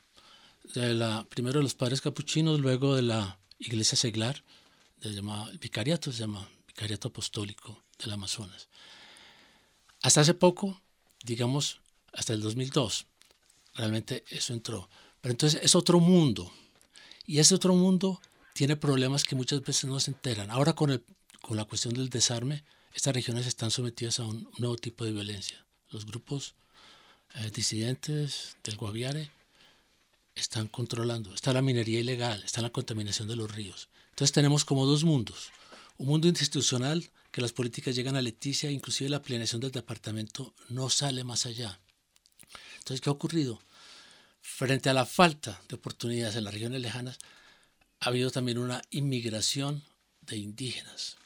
la, 0.75 1.27
primero 1.29 1.59
de 1.59 1.63
los 1.65 1.75
padres 1.75 2.01
capuchinos, 2.01 2.61
luego 2.61 2.95
de 2.97 3.03
la 3.03 3.39
iglesia 3.59 3.97
seglar, 3.97 4.45
se 5.01 5.13
llamaba, 5.13 5.51
el 5.51 5.59
vicariato 5.59 6.11
se 6.11 6.19
llama 6.19 6.49
Vicariato 6.67 7.09
Apostólico 7.09 7.83
del 7.99 8.13
Amazonas. 8.13 8.69
Hasta 10.03 10.21
hace 10.23 10.35
poco, 10.35 10.81
digamos, 11.23 11.81
hasta 12.13 12.33
el 12.33 12.41
2002, 12.41 13.07
realmente 13.75 14.25
eso 14.31 14.53
entró. 14.53 14.89
Pero 15.21 15.33
entonces 15.33 15.61
es 15.63 15.75
otro 15.75 16.01
mundo. 16.01 16.51
Y 17.27 17.39
ese 17.39 17.55
otro 17.55 17.75
mundo 17.75 18.21
tiene 18.55 18.77
problemas 18.77 19.25
que 19.25 19.37
muchas 19.37 19.63
veces 19.63 19.85
no 19.85 19.99
se 20.01 20.13
enteran. 20.13 20.51
Ahora 20.51 20.75
con, 20.75 21.03
con 21.43 21.57
la 21.57 21.65
cuestión 21.65 21.95
del 21.95 22.09
desarme, 22.09 22.65
estas 22.95 23.15
regiones 23.15 23.47
están 23.47 23.71
sometidas 23.71 24.21
a 24.21 24.25
un 24.25 24.51
nuevo 24.59 24.77
tipo 24.77 25.05
de 25.05 25.13
violencia. 25.13 25.65
Los 25.91 26.07
grupos 26.07 26.55
eh, 27.37 27.51
disidentes 27.55 28.57
del 28.65 28.77
Guaviare 28.77 29.31
están 30.35 30.69
controlando. 30.69 31.35
Está 31.35 31.53
la 31.53 31.63
minería 31.63 32.01
ilegal, 32.01 32.43
está 32.45 32.61
la 32.61 32.71
contaminación 32.71 33.29
de 33.29 33.37
los 33.37 33.51
ríos. 33.51 33.89
Entonces 34.11 34.33
tenemos 34.33 34.65
como 34.65 34.87
dos 34.87 35.05
mundos. 35.05 35.51
Un 35.99 36.09
mundo 36.09 36.29
institucional 36.29 37.09
que 37.31 37.41
las 37.41 37.53
políticas 37.53 37.95
llegan 37.95 38.17
a 38.17 38.23
Leticia, 38.23 38.71
inclusive 38.71 39.11
la 39.11 39.23
planeación 39.23 39.61
del 39.61 39.71
departamento 39.71 40.55
no 40.69 40.91
sale 40.91 41.25
más 41.25 41.47
allá. 41.47 41.79
Entonces, 42.79 43.01
¿qué 43.01 43.09
ha 43.09 43.13
ocurrido? 43.13 43.61
Frente 44.41 44.91
a 44.91 44.95
la 44.95 45.07
falta 45.07 45.61
de 45.69 45.77
oportunidades 45.77 46.37
en 46.37 46.45
las 46.45 46.55
regiones 46.55 46.81
lejanas, 46.81 47.19
ha 48.01 48.09
habido 48.09 48.31
también 48.31 48.59
una 48.59 48.83
inmigración 48.91 49.83
de 50.21 50.37
indígenas 50.37 51.17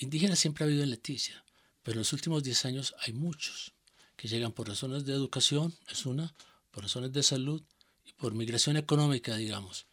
Indígenas 0.00 0.38
siempre 0.38 0.64
ha 0.64 0.66
habido 0.66 0.82
en 0.82 0.90
Leticia, 0.90 1.44
pero 1.82 1.94
en 1.94 1.98
los 1.98 2.14
últimos 2.14 2.42
10 2.42 2.64
años 2.64 2.94
hay 3.04 3.12
muchos 3.12 3.74
que 4.20 4.28
llegan 4.28 4.52
por 4.52 4.68
razones 4.68 5.06
de 5.06 5.14
educación, 5.14 5.74
es 5.90 6.04
una, 6.04 6.34
por 6.72 6.82
razones 6.82 7.10
de 7.10 7.22
salud 7.22 7.62
y 8.04 8.12
por 8.12 8.34
migración 8.34 8.76
económica, 8.76 9.34
digamos. 9.34 9.86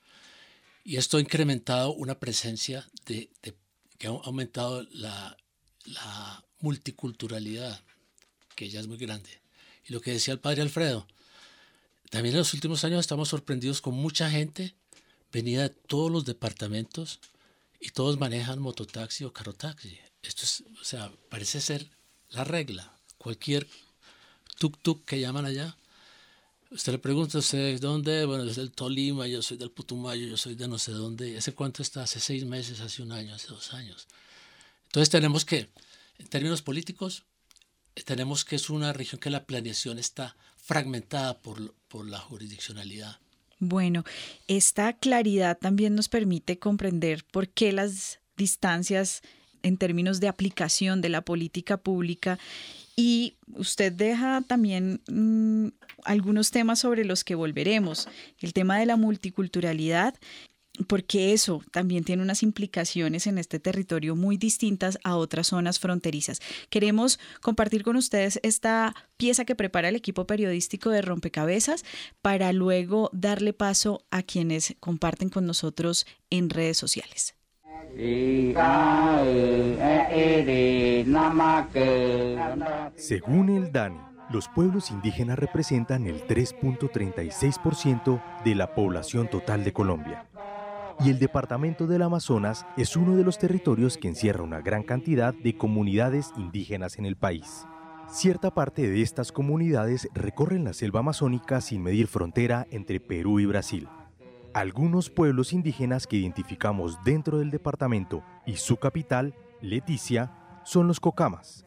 Y 0.84 0.98
esto 0.98 1.16
ha 1.16 1.22
incrementado 1.22 1.94
una 1.94 2.20
presencia 2.20 2.86
que 3.06 3.32
ha 4.06 4.10
aumentado 4.10 4.86
la, 4.92 5.38
la 5.86 6.44
multiculturalidad, 6.60 7.82
que 8.54 8.70
ya 8.70 8.82
es 8.82 8.88
muy 8.88 8.98
grande. 8.98 9.30
Y 9.86 9.94
lo 9.94 10.02
que 10.02 10.12
decía 10.12 10.34
el 10.34 10.42
padre 10.42 10.62
Alfredo, 10.62 11.08
también 12.10 12.36
en 12.36 12.40
los 12.40 12.54
últimos 12.54 12.84
años 12.84 13.00
estamos 13.00 13.30
sorprendidos 13.30 13.80
con 13.80 13.94
mucha 13.94 14.30
gente 14.30 14.76
venida 15.32 15.62
de 15.62 15.70
todos 15.70 16.12
los 16.12 16.26
departamentos 16.26 17.22
y 17.80 17.92
todos 17.92 18.20
manejan 18.20 18.60
mototaxi 18.60 19.24
o 19.24 19.32
carotaxi. 19.32 19.98
Esto 20.22 20.44
es, 20.44 20.66
o 20.82 20.84
sea, 20.84 21.14
parece 21.30 21.62
ser 21.62 21.90
la 22.28 22.44
regla. 22.44 22.94
Cualquier 23.18 23.66
tuk-tuk 24.60 25.04
que 25.06 25.20
llaman 25.20 25.46
allá, 25.46 25.76
usted 26.72 26.94
le 26.94 27.00
pregunta, 27.00 27.38
¿usted 27.38 27.74
de 27.74 27.80
dónde? 27.80 28.26
Bueno, 28.26 28.46
soy 28.46 28.56
del 28.56 28.72
Tolima, 28.72 29.28
yo 29.28 29.42
soy 29.42 29.58
del 29.58 29.72
Putumayo, 29.72 30.28
yo 30.28 30.38
soy 30.38 30.56
de 30.56 30.68
no 30.68 30.78
sé 30.78 30.92
dónde. 30.92 31.38
¿Hace 31.38 31.54
cuánto 31.54 31.82
está? 31.82 32.04
Hace 32.04 32.20
seis 32.20 32.46
meses, 32.46 32.80
hace 32.82 33.02
un 33.02 33.12
año, 33.12 33.34
hace 33.34 33.48
dos 33.48 33.74
años. 33.74 34.08
Entonces 34.86 35.10
tenemos 35.10 35.46
que, 35.46 35.70
en 36.18 36.28
términos 36.28 36.62
políticos, 36.62 37.24
tenemos 38.06 38.46
que 38.46 38.56
es 38.56 38.70
una 38.70 38.94
región 38.94 39.20
que 39.20 39.30
la 39.30 39.46
planeación 39.46 40.00
está 40.00 40.36
fragmentada 40.58 41.40
por, 41.40 41.74
por 41.88 42.08
la 42.08 42.20
jurisdiccionalidad. 42.20 43.20
Bueno, 43.60 44.04
esta 44.48 44.94
claridad 44.94 45.58
también 45.58 45.96
nos 45.96 46.10
permite 46.10 46.60
comprender 46.60 47.24
por 47.32 47.50
qué 47.50 47.72
las 47.72 48.20
distancias 48.36 49.22
en 49.64 49.78
términos 49.78 50.20
de 50.20 50.28
aplicación 50.28 51.02
de 51.02 51.10
la 51.10 51.22
política 51.22 51.78
pública 51.78 52.38
y 53.00 53.38
usted 53.54 53.94
deja 53.94 54.42
también 54.42 55.02
mm, 55.08 55.68
algunos 56.04 56.52
temas 56.52 56.80
sobre 56.80 57.06
los 57.06 57.24
que 57.24 57.36
volveremos. 57.36 58.10
El 58.42 58.52
tema 58.52 58.80
de 58.80 58.88
la 58.88 58.98
multiculturalidad 58.98 60.16
porque 60.88 61.34
eso 61.34 61.64
también 61.72 62.04
tiene 62.04 62.22
unas 62.22 62.44
implicaciones 62.44 63.26
en 63.26 63.38
este 63.38 63.60
territorio 63.60 64.16
muy 64.16 64.38
distintas 64.38 65.00
a 65.04 65.16
otras 65.16 65.48
zonas 65.48 65.80
fronterizas. 65.80 66.40
Queremos 66.70 67.20
compartir 67.42 67.84
con 67.84 67.96
ustedes 67.96 68.40
esta 68.44 68.94
pieza 69.18 69.46
que 69.46 69.56
prepara 69.56 69.90
el 69.90 69.96
equipo 69.96 70.28
periodístico 70.28 70.90
de 70.92 71.02
Rompecabezas 71.02 71.84
para 72.22 72.54
luego 72.54 73.10
darle 73.14 73.54
paso 73.54 74.06
a 74.12 74.22
quienes 74.22 74.76
comparten 74.80 75.30
con 75.30 75.46
nosotros 75.48 76.06
en 76.30 76.50
redes 76.50 76.78
sociales. 76.78 77.37
Según 82.96 83.50
el 83.50 83.72
DANI, 83.72 83.98
los 84.30 84.48
pueblos 84.50 84.92
indígenas 84.92 85.40
representan 85.40 86.06
el 86.06 86.28
3.36% 86.28 88.22
de 88.44 88.56
la 88.56 88.76
población 88.76 89.30
total 89.30 89.64
de 89.64 89.74
Colombia 89.74 90.28
y 91.04 91.10
el 91.10 91.20
departamento 91.20 91.86
del 91.86 92.02
Amazonas 92.02 92.66
es 92.76 92.96
uno 92.96 93.16
de 93.16 93.24
los 93.24 93.38
territorios 93.38 93.98
que 93.98 94.08
encierra 94.08 94.44
una 94.44 94.62
gran 94.62 94.84
cantidad 94.84 95.34
de 95.34 95.56
comunidades 95.56 96.32
indígenas 96.38 96.98
en 96.98 97.06
el 97.06 97.16
país. 97.16 97.68
Cierta 98.10 98.52
parte 98.52 98.90
de 98.90 99.02
estas 99.02 99.32
comunidades 99.32 100.08
recorren 100.14 100.64
la 100.64 100.74
selva 100.74 101.02
amazónica 101.02 101.62
sin 101.62 101.84
medir 101.84 102.08
frontera 102.08 102.66
entre 102.72 103.00
Perú 103.00 103.40
y 103.40 103.46
Brasil. 103.46 103.88
Algunos 104.58 105.12
pueblos 105.12 105.54
indígenas 105.54 106.08
que 106.08 106.16
identificamos 106.16 106.98
dentro 107.04 107.38
del 107.38 107.52
departamento 107.52 108.24
y 108.44 108.56
su 108.56 108.78
capital, 108.78 109.36
Leticia, 109.62 110.32
son 110.64 110.88
los 110.88 111.00
cocamas. 111.00 111.64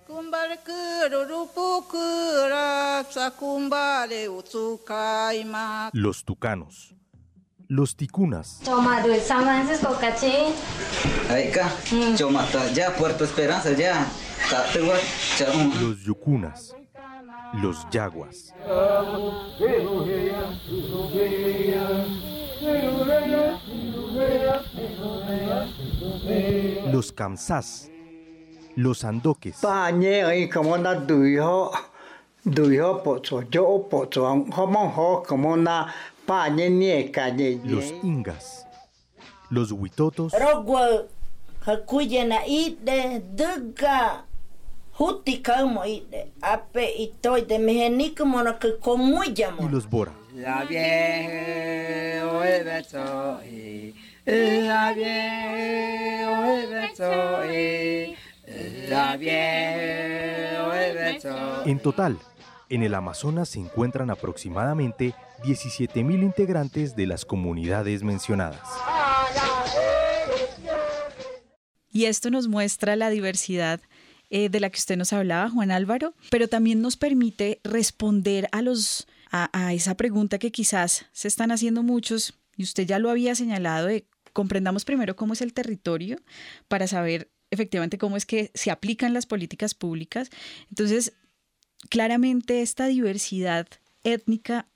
Los 5.92 6.24
tucanos, 6.24 6.94
Los 7.68 7.94
ticunas. 7.94 8.60
Los 15.80 16.00
yucunas. 16.02 16.74
Los 17.54 17.86
yaguas. 17.92 18.52
Los 26.92 27.12
kamsás. 27.12 27.90
Los 28.76 29.04
andoques. 29.04 29.56
Los 37.64 37.92
ingas. 38.02 38.66
Los 39.50 39.72
huitotos. 39.72 40.32
Como. 45.00 45.82
Ape 46.42 46.94
de 47.46 47.58
que. 47.58 49.64
Y 49.64 49.68
los 49.70 49.88
bora. 49.88 50.12
La 50.34 50.64
beso, 50.64 52.42
la 54.26 54.92
beso, 54.94 56.70
la 58.90 59.16
beso. 59.16 61.64
En 61.64 61.78
total, 61.78 62.18
en 62.68 62.82
el 62.82 62.94
Amazonas 62.94 63.48
se 63.48 63.58
encuentran 63.58 64.10
aproximadamente 64.10 65.14
17.000 65.42 66.22
integrantes 66.22 66.94
de 66.94 67.06
las 67.06 67.24
comunidades 67.24 68.02
mencionadas. 68.02 68.68
Y 71.90 72.04
esto 72.04 72.30
nos 72.30 72.48
muestra 72.48 72.96
la 72.96 73.08
diversidad 73.08 73.80
eh, 74.30 74.48
de 74.48 74.60
la 74.60 74.70
que 74.70 74.78
usted 74.78 74.96
nos 74.96 75.12
hablaba, 75.12 75.50
Juan 75.50 75.70
Álvaro, 75.70 76.14
pero 76.30 76.48
también 76.48 76.80
nos 76.80 76.96
permite 76.96 77.60
responder 77.64 78.48
a 78.52 78.62
los 78.62 79.06
a, 79.32 79.72
esa 79.72 79.96
pregunta 79.96 80.38
que 80.38 80.50
quizás 80.50 81.06
se 81.12 81.28
están 81.28 81.52
haciendo 81.52 81.82
muchos, 81.82 82.34
y 82.56 82.64
usted 82.64 82.86
ya 82.86 82.98
lo 82.98 83.10
había 83.10 83.34
señalado, 83.34 83.86
de 83.86 84.06
comprendamos 84.32 84.84
primero 84.84 85.16
cómo 85.16 85.32
es 85.32 85.40
el 85.40 85.52
territorio 85.52 86.20
para 86.68 86.86
saber 86.86 87.30
efectivamente 87.50 87.98
cómo 87.98 88.16
es 88.16 88.26
que 88.26 88.50
se 88.54 88.70
aplican 88.70 89.14
las 89.14 89.26
políticas 89.26 89.74
públicas. 89.74 90.30
Entonces, 90.68 91.12
claramente 91.88 92.62
esta 92.62 92.86
diversidad 92.86 93.66
étnica 94.04 94.66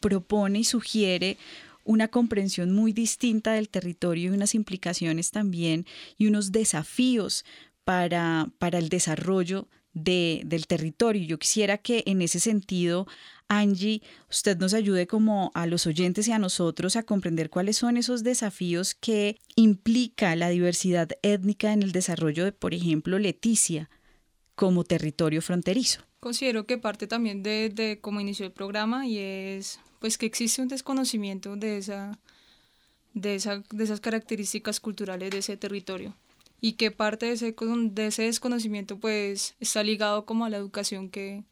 propone 0.00 0.60
y 0.60 0.64
sugiere 0.64 1.38
una 1.84 2.08
comprensión 2.08 2.72
muy 2.72 2.92
distinta 2.92 3.52
del 3.52 3.68
territorio 3.68 4.30
y 4.30 4.34
unas 4.34 4.54
implicaciones 4.54 5.30
también 5.30 5.86
y 6.16 6.26
unos 6.26 6.50
desafíos 6.50 7.44
para, 7.84 8.48
para 8.58 8.78
el 8.78 8.88
desarrollo 8.88 9.68
de, 9.92 10.42
del 10.44 10.66
territorio. 10.66 11.26
Yo 11.26 11.38
quisiera 11.38 11.78
que 11.78 12.02
en 12.06 12.20
ese 12.22 12.40
sentido 12.40 13.06
Angie, 13.48 14.02
usted 14.30 14.58
nos 14.58 14.74
ayude 14.74 15.06
como 15.06 15.50
a 15.54 15.66
los 15.66 15.86
oyentes 15.86 16.28
y 16.28 16.32
a 16.32 16.38
nosotros 16.38 16.96
a 16.96 17.02
comprender 17.02 17.50
cuáles 17.50 17.76
son 17.76 17.96
esos 17.96 18.22
desafíos 18.22 18.94
que 18.94 19.38
implica 19.54 20.34
la 20.36 20.48
diversidad 20.48 21.10
étnica 21.22 21.72
en 21.72 21.82
el 21.82 21.92
desarrollo 21.92 22.44
de, 22.44 22.52
por 22.52 22.74
ejemplo, 22.74 23.18
Leticia 23.18 23.90
como 24.54 24.84
territorio 24.84 25.42
fronterizo. 25.42 26.02
Considero 26.20 26.66
que 26.66 26.78
parte 26.78 27.06
también 27.06 27.42
de, 27.42 27.68
de 27.68 28.00
cómo 28.00 28.20
inició 28.20 28.46
el 28.46 28.52
programa 28.52 29.06
y 29.06 29.18
es 29.18 29.78
pues 29.98 30.16
que 30.16 30.26
existe 30.26 30.62
un 30.62 30.68
desconocimiento 30.68 31.56
de 31.56 31.78
esa, 31.78 32.18
de, 33.12 33.34
esa, 33.34 33.62
de 33.70 33.84
esas 33.84 34.00
características 34.00 34.80
culturales 34.80 35.30
de 35.30 35.38
ese 35.38 35.56
territorio 35.56 36.16
y 36.64 36.72
que 36.72 36.90
parte 36.90 37.26
de 37.26 37.32
ese, 37.32 37.54
de 37.54 38.06
ese 38.06 38.22
desconocimiento 38.22 38.98
pues 38.98 39.54
está 39.60 39.82
ligado 39.82 40.24
como 40.24 40.46
a 40.46 40.48
la 40.48 40.56
educación 40.56 41.10
que, 41.10 41.44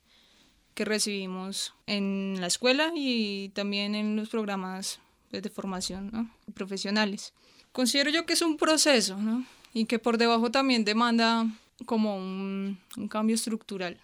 que 0.73 0.87
recibimos 0.87 1.75
en 1.87 2.37
la 2.41 2.47
escuela 2.47 2.93
y 2.97 3.51
también 3.51 3.95
en 3.95 4.17
los 4.17 4.31
programas 4.31 5.01
pues, 5.31 5.43
de 5.43 5.51
formación 5.51 6.33
profesionales. 6.55 7.35
Considero 7.73 8.09
yo 8.09 8.25
que 8.25 8.33
es 8.33 8.41
un 8.41 8.57
proceso 8.57 9.19
¿no? 9.19 9.45
y 9.75 9.85
que 9.85 9.99
por 9.99 10.17
debajo 10.17 10.51
también 10.51 10.83
demanda 10.83 11.47
como 11.85 12.17
un, 12.17 12.79
un 12.97 13.09
cambio 13.09 13.35
estructural, 13.35 14.01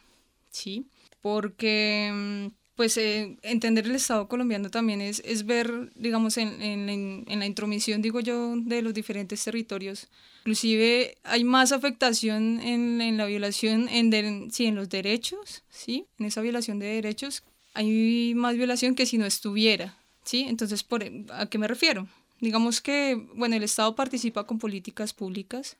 ¿sí? 0.50 0.88
Porque 1.22 2.10
mm, 2.12 2.46
pues 2.78 2.96
eh, 2.96 3.36
entender 3.42 3.86
el 3.86 3.96
Estado 3.96 4.28
colombiano 4.28 4.70
también 4.70 5.00
es, 5.00 5.20
es 5.24 5.44
ver, 5.44 5.90
digamos, 5.96 6.36
en, 6.36 7.26
la 7.26 7.44
intromisión, 7.44 8.02
digo 8.02 8.20
yo, 8.20 8.54
de 8.54 8.82
los 8.82 8.94
diferentes 8.94 9.42
territorios. 9.42 10.06
Inclusive 10.42 11.18
hay 11.24 11.42
más 11.42 11.72
afectación 11.72 12.60
en, 12.60 13.00
en 13.00 13.16
la 13.16 13.26
violación, 13.26 13.88
en, 13.88 14.52
sí, 14.52 14.66
en 14.66 14.76
los 14.76 14.88
derechos, 14.88 15.64
¿sí? 15.68 16.06
En 16.20 16.26
esa 16.26 16.40
violación 16.40 16.78
de 16.78 16.86
derechos 16.86 17.42
hay 17.74 18.34
más 18.36 18.56
violación 18.56 18.94
que 18.94 19.06
si 19.06 19.18
no 19.18 19.26
estuviera, 19.26 19.98
¿sí? 20.22 20.46
Entonces, 20.48 20.84
por, 20.84 21.04
¿a 21.32 21.46
qué 21.46 21.58
me 21.58 21.66
refiero? 21.66 22.06
Digamos 22.38 22.80
que, 22.80 23.16
bueno, 23.34 23.56
el 23.56 23.64
Estado 23.64 23.96
participa 23.96 24.46
con 24.46 24.60
políticas 24.60 25.12
públicas, 25.14 25.78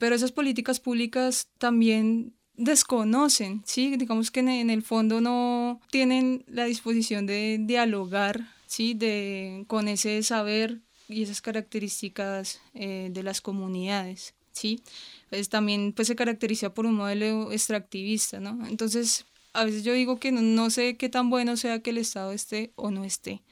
pero 0.00 0.16
esas 0.16 0.32
políticas 0.32 0.80
públicas 0.80 1.46
también 1.58 2.34
desconocen, 2.56 3.62
¿sí? 3.64 3.96
Digamos 3.96 4.30
que 4.30 4.40
en, 4.40 4.70
el 4.70 4.82
fondo 4.82 5.20
no 5.20 5.80
tienen 5.90 6.44
la 6.46 6.64
disposición 6.64 7.26
de 7.26 7.58
dialogar, 7.60 8.48
¿sí? 8.66 8.94
De, 8.94 9.64
con 9.66 9.88
ese 9.88 10.22
saber 10.22 10.80
y 11.08 11.22
esas 11.22 11.40
características 11.40 12.60
eh, 12.74 13.08
de 13.12 13.22
las 13.22 13.40
comunidades, 13.40 14.34
¿sí? 14.52 14.82
Pues 15.30 15.48
también 15.48 15.92
pues, 15.92 16.08
se 16.08 16.16
caracteriza 16.16 16.74
por 16.74 16.86
un 16.86 16.94
modelo 16.94 17.52
extractivista, 17.52 18.40
¿no? 18.40 18.66
Entonces, 18.66 19.24
a 19.52 19.64
veces 19.64 19.84
yo 19.84 19.92
digo 19.92 20.18
que 20.18 20.32
no, 20.32 20.70
sé 20.70 20.96
qué 20.96 21.08
tan 21.08 21.30
bueno 21.30 21.56
sea 21.56 21.80
que 21.80 21.90
el 21.90 21.98
Estado 21.98 22.32
esté 22.32 22.72
o 22.76 22.90
no 22.90 23.04
esté, 23.04 23.42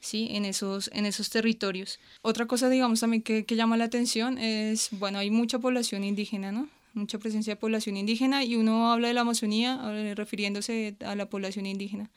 ¿sí? 0.00 0.28
En 0.30 0.44
esos, 0.44 0.90
en 0.92 1.06
esos 1.06 1.30
territorios. 1.30 1.98
Otra 2.22 2.46
cosa, 2.46 2.68
digamos, 2.68 3.00
también 3.00 3.22
que, 3.22 3.44
que 3.44 3.56
llama 3.56 3.76
la 3.76 3.84
atención 3.84 4.38
es, 4.38 4.88
bueno, 4.92 5.18
hay 5.18 5.30
mucha 5.30 5.58
población 5.58 6.04
indígena, 6.04 6.52
¿no? 6.52 6.68
Mucha 6.94 7.18
presencia 7.18 7.54
de 7.54 7.60
población 7.60 7.96
indígena 7.96 8.44
y 8.44 8.56
uno 8.56 8.92
habla 8.92 9.08
de 9.08 9.14
la 9.14 9.22
Amazonía 9.22 9.80
eh, 9.84 10.14
refiriéndose 10.14 10.96
a 11.04 11.14
la 11.14 11.28
población 11.28 11.66
indígena. 11.66 12.10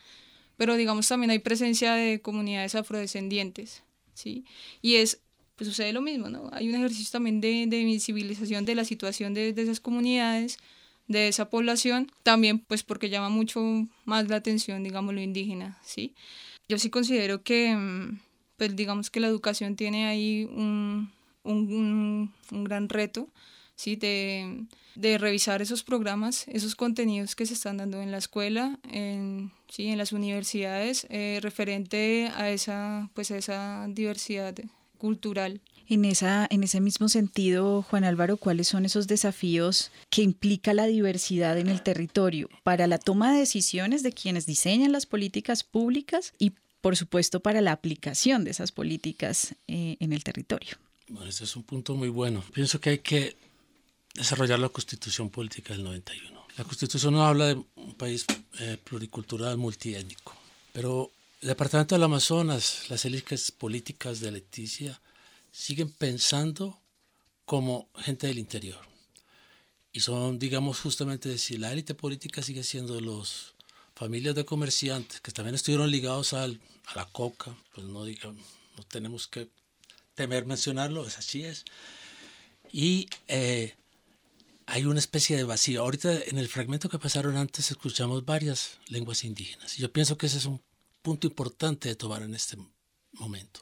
Pero 0.58 0.76
digamos 0.76 1.08
también 1.08 1.32
hay 1.32 1.40
presencia 1.40 1.94
de 1.94 2.22
comunidades 2.22 2.76
afrodescendientes, 2.76 3.84
¿sí? 4.14 4.46
Y 4.82 4.96
es, 4.96 5.22
pues 5.56 5.68
sucede 5.68 5.94
lo 5.94 6.02
mismo, 6.02 6.30
¿no? 6.30 6.50
Hay 6.54 6.70
un 6.70 6.76
ejercicio 6.76 7.12
también 7.12 7.42
de, 7.42 7.66
de 7.68 7.84
visibilización 7.84 8.66
de 8.66 8.76
la 8.76 8.86
situación 8.86 9.34
de, 9.34 9.54
de 9.54 9.62
esas 9.62 9.80
comunidades, 9.80 10.58
de 11.08 11.28
esa 11.28 11.50
población, 11.50 12.12
también 12.24 12.60
pues 12.60 12.84
porque 12.84 13.10
llama 13.10 13.30
mucho 13.30 13.62
más 14.06 14.28
la 14.30 14.38
atención, 14.38 14.84
digamos, 14.84 15.14
lo 15.14 15.22
indígena, 15.22 15.78
¿sí? 15.84 16.14
Yo 16.70 16.78
sí 16.80 16.90
considero 16.90 17.44
que, 17.44 17.76
mm, 17.76 18.20
pues 18.58 18.76
digamos 18.76 19.10
que 19.10 19.20
la 19.20 19.28
educación 19.28 19.76
tiene 19.76 20.06
ahí 20.08 20.46
un, 20.46 21.12
un, 21.44 22.32
un 22.52 22.64
gran 22.64 22.90
reto, 22.90 23.28
¿sí? 23.76 23.96
de, 23.96 24.66
de, 24.96 25.18
revisar 25.18 25.62
esos 25.62 25.84
programas, 25.84 26.48
esos 26.48 26.76
contenidos 26.76 27.36
que 27.36 27.46
se 27.46 27.54
están 27.54 27.78
dando 27.78 28.02
en 28.02 28.12
la 28.12 28.18
escuela, 28.18 28.80
en, 28.92 29.52
¿sí? 29.70 29.88
en 29.88 29.98
las 29.98 30.12
universidades, 30.12 31.08
eh, 31.10 31.40
referente 31.42 32.32
a 32.36 32.50
esa, 32.50 33.10
pues 33.14 33.32
a 33.32 33.38
esa 33.38 33.88
diversidad 33.90 34.56
cultural. 34.98 35.62
En, 35.90 36.06
esa, 36.06 36.48
en 36.50 36.64
ese 36.64 36.80
mismo 36.80 37.10
sentido, 37.10 37.82
Juan 37.82 38.06
Álvaro, 38.06 38.38
¿cuáles 38.38 38.70
son 38.70 38.86
esos 38.86 39.06
desafíos 39.08 39.92
que 40.10 40.22
implica 40.22 40.74
la 40.74 40.86
diversidad 40.86 41.58
en 41.58 41.68
el 41.68 41.84
territorio 41.84 42.50
para 42.64 42.88
la 42.88 42.98
toma 42.98 43.34
de 43.34 43.40
decisiones 43.40 44.02
de 44.02 44.14
quienes 44.14 44.46
diseñan 44.46 44.94
las 44.94 45.06
políticas 45.06 45.66
públicas 45.66 46.34
y, 46.40 46.54
por 46.80 46.96
supuesto, 46.96 47.42
para 47.42 47.60
la 47.60 47.74
aplicación 47.74 48.46
de 48.46 48.52
esas 48.52 48.72
políticas 48.72 49.56
eh, 49.68 49.98
en 50.00 50.14
el 50.14 50.24
territorio? 50.24 50.78
Bueno, 51.10 51.30
ese 51.30 51.44
es 51.44 51.56
un 51.58 51.64
punto 51.64 51.96
muy 51.96 52.08
bueno. 52.08 52.42
Pienso 52.54 52.80
que 52.80 52.92
hay 52.92 53.00
que 53.00 53.36
desarrollar 54.14 54.60
la 54.60 54.70
constitución 54.70 55.30
política 55.30 55.74
del 55.74 55.84
91. 55.84 56.48
La 56.58 56.64
constitución 56.64 57.14
no 57.14 57.26
habla 57.26 57.48
de 57.48 57.64
un 57.76 57.96
país 57.96 58.26
eh, 58.60 58.78
pluricultural 58.84 59.58
multiétnico, 59.58 60.36
pero 60.72 61.12
el 61.42 61.48
Departamento 61.48 61.96
del 61.96 62.04
Amazonas, 62.04 62.90
las 62.90 63.06
élites 63.06 63.52
políticas 63.52 64.20
de 64.20 64.32
Leticia, 64.32 65.02
siguen 65.52 65.90
pensando 65.92 66.80
como 67.46 67.90
gente 67.98 68.28
del 68.28 68.40
interior. 68.40 68.80
Y 69.92 70.00
son, 70.00 70.40
digamos, 70.40 70.80
justamente 70.80 71.30
decir, 71.30 71.60
la 71.60 71.72
élite 71.72 71.94
política 71.94 72.42
sigue 72.42 72.64
siendo 72.64 73.00
los 73.02 73.54
familias 73.96 74.36
de 74.36 74.46
comerciantes 74.46 75.22
que 75.22 75.32
también 75.32 75.56
estuvieron 75.56 75.92
ligados 75.92 76.34
al, 76.34 76.60
a 76.88 76.96
la 76.96 77.06
coca, 77.06 77.56
pues 77.74 77.86
no, 77.86 78.04
digamos, 78.06 78.44
no 78.78 78.84
tenemos 78.84 79.28
que 79.28 79.50
temer 80.16 80.46
mencionarlo, 80.46 81.06
es 81.06 81.18
así 81.18 81.44
es. 81.44 81.66
Y 82.72 83.08
eh, 83.28 83.76
hay 84.66 84.86
una 84.86 85.00
especie 85.00 85.38
de 85.38 85.44
vacío. 85.44 85.82
Ahorita 85.82 86.14
en 86.14 86.38
el 86.38 86.48
fragmento 86.48 86.90
que 86.90 87.00
pasaron 87.00 87.38
antes 87.38 87.72
escuchamos 87.72 88.26
varias 88.26 88.80
lenguas 88.88 89.24
indígenas. 89.24 89.78
Yo 89.78 89.92
pienso 89.92 90.18
que 90.18 90.28
ese 90.28 90.38
es 90.38 90.46
un 90.46 90.62
punto 91.02 91.28
importante 91.28 91.90
de 91.90 91.96
tomar 91.96 92.24
en 92.24 92.34
este 92.34 92.58
momento. 93.14 93.60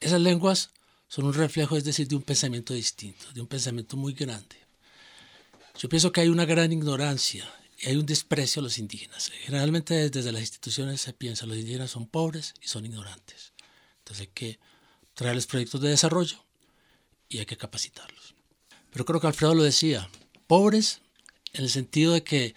Esas 0.00 0.20
lenguas 0.20 0.70
son 1.08 1.24
un 1.24 1.34
reflejo, 1.34 1.76
es 1.76 1.84
decir, 1.84 2.06
de 2.08 2.16
un 2.16 2.22
pensamiento 2.22 2.74
distinto, 2.74 3.32
de 3.32 3.40
un 3.40 3.46
pensamiento 3.46 3.96
muy 3.96 4.12
grande. 4.12 4.56
Yo 5.78 5.88
pienso 5.88 6.12
que 6.12 6.20
hay 6.20 6.28
una 6.28 6.44
gran 6.44 6.72
ignorancia 6.72 7.48
y 7.78 7.88
hay 7.88 7.96
un 7.96 8.06
desprecio 8.06 8.60
a 8.60 8.64
los 8.64 8.78
indígenas. 8.78 9.30
Generalmente 9.44 10.10
desde 10.10 10.32
las 10.32 10.40
instituciones 10.40 11.00
se 11.00 11.12
piensa 11.12 11.46
los 11.46 11.56
indígenas 11.56 11.92
son 11.92 12.06
pobres 12.06 12.54
y 12.60 12.68
son 12.68 12.84
ignorantes. 12.84 13.52
Entonces 13.98 14.26
hay 14.26 14.32
que 14.34 14.58
traerles 15.14 15.46
proyectos 15.46 15.80
de 15.80 15.90
desarrollo 15.90 16.44
y 17.28 17.38
hay 17.38 17.46
que 17.46 17.56
capacitarlos. 17.56 18.34
Pero 18.90 19.04
creo 19.04 19.20
que 19.20 19.26
Alfredo 19.26 19.54
lo 19.54 19.62
decía, 19.62 20.08
pobres 20.46 21.00
en 21.52 21.64
el 21.64 21.70
sentido 21.70 22.12
de 22.12 22.22
que 22.22 22.54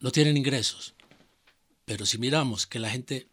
no 0.00 0.10
tienen 0.10 0.36
ingresos. 0.36 0.94
Pero 1.84 2.06
si 2.06 2.18
miramos 2.18 2.66
que 2.66 2.78
la 2.78 2.90
gente 2.90 3.28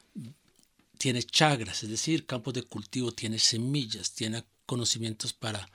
tiene 0.98 1.24
chagras, 1.24 1.84
es 1.84 1.90
decir, 1.90 2.26
campos 2.26 2.54
de 2.54 2.64
cultivo, 2.64 3.12
tiene 3.12 3.40
semillas, 3.40 4.12
tiene 4.12 4.44
conocimientos 4.66 5.34
para 5.34 5.70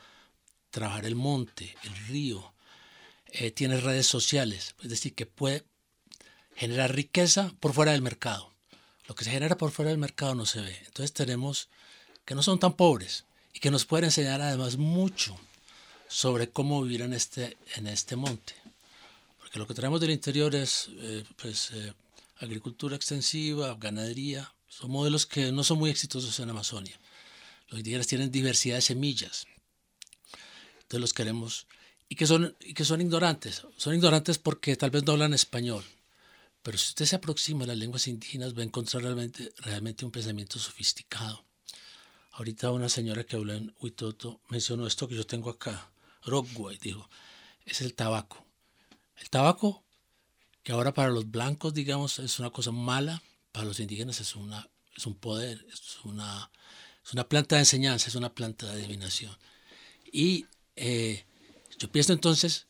trabajar 0.70 1.06
el 1.06 1.14
monte, 1.14 1.74
el 1.84 1.96
río, 2.06 2.52
eh, 3.26 3.50
tiene 3.50 3.80
redes 3.80 4.06
sociales, 4.06 4.74
es 4.82 4.90
decir, 4.90 5.14
que 5.14 5.26
puede 5.26 5.64
generar 6.54 6.94
riqueza 6.94 7.52
por 7.60 7.72
fuera 7.72 7.92
del 7.92 8.02
mercado. 8.02 8.52
Lo 9.08 9.14
que 9.14 9.24
se 9.24 9.30
genera 9.30 9.56
por 9.56 9.70
fuera 9.70 9.90
del 9.90 9.98
mercado 9.98 10.34
no 10.34 10.46
se 10.46 10.60
ve. 10.60 10.76
Entonces 10.86 11.12
tenemos 11.12 11.68
que 12.24 12.34
no 12.34 12.42
son 12.42 12.58
tan 12.58 12.74
pobres 12.74 13.24
y 13.52 13.60
que 13.60 13.70
nos 13.70 13.84
pueden 13.84 14.06
enseñar 14.06 14.40
además 14.40 14.76
mucho 14.76 15.38
sobre 16.08 16.50
cómo 16.50 16.82
vivir 16.82 17.02
en 17.02 17.12
este, 17.12 17.56
en 17.76 17.86
este 17.86 18.16
monte. 18.16 18.54
Porque 19.38 19.58
lo 19.58 19.66
que 19.66 19.74
tenemos 19.74 20.00
del 20.00 20.10
interior 20.10 20.54
es 20.54 20.88
eh, 20.98 21.24
pues, 21.36 21.70
eh, 21.72 21.92
agricultura 22.38 22.96
extensiva, 22.96 23.76
ganadería. 23.78 24.52
Son 24.68 24.90
modelos 24.90 25.26
que 25.26 25.52
no 25.52 25.64
son 25.64 25.78
muy 25.78 25.90
exitosos 25.90 26.38
en 26.40 26.50
Amazonia. 26.50 26.98
Los 27.68 27.78
indígenas 27.78 28.06
tienen 28.06 28.30
diversidad 28.30 28.76
de 28.76 28.82
semillas. 28.82 29.46
Entonces 30.82 31.00
los 31.00 31.12
queremos. 31.12 31.66
Y 32.08 32.14
que, 32.14 32.26
son, 32.26 32.56
y 32.60 32.74
que 32.74 32.84
son 32.84 33.00
ignorantes. 33.00 33.62
Son 33.76 33.94
ignorantes 33.94 34.38
porque 34.38 34.76
tal 34.76 34.90
vez 34.90 35.04
no 35.04 35.12
hablan 35.12 35.34
español. 35.34 35.84
Pero 36.62 36.78
si 36.78 36.88
usted 36.88 37.06
se 37.06 37.16
aproxima 37.16 37.64
a 37.64 37.68
las 37.68 37.76
lenguas 37.76 38.06
indígenas 38.08 38.56
va 38.56 38.62
a 38.62 38.64
encontrar 38.64 39.02
realmente, 39.02 39.52
realmente 39.58 40.04
un 40.04 40.10
pensamiento 40.10 40.58
sofisticado. 40.58 41.44
Ahorita 42.32 42.70
una 42.70 42.88
señora 42.88 43.24
que 43.24 43.36
habla 43.36 43.54
en 43.54 43.74
Huitoto 43.80 44.40
mencionó 44.48 44.86
esto 44.86 45.08
que 45.08 45.14
yo 45.14 45.26
tengo 45.26 45.50
acá. 45.50 45.90
Rogway 46.26 46.78
dijo, 46.78 47.08
es 47.64 47.80
el 47.80 47.94
tabaco. 47.94 48.44
El 49.16 49.30
tabaco, 49.30 49.82
que 50.62 50.72
ahora 50.72 50.92
para 50.92 51.10
los 51.10 51.30
blancos, 51.30 51.72
digamos, 51.72 52.18
es 52.18 52.38
una 52.38 52.50
cosa 52.50 52.72
mala, 52.72 53.22
para 53.52 53.66
los 53.66 53.80
indígenas 53.80 54.20
es, 54.20 54.36
una, 54.36 54.68
es 54.94 55.06
un 55.06 55.14
poder, 55.14 55.64
es 55.72 55.98
una, 56.04 56.50
es 57.04 57.12
una 57.12 57.28
planta 57.28 57.56
de 57.56 57.62
enseñanza, 57.62 58.08
es 58.08 58.14
una 58.14 58.34
planta 58.34 58.66
de 58.66 58.72
adivinación. 58.72 59.36
Y 60.12 60.46
eh, 60.76 61.24
yo 61.78 61.90
pienso 61.90 62.12
entonces, 62.12 62.66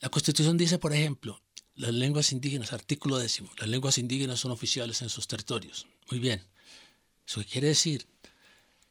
la 0.00 0.08
Constitución 0.08 0.56
dice, 0.58 0.78
por 0.78 0.92
ejemplo, 0.92 1.40
las 1.74 1.94
lenguas 1.94 2.32
indígenas, 2.32 2.72
artículo 2.72 3.18
décimo, 3.18 3.50
las 3.58 3.68
lenguas 3.68 3.98
indígenas 3.98 4.40
son 4.40 4.52
oficiales 4.52 5.00
en 5.02 5.08
sus 5.08 5.26
territorios. 5.26 5.86
Muy 6.10 6.20
bien. 6.20 6.44
Eso 7.26 7.42
quiere 7.50 7.68
decir 7.68 8.06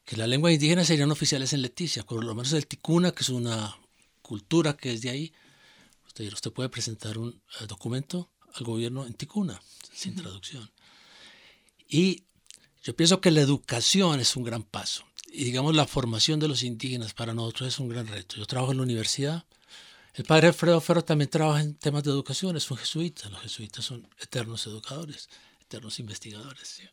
que 0.06 0.18
las 0.18 0.28
lenguas 0.28 0.54
indígenas 0.54 0.88
serían 0.88 1.12
oficiales 1.12 1.54
en 1.54 1.62
Leticia, 1.62 2.04
por 2.04 2.24
lo 2.24 2.34
menos 2.34 2.54
el 2.54 2.66
ticuna, 2.66 3.12
que 3.12 3.22
es 3.22 3.30
una 3.30 3.78
cultura 4.32 4.78
que 4.78 4.94
es 4.94 5.02
de 5.02 5.10
ahí. 5.10 5.34
Usted, 6.08 6.32
usted 6.32 6.54
puede 6.54 6.70
presentar 6.70 7.18
un 7.18 7.42
eh, 7.60 7.68
documento 7.68 8.32
al 8.54 8.64
gobierno 8.64 9.06
en 9.06 9.14
ticuna, 9.14 9.62
sin 9.92 10.16
traducción. 10.16 10.72
Y 11.90 12.24
yo 12.82 12.96
pienso 12.96 13.20
que 13.20 13.30
la 13.30 13.42
educación 13.42 14.22
es 14.22 14.38
un 14.38 14.46
gran 14.46 14.64
paso. 14.64 15.04
Y 15.34 15.44
digamos, 15.44 15.76
la 15.76 15.86
formación 15.86 16.40
de 16.40 16.48
los 16.48 16.64
indígenas 16.64 17.14
para 17.14 17.34
nosotros 17.34 17.68
es 17.74 17.80
un 17.80 17.90
gran 17.90 18.08
reto. 18.08 18.38
Yo 18.38 18.46
trabajo 18.46 18.72
en 18.72 18.78
la 18.78 18.84
universidad. 18.84 19.44
El 20.14 20.24
padre 20.24 20.48
Alfredo 20.48 20.80
Ferro 20.80 21.04
también 21.04 21.30
trabaja 21.30 21.60
en 21.60 21.76
temas 21.76 22.04
de 22.04 22.12
educación, 22.12 22.56
es 22.56 22.72
un 22.72 22.78
jesuita. 22.78 23.28
Los 23.28 23.42
jesuitas 23.42 23.84
son 23.84 24.08
eternos 24.18 24.66
educadores, 24.66 25.28
eternos 25.62 26.00
investigadores. 26.00 26.84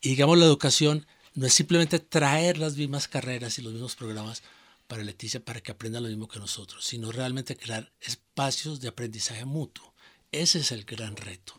Y 0.00 0.10
digamos, 0.10 0.38
la 0.38 0.44
educación 0.44 1.04
no 1.34 1.46
es 1.46 1.54
simplemente 1.54 1.98
traer 1.98 2.58
las 2.58 2.76
mismas 2.76 3.08
carreras 3.08 3.58
y 3.58 3.62
los 3.62 3.72
mismos 3.72 3.96
programas 3.96 4.44
para 4.86 5.02
Leticia 5.02 5.44
para 5.44 5.60
que 5.60 5.72
aprenda 5.72 6.00
lo 6.00 6.08
mismo 6.08 6.28
que 6.28 6.38
nosotros, 6.38 6.84
sino 6.84 7.12
realmente 7.12 7.56
crear 7.56 7.92
espacios 8.00 8.80
de 8.80 8.88
aprendizaje 8.88 9.44
mutuo. 9.44 9.94
Ese 10.32 10.58
es 10.58 10.72
el 10.72 10.84
gran 10.84 11.16
reto. 11.16 11.54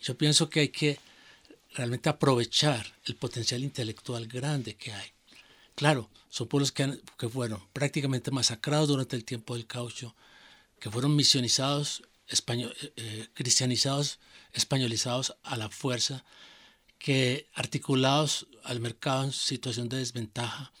Yo 0.00 0.16
pienso 0.16 0.48
que 0.48 0.60
hay 0.60 0.68
que 0.68 0.98
realmente 1.74 2.08
aprovechar 2.08 2.94
el 3.04 3.16
potencial 3.16 3.62
intelectual 3.62 4.26
grande 4.26 4.76
que 4.76 4.92
hay. 4.92 5.08
Claro, 5.74 6.10
son 6.28 6.48
pueblos 6.48 6.72
que, 6.72 7.00
que 7.16 7.28
fueron 7.28 7.62
prácticamente 7.72 8.30
masacrados 8.30 8.88
durante 8.88 9.16
el 9.16 9.24
tiempo 9.24 9.54
del 9.54 9.66
caucho, 9.66 10.14
que 10.80 10.90
fueron 10.90 11.14
misionizados, 11.14 12.02
español, 12.26 12.74
eh, 12.82 12.92
eh, 12.96 13.28
cristianizados, 13.34 14.18
españolizados 14.52 15.36
a 15.42 15.56
la 15.56 15.68
fuerza, 15.70 16.24
que 16.98 17.48
articulados 17.54 18.48
al 18.64 18.80
mercado 18.80 19.24
en 19.24 19.32
situación 19.32 19.88
de 19.88 19.98
desventaja 19.98 20.72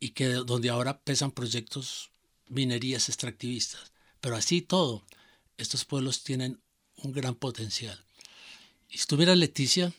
y 0.00 0.10
que 0.10 0.28
donde 0.28 0.70
ahora 0.70 1.00
pesan 1.00 1.32
proyectos 1.32 2.10
minerías 2.48 3.08
extractivistas. 3.08 3.92
Pero 4.20 4.36
así 4.36 4.62
todo, 4.62 5.04
estos 5.56 5.84
pueblos 5.84 6.22
tienen 6.22 6.60
un 6.96 7.12
gran 7.12 7.34
potencial. 7.34 8.02
Si 8.88 9.06
tuviera 9.06 9.36
Leticia, 9.36 9.92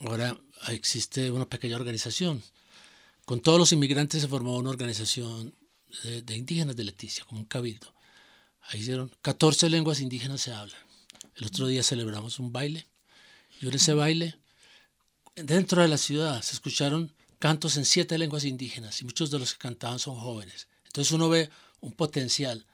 ahora 0.00 0.38
existe 0.68 1.30
una 1.30 1.48
pequeña 1.48 1.76
organización. 1.76 2.42
Con 3.24 3.40
todos 3.40 3.58
los 3.58 3.72
inmigrantes 3.72 4.22
se 4.22 4.28
formó 4.28 4.56
una 4.56 4.70
organización 4.70 5.54
de, 6.02 6.36
indígenas 6.36 6.76
de 6.76 6.84
Leticia, 6.84 7.24
como 7.24 7.40
un 7.40 7.46
cabildo. 7.46 7.92
Ahí 8.62 8.80
hicieron 8.80 9.10
14 9.22 9.70
lenguas 9.70 10.00
indígenas 10.00 10.42
se 10.42 10.52
hablan. 10.52 10.80
El 11.34 11.46
otro 11.46 11.66
día 11.66 11.82
celebramos 11.82 12.38
un 12.38 12.52
baile. 12.52 12.86
Y 13.60 13.66
en 13.66 13.74
ese 13.74 13.94
baile, 13.94 14.38
dentro 15.34 15.82
de 15.82 15.88
la 15.88 15.98
ciudad, 15.98 16.40
se 16.42 16.54
escucharon 16.54 17.12
cantos 17.38 17.76
en 17.76 17.84
siete 17.84 18.18
lenguas 18.18 18.44
indígenas 18.44 19.00
y 19.00 19.04
muchos 19.04 19.30
de 19.30 19.38
los 19.38 19.52
que 19.52 19.58
cantaban 19.58 19.98
son 19.98 20.16
jóvenes. 20.16 20.68
Entonces 20.86 21.12
uno 21.12 21.28
ve 21.28 21.50
un 21.80 21.92
potencial 21.92 22.66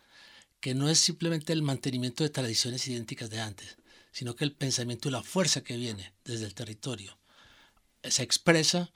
que 0.59 0.73
no 0.73 0.89
es 0.89 0.99
simplemente 0.99 1.53
el 1.53 1.61
mantenimiento 1.61 2.23
de 2.23 2.29
tradiciones 2.29 2.87
idénticas 2.87 3.29
de 3.29 3.39
antes, 3.39 3.77
sino 4.11 4.35
que 4.35 4.45
el 4.45 4.53
pensamiento 4.53 5.09
y 5.09 5.11
la 5.11 5.21
fuerza 5.21 5.63
que 5.63 5.77
viene 5.77 6.13
desde 6.23 6.45
el 6.45 6.55
territorio 6.55 7.17
se 8.03 8.23
expresa 8.23 8.91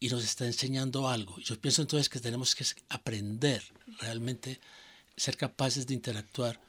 y 0.00 0.08
nos 0.08 0.24
está 0.24 0.46
enseñando 0.46 1.08
algo. 1.08 1.38
Yo 1.40 1.60
pienso 1.60 1.82
entonces 1.82 2.08
que 2.08 2.20
tenemos 2.20 2.54
que 2.54 2.64
aprender 2.88 3.62
realmente, 4.00 4.60
ser 5.16 5.36
capaces 5.36 5.86
de 5.86 5.94
interactuar 5.94 6.60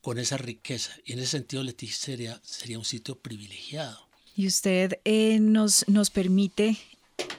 con 0.00 0.18
esa 0.18 0.36
riqueza. 0.36 0.92
Y 1.04 1.12
en 1.12 1.20
ese 1.20 1.32
sentido, 1.32 1.62
Leticia 1.62 1.96
sería, 1.96 2.40
sería 2.42 2.78
un 2.78 2.84
sitio 2.84 3.18
privilegiado. 3.18 4.08
Y 4.36 4.48
usted 4.48 4.98
eh, 5.04 5.38
nos, 5.38 5.86
nos 5.88 6.10
permite 6.10 6.76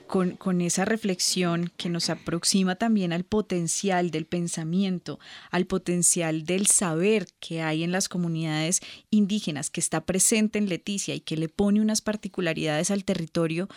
con, 0.07 0.61
esa 0.61 0.85
reflexión 0.85 1.71
que 1.77 1.89
nos 1.89 2.09
aproxima 2.09 2.75
también 2.75 3.11
al 3.11 3.23
potencial 3.23 4.11
del 4.11 4.25
pensamiento, 4.25 5.19
al 5.51 5.65
potencial 5.65 6.45
del 6.45 6.67
saber 6.67 7.27
que 7.39 7.61
hay 7.61 7.83
en 7.83 7.91
las 7.91 8.07
comunidades 8.07 8.81
indígenas, 9.09 9.69
que 9.69 9.79
está 9.79 10.05
presente 10.05 10.59
en 10.59 10.69
Leticia 10.69 11.15
y 11.15 11.19
que 11.19 11.37
le 11.37 11.49
pone 11.49 11.81
unas 11.81 12.01
particularidades 12.01 12.91
al 12.91 13.03
territorio, 13.03 13.67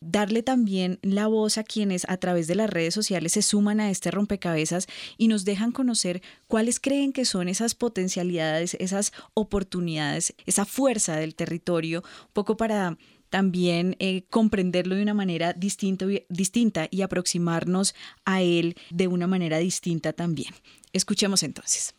darle 0.00 0.42
también 0.42 0.98
la 1.02 1.28
voz 1.28 1.58
a 1.58 1.64
quienes 1.64 2.04
a 2.08 2.16
través 2.16 2.46
de 2.46 2.56
las 2.56 2.70
redes 2.70 2.94
sociales 2.94 3.32
se 3.32 3.42
suman 3.42 3.80
a 3.80 3.90
este 3.90 4.10
rompecabezas 4.10 4.86
y 5.16 5.28
nos 5.28 5.44
dejan 5.44 5.72
conocer 5.72 6.22
cuáles 6.48 6.80
creen 6.80 7.12
que 7.12 7.24
son 7.24 7.48
esas 7.48 7.74
potencialidades, 7.74 8.76
esas 8.80 9.12
oportunidades, 9.34 10.34
esa 10.46 10.64
fuerza 10.64 11.16
del 11.16 11.34
territorio, 11.34 12.02
un 12.26 12.32
poco 12.32 12.56
para 12.56 12.96
también 13.36 13.96
eh, 13.98 14.22
comprenderlo 14.30 14.94
de 14.94 15.02
una 15.02 15.12
manera 15.12 15.52
distinta 15.52 16.88
y 16.90 17.02
aproximarnos 17.02 17.94
a 18.24 18.40
él 18.40 18.76
de 18.88 19.08
una 19.08 19.26
manera 19.26 19.58
distinta 19.58 20.14
también. 20.14 20.54
Escuchemos 20.94 21.42
entonces. 21.42 21.94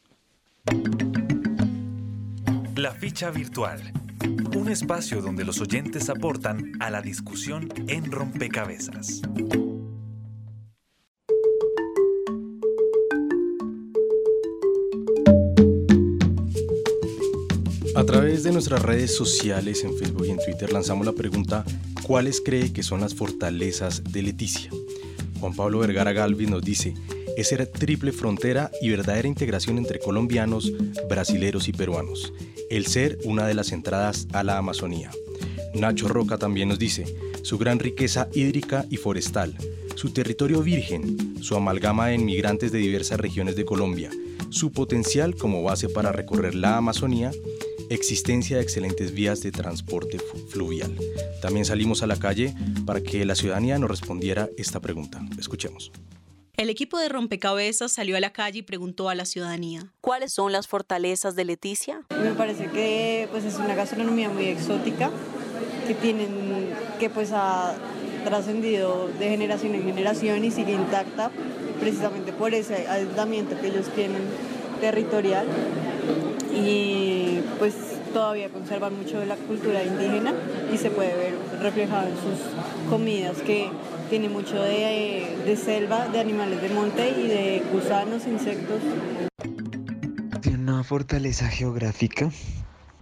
La 2.76 2.92
ficha 2.92 3.30
virtual. 3.30 3.80
Un 4.56 4.70
espacio 4.70 5.22
donde 5.22 5.46
los 5.46 5.62
oyentes 5.62 6.10
aportan 6.10 6.72
a 6.80 6.90
la 6.90 7.04
discusión 7.04 7.70
en 7.88 8.12
rompecabezas. 8.12 9.22
A 17.98 18.04
través 18.04 18.44
de 18.44 18.52
nuestras 18.52 18.84
redes 18.84 19.16
sociales 19.16 19.84
en 19.84 19.98
Facebook 19.98 20.28
y 20.28 20.30
en 20.30 20.38
Twitter 20.38 20.72
lanzamos 20.72 21.04
la 21.04 21.14
pregunta 21.14 21.66
¿cuáles 22.04 22.42
cree 22.42 22.72
que 22.72 22.84
son 22.84 23.02
las 23.02 23.16
fortalezas 23.16 24.04
de 24.04 24.22
Leticia? 24.22 24.70
Juan 25.40 25.56
Pablo 25.56 25.80
Vergara 25.80 26.14
Galvis 26.14 26.48
nos 26.48 26.62
dice 26.62 26.94
es 27.36 27.48
ser 27.48 27.66
triple 27.66 28.12
frontera 28.12 28.70
y 28.84 28.92
verdadera 28.92 29.28
integración 29.28 29.80
entre 29.80 29.98
colombianos, 29.98 30.72
brasileros 31.10 31.68
y 31.70 31.74
peruanos, 31.74 32.34
el 32.70 32.86
ser 32.86 33.18
una 33.24 33.48
de 33.48 33.56
las 33.56 33.72
entradas 33.72 34.28
a 34.32 34.44
la 34.44 34.60
Amazonía. 34.60 35.10
Nacho 35.74 36.08
Roca 36.08 36.38
también 36.38 36.70
nos 36.70 36.78
dice, 36.78 37.06
su 37.42 37.58
gran 37.58 37.80
riqueza 37.80 38.28
hídrica 38.32 38.86
y 38.92 38.98
forestal, 38.98 39.56
su 39.96 40.12
territorio 40.12 40.62
virgen, 40.62 41.36
su 41.42 41.56
amalgama 41.56 42.08
de 42.08 42.16
inmigrantes 42.16 42.72
de 42.72 42.78
diversas 42.78 43.20
regiones 43.20 43.56
de 43.56 43.66
Colombia, 43.66 44.12
su 44.50 44.72
potencial 44.72 45.36
como 45.36 45.64
base 45.64 45.90
para 45.90 46.12
recorrer 46.12 46.56
la 46.56 46.78
Amazonía, 46.78 47.32
existencia 47.90 48.58
de 48.58 48.64
excelentes 48.64 49.12
vías 49.12 49.42
de 49.42 49.52
transporte 49.52 50.20
fluvial. 50.50 50.96
También 51.42 51.66
salimos 51.66 52.04
a 52.04 52.08
la 52.08 52.18
calle 52.18 52.54
para 52.86 53.02
que 53.02 53.26
la 53.26 53.36
ciudadanía 53.36 53.78
nos 53.78 53.90
respondiera 53.90 54.50
esta 54.58 54.80
pregunta. 54.80 55.22
Escuchemos. 55.40 55.92
El 56.58 56.72
equipo 56.72 56.98
de 56.98 57.08
rompecabezas 57.08 57.92
salió 57.92 58.18
a 58.18 58.20
la 58.20 58.34
calle 58.34 58.60
y 58.60 58.62
preguntó 58.64 59.10
a 59.10 59.16
la 59.16 59.26
ciudadanía, 59.26 59.94
¿cuáles 60.02 60.34
son 60.34 60.52
las 60.52 60.68
fortalezas 60.68 61.36
de 61.36 61.46
Leticia? 61.46 62.02
Me 62.10 62.32
parece 62.32 62.68
que 62.72 63.28
pues, 63.30 63.44
es 63.44 63.56
una 63.60 63.76
gastronomía 63.76 64.30
muy 64.30 64.46
exótica, 64.46 65.12
que, 65.86 65.94
tienen, 65.94 66.74
que 67.00 67.12
pues, 67.12 67.30
ha 67.32 67.76
trascendido 68.24 69.08
de 69.20 69.30
generación 69.30 69.76
en 69.76 69.84
generación 69.84 70.44
y 70.44 70.50
sigue 70.50 70.74
intacta 70.74 71.30
precisamente 71.80 72.34
por 72.34 72.54
ese 72.56 72.88
aislamiento 72.88 73.60
que 73.62 73.68
ellos 73.68 73.88
tienen 73.94 74.24
territorial 74.80 75.48
y 76.54 77.42
pues 77.60 77.76
todavía 78.14 78.50
conservan 78.50 78.98
mucho 78.98 79.20
de 79.20 79.26
la 79.26 79.36
cultura 79.36 79.84
indígena 79.84 80.34
y 80.74 80.78
se 80.78 80.90
puede 80.90 81.16
ver 81.16 81.34
reflejado 81.62 82.08
en 82.08 82.16
sus 82.16 82.90
comidas 82.90 83.42
que 83.42 83.70
tiene 84.10 84.30
mucho 84.30 84.62
de, 84.62 85.58
selva, 85.62 86.08
de 86.08 86.20
animales 86.20 86.62
de 86.62 86.70
monte 86.70 87.10
y 87.10 87.28
de 87.28 87.64
gusanos, 87.72 88.26
insectos. 88.26 88.82
Tiene 90.42 90.58
una 90.60 90.84
fortaleza 90.84 91.48
geográfica 91.48 92.32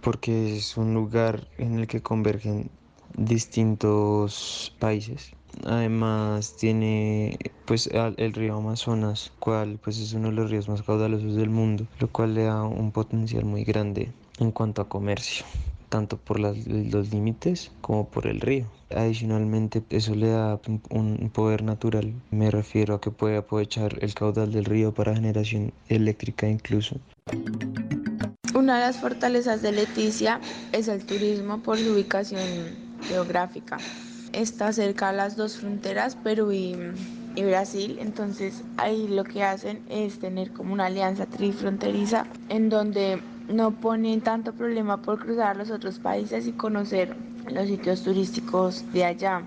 porque 0.00 0.56
es 0.56 0.76
un 0.76 0.94
lugar 0.94 1.48
en 1.58 1.78
el 1.78 1.86
que 1.86 2.02
convergen 2.02 2.70
distintos 3.16 4.74
países. 4.78 5.32
Además 5.64 6.54
tiene 6.56 7.38
pues 7.64 7.88
el 7.92 8.32
río 8.32 8.56
Amazonas, 8.56 9.32
cual 9.38 9.78
pues 9.82 9.98
es 9.98 10.12
uno 10.12 10.28
de 10.28 10.34
los 10.34 10.50
ríos 10.50 10.68
más 10.68 10.82
caudalosos 10.82 11.34
del 11.36 11.50
mundo, 11.50 11.86
lo 11.98 12.08
cual 12.08 12.34
le 12.34 12.44
da 12.44 12.62
un 12.62 12.92
potencial 12.92 13.44
muy 13.44 13.64
grande 13.64 14.12
en 14.38 14.50
cuanto 14.52 14.82
a 14.82 14.88
comercio 14.88 15.44
tanto 15.88 16.16
por 16.16 16.40
los 16.40 17.12
límites 17.12 17.70
como 17.80 18.08
por 18.08 18.26
el 18.26 18.40
río. 18.40 18.66
Adicionalmente, 18.94 19.82
eso 19.90 20.14
le 20.14 20.28
da 20.28 20.60
un 20.90 21.30
poder 21.32 21.62
natural. 21.62 22.12
Me 22.30 22.50
refiero 22.50 22.94
a 22.94 23.00
que 23.00 23.10
puede 23.10 23.36
aprovechar 23.36 23.98
el 24.02 24.14
caudal 24.14 24.52
del 24.52 24.64
río 24.64 24.92
para 24.92 25.14
generación 25.14 25.72
eléctrica 25.88 26.48
incluso. 26.48 26.96
Una 28.54 28.74
de 28.74 28.80
las 28.80 28.98
fortalezas 28.98 29.62
de 29.62 29.72
Leticia 29.72 30.40
es 30.72 30.88
el 30.88 31.04
turismo 31.04 31.62
por 31.62 31.78
su 31.78 31.92
ubicación 31.92 32.42
geográfica. 33.08 33.78
Está 34.36 34.70
cerca 34.70 35.08
a 35.08 35.12
las 35.14 35.34
dos 35.34 35.56
fronteras, 35.56 36.14
Perú 36.14 36.52
y, 36.52 36.76
y 37.36 37.42
Brasil, 37.42 37.96
entonces 37.98 38.62
ahí 38.76 39.08
lo 39.08 39.24
que 39.24 39.42
hacen 39.42 39.82
es 39.88 40.18
tener 40.18 40.52
como 40.52 40.74
una 40.74 40.86
alianza 40.86 41.24
trifronteriza 41.24 42.26
en 42.50 42.68
donde 42.68 43.18
no 43.48 43.70
ponen 43.70 44.20
tanto 44.20 44.52
problema 44.52 45.00
por 45.00 45.20
cruzar 45.20 45.56
los 45.56 45.70
otros 45.70 45.98
países 45.98 46.46
y 46.46 46.52
conocer 46.52 47.16
los 47.50 47.66
sitios 47.66 48.02
turísticos 48.02 48.84
de 48.92 49.06
allá. 49.06 49.42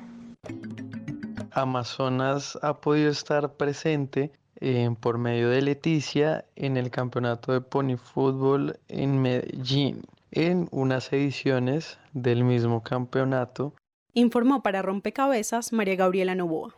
Amazonas 1.51 2.57
ha 2.63 2.81
podido 2.81 3.11
estar 3.11 3.53
presente 3.53 4.31
eh, 4.59 4.89
por 4.99 5.19
medio 5.19 5.49
de 5.49 5.61
Leticia 5.61 6.45
en 6.55 6.77
el 6.77 6.89
campeonato 6.89 7.53
de 7.53 7.61
pony 7.61 7.95
fútbol 7.95 8.79
en 8.87 9.21
Medellín, 9.21 10.01
en 10.31 10.67
unas 10.71 11.13
ediciones 11.13 11.99
del 12.13 12.43
mismo 12.43 12.81
campeonato. 12.81 13.73
Informó 14.13 14.63
para 14.63 14.81
Rompecabezas 14.81 15.71
María 15.71 15.95
Gabriela 15.95 16.33
Novoa. 16.33 16.75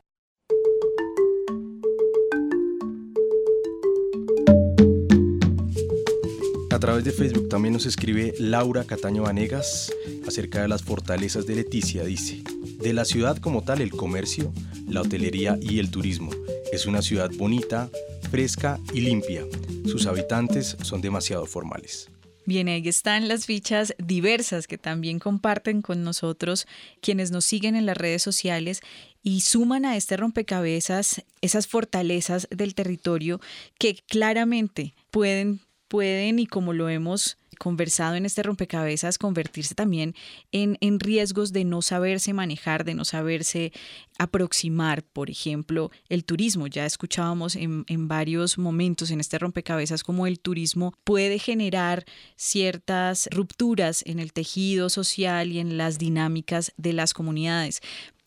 A 6.72 6.80
través 6.80 7.06
de 7.06 7.12
Facebook 7.12 7.48
también 7.48 7.74
nos 7.74 7.86
escribe 7.86 8.34
Laura 8.38 8.84
Cataño 8.84 9.24
Vanegas 9.24 9.94
acerca 10.28 10.62
de 10.62 10.68
las 10.68 10.84
fortalezas 10.84 11.46
de 11.46 11.56
Leticia. 11.56 12.04
Dice, 12.04 12.44
de 12.80 12.94
la 12.94 13.06
ciudad 13.06 13.38
como 13.38 13.64
tal, 13.64 13.82
el 13.82 13.92
comercio, 13.92 14.52
la 14.88 15.02
hotelería 15.02 15.58
y 15.62 15.80
el 15.80 15.90
turismo. 15.90 16.32
Es 16.74 16.86
una 16.86 17.02
ciudad 17.02 17.30
bonita, 17.38 17.90
fresca 18.30 18.78
y 18.94 19.02
limpia. 19.02 19.46
Sus 19.86 20.06
habitantes 20.06 20.76
son 20.82 21.00
demasiado 21.02 21.46
formales. 21.46 22.11
Bien, 22.52 22.68
ahí 22.68 22.86
están 22.86 23.30
las 23.30 23.46
fichas 23.46 23.96
diversas 23.98 24.68
que 24.68 24.78
también 24.78 25.20
comparten 25.20 25.82
con 25.82 26.04
nosotros 26.04 26.68
quienes 27.00 27.32
nos 27.32 27.46
siguen 27.46 27.78
en 27.78 27.86
las 27.86 27.96
redes 27.96 28.24
sociales 28.24 28.82
y 29.24 29.40
suman 29.40 29.86
a 29.86 29.96
este 29.96 30.18
rompecabezas 30.18 31.24
esas 31.40 31.68
fortalezas 31.68 32.50
del 32.52 32.76
territorio 32.76 33.40
que 33.80 33.96
claramente 34.06 34.94
pueden 35.12 35.62
pueden, 35.92 36.40
y 36.40 36.48
como 36.48 36.72
lo 36.72 36.88
hemos 36.88 37.38
conversado 37.60 38.16
en 38.16 38.26
este 38.26 38.44
rompecabezas, 38.44 39.18
convertirse 39.18 39.76
también 39.76 40.16
en, 40.54 40.78
en, 40.80 41.02
riesgos 41.02 41.52
de 41.52 41.66
no 41.66 41.82
saberse 41.82 42.32
manejar, 42.32 42.86
de 42.86 42.94
no 42.94 43.04
saberse 43.04 43.74
aproximar, 44.18 45.04
por 45.04 45.30
ejemplo, 45.30 45.92
el 46.08 46.24
turismo. 46.24 46.68
Ya 46.68 46.86
escuchábamos 46.86 47.58
en, 47.58 47.84
en 47.88 48.08
varios 48.08 48.58
momentos 48.58 49.12
en 49.12 49.20
este 49.20 49.38
rompecabezas 49.38 50.06
cómo 50.06 50.28
el 50.28 50.40
turismo 50.40 50.94
puede 51.04 51.40
generar 51.40 52.06
ciertas 52.38 53.28
rupturas 53.30 54.02
en 54.08 54.20
el 54.20 54.32
tejido 54.32 54.90
social 54.90 55.52
y 55.52 55.60
en 55.60 55.76
las 55.76 55.98
dinámicas 56.00 56.72
de 56.78 56.94
las 56.94 57.14
comunidades. 57.14 57.82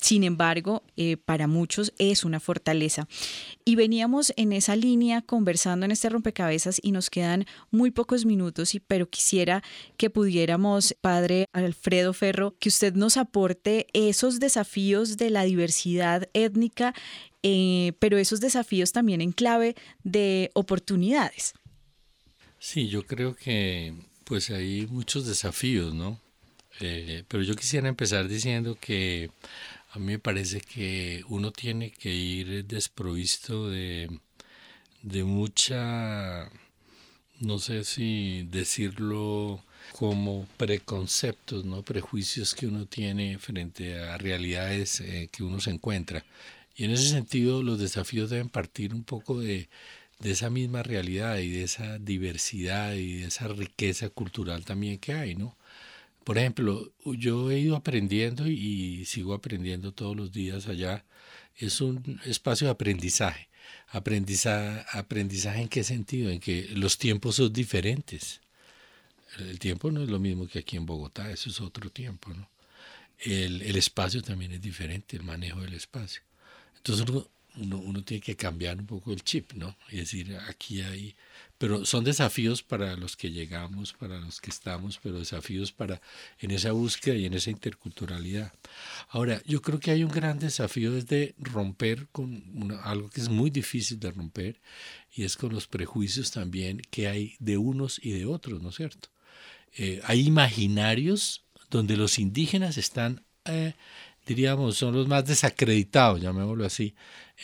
Sin 0.04 0.22
embargo, 0.22 0.82
eh, 0.98 1.16
para 1.16 1.46
muchos 1.46 1.94
es 1.96 2.26
una 2.26 2.38
fortaleza. 2.38 3.08
Y 3.64 3.74
veníamos 3.74 4.34
en 4.36 4.52
esa 4.52 4.76
línea 4.76 5.22
conversando 5.22 5.86
en 5.86 5.92
este 5.92 6.10
rompecabezas 6.10 6.78
y 6.82 6.92
nos 6.92 7.08
quedan 7.08 7.46
muy 7.70 7.90
pocos 7.90 8.26
minutos, 8.26 8.74
y, 8.74 8.80
pero 8.80 9.08
quisiera 9.08 9.62
que 9.96 10.10
pudiéramos, 10.10 10.94
padre 11.00 11.46
Alfredo 11.54 12.12
Ferro, 12.12 12.54
que 12.58 12.68
usted 12.68 12.92
nos 12.92 13.16
aporte 13.16 13.86
esos 13.94 14.40
desafíos 14.40 15.16
de 15.16 15.30
la 15.30 15.44
diversidad 15.44 16.28
étnica, 16.34 16.92
eh, 17.42 17.94
pero 17.98 18.18
esos 18.18 18.40
desafíos 18.40 18.92
también 18.92 19.22
en 19.22 19.32
clave 19.32 19.74
de 20.02 20.50
oportunidades. 20.52 21.54
Sí, 22.58 22.88
yo 22.88 23.06
creo 23.06 23.34
que 23.34 23.94
pues 24.24 24.50
hay 24.50 24.86
muchos 24.86 25.24
desafíos, 25.24 25.94
¿no? 25.94 26.20
Eh, 26.80 27.22
pero 27.28 27.42
yo 27.42 27.54
quisiera 27.54 27.88
empezar 27.88 28.28
diciendo 28.28 28.76
que 28.80 29.30
a 29.94 29.98
mí 30.00 30.06
me 30.06 30.18
parece 30.18 30.60
que 30.60 31.22
uno 31.28 31.52
tiene 31.52 31.92
que 31.92 32.12
ir 32.12 32.64
desprovisto 32.66 33.70
de, 33.70 34.10
de 35.02 35.22
mucha, 35.22 36.50
no 37.38 37.60
sé 37.60 37.84
si 37.84 38.42
decirlo 38.50 39.62
como 39.92 40.48
preconceptos, 40.56 41.64
no 41.64 41.82
prejuicios 41.84 42.56
que 42.56 42.66
uno 42.66 42.86
tiene 42.86 43.38
frente 43.38 43.96
a 44.00 44.18
realidades 44.18 45.00
eh, 45.00 45.28
que 45.30 45.44
uno 45.44 45.60
se 45.60 45.70
encuentra. 45.70 46.24
Y 46.74 46.84
en 46.84 46.90
ese 46.90 47.10
sentido 47.10 47.62
los 47.62 47.78
desafíos 47.78 48.30
deben 48.30 48.48
partir 48.48 48.94
un 48.94 49.04
poco 49.04 49.38
de, 49.38 49.68
de 50.18 50.30
esa 50.32 50.50
misma 50.50 50.82
realidad 50.82 51.38
y 51.38 51.50
de 51.50 51.62
esa 51.62 52.00
diversidad 52.00 52.94
y 52.94 53.18
de 53.20 53.26
esa 53.28 53.46
riqueza 53.46 54.10
cultural 54.10 54.64
también 54.64 54.98
que 54.98 55.12
hay, 55.12 55.36
¿no? 55.36 55.56
Por 56.24 56.38
ejemplo, 56.38 56.92
yo 57.04 57.50
he 57.50 57.58
ido 57.60 57.76
aprendiendo 57.76 58.48
y 58.48 59.04
sigo 59.04 59.34
aprendiendo 59.34 59.92
todos 59.92 60.16
los 60.16 60.32
días 60.32 60.68
allá. 60.68 61.04
Es 61.56 61.80
un 61.80 62.20
espacio 62.24 62.66
de 62.66 62.72
aprendizaje. 62.72 63.48
Aprendizaje, 63.88 64.84
aprendizaje 64.92 65.62
en 65.62 65.68
qué 65.68 65.84
sentido? 65.84 66.30
En 66.30 66.40
que 66.40 66.68
los 66.74 66.98
tiempos 66.98 67.36
son 67.36 67.52
diferentes. 67.52 68.40
El 69.38 69.58
tiempo 69.58 69.90
no 69.90 70.02
es 70.02 70.08
lo 70.08 70.18
mismo 70.18 70.48
que 70.48 70.60
aquí 70.60 70.76
en 70.76 70.86
Bogotá, 70.86 71.30
eso 71.30 71.50
es 71.50 71.60
otro 71.60 71.90
tiempo. 71.90 72.32
El, 73.18 73.76
espacio 73.76 74.22
también 74.22 74.52
es 74.52 74.60
diferente, 74.60 75.16
el 75.16 75.22
manejo 75.22 75.60
del 75.60 75.74
espacio. 75.74 76.22
Entonces 76.76 77.06
uno, 77.56 78.02
tiene 78.04 78.20
que 78.20 78.36
cambiar 78.36 78.78
un 78.78 78.86
poco 78.86 79.12
el 79.12 79.22
chip, 79.22 79.52
¿no? 79.52 79.76
Y 79.90 79.98
decir, 79.98 80.36
aquí 80.48 80.80
hay 80.82 81.14
pero 81.56 81.86
son 81.86 82.04
desafíos 82.04 82.62
para 82.62 82.96
los 82.96 83.16
que 83.16 83.30
llegamos, 83.30 83.92
para 83.92 84.18
los 84.18 84.40
que 84.40 84.50
estamos, 84.50 84.98
pero 85.02 85.18
desafíos 85.18 85.72
para 85.72 86.02
en 86.40 86.50
esa 86.50 86.72
búsqueda 86.72 87.14
y 87.14 87.26
en 87.26 87.34
esa 87.34 87.50
interculturalidad. 87.50 88.52
Ahora, 89.08 89.40
yo 89.46 89.62
creo 89.62 89.78
que 89.78 89.90
hay 89.90 90.02
un 90.04 90.10
gran 90.10 90.38
desafío 90.38 90.92
desde 90.92 91.34
romper 91.38 92.08
con 92.08 92.78
algo 92.82 93.08
que 93.08 93.20
es 93.20 93.28
muy 93.28 93.50
difícil 93.50 94.00
de 94.00 94.10
romper 94.10 94.60
y 95.12 95.24
es 95.24 95.36
con 95.36 95.52
los 95.52 95.66
prejuicios 95.66 96.32
también 96.32 96.82
que 96.90 97.08
hay 97.08 97.36
de 97.38 97.56
unos 97.56 98.00
y 98.02 98.10
de 98.10 98.26
otros, 98.26 98.60
¿no 98.60 98.70
es 98.70 98.74
cierto? 98.74 99.08
Eh, 99.76 100.00
hay 100.04 100.26
imaginarios 100.26 101.44
donde 101.70 101.96
los 101.96 102.18
indígenas 102.18 102.78
están 102.78 103.24
eh, 103.44 103.74
diríamos, 104.26 104.76
son 104.76 104.94
los 104.94 105.08
más 105.08 105.26
desacreditados, 105.26 106.20
llamémoslo 106.20 106.64
así, 106.64 106.94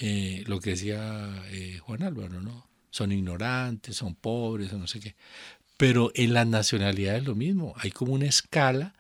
eh, 0.01 0.45
lo 0.47 0.61
que 0.61 0.71
decía 0.71 1.43
Juan 1.83 2.03
Álvaro, 2.03 2.41
¿no? 2.41 2.71
son 2.91 3.13
ignorantes, 3.13 3.97
son 3.97 4.15
pobres, 4.15 4.73
no 4.73 4.87
sé 4.87 5.01
qué. 5.01 5.17
Pero 5.77 6.13
en 6.15 6.35
las 6.35 6.47
nacionalidades 6.47 7.25
lo 7.25 7.35
mismo, 7.35 7.75
hay 7.77 7.91
como 7.91 8.13
una 8.13 8.27
escala 8.27 8.95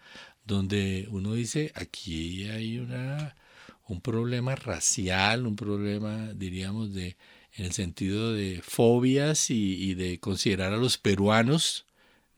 donde 0.44 1.06
uno 1.10 1.34
dice, 1.34 1.72
aquí 1.74 2.48
hay 2.48 2.78
una 2.78 3.36
un 3.90 4.00
problema 4.00 4.54
racial, 4.54 5.46
un 5.46 5.56
problema, 5.56 6.32
diríamos, 6.34 6.94
de 6.94 7.16
en 7.54 7.64
el 7.64 7.72
sentido 7.72 8.32
de 8.32 8.62
fobias 8.62 9.50
y, 9.50 9.94
de 9.94 10.20
considerar 10.20 10.72
a 10.72 10.76
los 10.76 10.96
peruanos, 10.96 11.86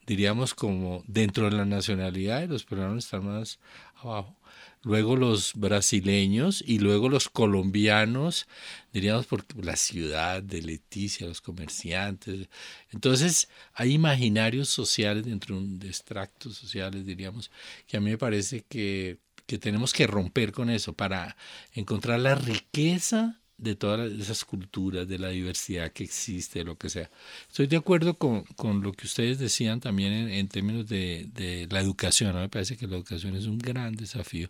diríamos, 0.07 0.55
como 0.55 1.03
dentro 1.07 1.45
de 1.45 1.55
la 1.55 1.65
nacionalidad, 1.65 2.41
y 2.41 2.47
los 2.47 2.65
peruanos 2.65 3.05
están 3.05 3.25
más 3.25 3.59
abajo. 3.95 4.35
Luego 4.83 5.15
los 5.15 5.53
brasileños 5.55 6.61
y 6.65 6.79
luego 6.79 7.07
los 7.07 7.29
colombianos, 7.29 8.47
diríamos, 8.91 9.25
por 9.25 9.45
la 9.63 9.77
ciudad 9.77 10.43
de 10.43 10.61
Leticia, 10.61 11.25
los 11.27 11.39
comerciantes. 11.39 12.49
Entonces, 12.91 13.49
hay 13.73 13.93
imaginarios 13.93 14.67
sociales 14.69 15.25
dentro 15.25 15.57
de 15.61 15.87
extractos 15.87 16.57
sociales, 16.57 17.05
diríamos, 17.05 17.49
que 17.87 17.95
a 17.97 18.01
mí 18.01 18.11
me 18.11 18.17
parece 18.17 18.65
que, 18.67 19.19
que 19.45 19.57
tenemos 19.57 19.93
que 19.93 20.05
romper 20.05 20.51
con 20.51 20.69
eso 20.69 20.93
para 20.93 21.37
encontrar 21.73 22.19
la 22.19 22.35
riqueza 22.35 23.42
de 23.57 23.75
todas 23.75 24.11
esas 24.11 24.43
culturas, 24.45 25.07
de 25.07 25.19
la 25.19 25.29
diversidad 25.29 25.91
que 25.91 26.03
existe, 26.03 26.63
lo 26.63 26.77
que 26.77 26.89
sea. 26.89 27.09
Estoy 27.47 27.67
de 27.67 27.77
acuerdo 27.77 28.15
con, 28.15 28.45
lo 28.81 28.91
que 28.93 29.05
ustedes 29.05 29.39
decían 29.39 29.79
también 29.79 30.13
en, 30.13 30.47
términos 30.47 30.87
de, 30.87 31.67
la 31.69 31.79
educación. 31.79 32.35
Me 32.35 32.49
parece 32.49 32.77
que 32.77 32.87
la 32.87 32.95
educación 32.95 33.35
es 33.35 33.45
un 33.45 33.59
gran 33.59 33.95
desafío 33.95 34.49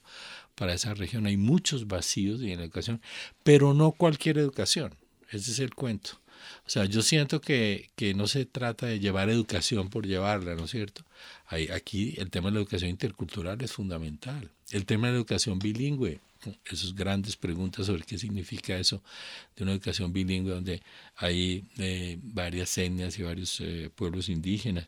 para 0.56 0.74
esa 0.74 0.94
región. 0.94 1.26
Hay 1.26 1.38
muchos 1.38 1.88
vacíos 1.88 2.42
en 2.42 2.58
la 2.58 2.64
educación, 2.64 3.02
pero 3.44 3.74
no 3.74 3.92
cualquier 3.92 4.38
educación. 4.38 4.96
Ese 5.30 5.52
es 5.52 5.60
el 5.60 5.74
cuento. 5.74 6.20
O 6.66 6.70
sea, 6.70 6.86
yo 6.86 7.02
siento 7.02 7.40
que, 7.40 7.90
que 7.96 8.14
no 8.14 8.28
se 8.28 8.46
trata 8.46 8.86
de 8.86 9.00
llevar 9.00 9.30
educación 9.30 9.90
por 9.90 10.06
llevarla, 10.06 10.56
¿no 10.56 10.66
es 10.66 10.72
cierto? 10.72 11.04
Hay, 11.48 11.68
aquí 11.68 12.16
el 12.18 12.30
tema 12.30 12.50
de 12.50 12.56
la 12.56 12.62
educación 12.62 12.90
intercultural 12.90 13.62
es 13.62 13.72
fundamental. 13.72 14.50
El 14.72 14.86
tema 14.86 15.08
de 15.08 15.14
la 15.14 15.18
educación 15.18 15.60
bilingüe 15.60 16.20
esas 16.66 16.94
grandes 16.96 17.36
preguntas 17.36 17.86
sobre 17.86 18.04
qué 18.04 18.18
significa 18.18 18.78
eso 18.78 19.04
de 19.56 19.64
una 19.64 19.74
educación 19.74 20.14
bilingüe 20.14 20.54
donde 20.54 20.82
hay 21.16 21.66
eh, 21.78 22.18
varias 22.22 22.78
etnias 22.78 23.18
y 23.20 23.24
varios 23.24 23.60
eh, 23.62 23.90
pueblos 23.96 24.30
indígenas. 24.30 24.88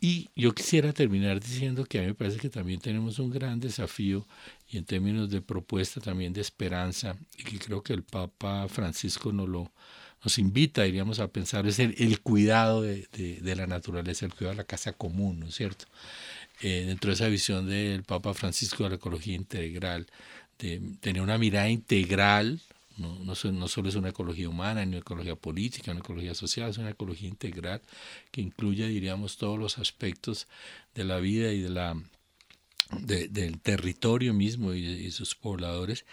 Y 0.00 0.28
yo 0.36 0.54
quisiera 0.54 0.92
terminar 0.92 1.40
diciendo 1.40 1.84
que 1.84 1.98
a 1.98 2.02
mí 2.02 2.08
me 2.08 2.14
parece 2.14 2.38
que 2.38 2.48
también 2.48 2.80
tenemos 2.80 3.18
un 3.18 3.30
gran 3.30 3.58
desafío 3.58 4.26
y 4.68 4.78
en 4.78 4.84
términos 4.84 5.28
de 5.28 5.42
propuesta 5.42 6.00
también 6.00 6.32
de 6.32 6.40
esperanza 6.40 7.16
y 7.36 7.42
que 7.42 7.58
creo 7.58 7.82
que 7.82 7.94
el 7.94 8.04
Papa 8.04 8.68
Francisco 8.68 9.32
nos 9.32 9.48
lo 9.48 9.72
nos 10.24 10.38
invita, 10.38 10.82
diríamos, 10.82 11.20
a 11.20 11.28
pensar 11.28 11.66
es 11.66 11.78
el, 11.78 12.20
cuidado 12.20 12.82
de, 12.82 13.06
de, 13.12 13.56
la 13.56 13.66
naturaleza, 13.66 14.26
el 14.26 14.34
cuidado 14.34 14.54
de 14.54 14.62
la 14.62 14.64
casa 14.64 14.92
común, 14.92 15.40
¿no 15.40 15.46
es 15.46 15.54
cierto? 15.54 15.84
Eh, 16.60 16.84
dentro 16.86 17.10
de 17.10 17.14
esa 17.14 17.28
visión 17.28 17.68
del 17.68 18.02
Papa 18.02 18.34
Francisco 18.34 18.82
de 18.82 18.90
la 18.90 18.96
ecología 18.96 19.34
integral, 19.34 20.08
de 20.58 20.80
tener 21.00 21.22
una 21.22 21.38
mirada 21.38 21.68
integral, 21.68 22.60
no, 22.96 23.18
no, 23.20 23.34
solo 23.68 23.88
es 23.88 23.94
una 23.94 24.08
ecología 24.08 24.48
humana, 24.48 24.84
ni 24.84 24.90
una 24.90 24.98
ecología 24.98 25.36
política, 25.36 25.92
una 25.92 26.00
ecología 26.00 26.34
social, 26.34 26.70
es 26.70 26.78
una 26.78 26.90
ecología 26.90 27.28
integral 27.28 27.80
que 28.32 28.40
incluye, 28.40 28.88
diríamos, 28.88 29.36
todos 29.36 29.58
los 29.58 29.78
aspectos 29.78 30.48
de 30.94 31.04
la 31.04 31.18
vida 31.18 31.52
y 31.52 31.60
de 31.60 31.70
la, 31.70 32.02
del 32.90 33.60
territorio 33.60 34.34
mismo 34.34 34.74
y 34.74 35.10
sus 35.12 35.36
pobladores, 35.36 36.04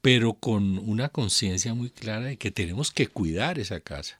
pero 0.00 0.34
con 0.34 0.78
una 0.78 1.10
conciencia 1.10 1.74
muy 1.74 1.90
clara 1.90 2.26
de 2.26 2.36
que 2.38 2.50
tenemos 2.50 2.90
que 2.90 3.06
cuidar 3.06 3.58
esa 3.58 3.80
casa. 3.80 4.19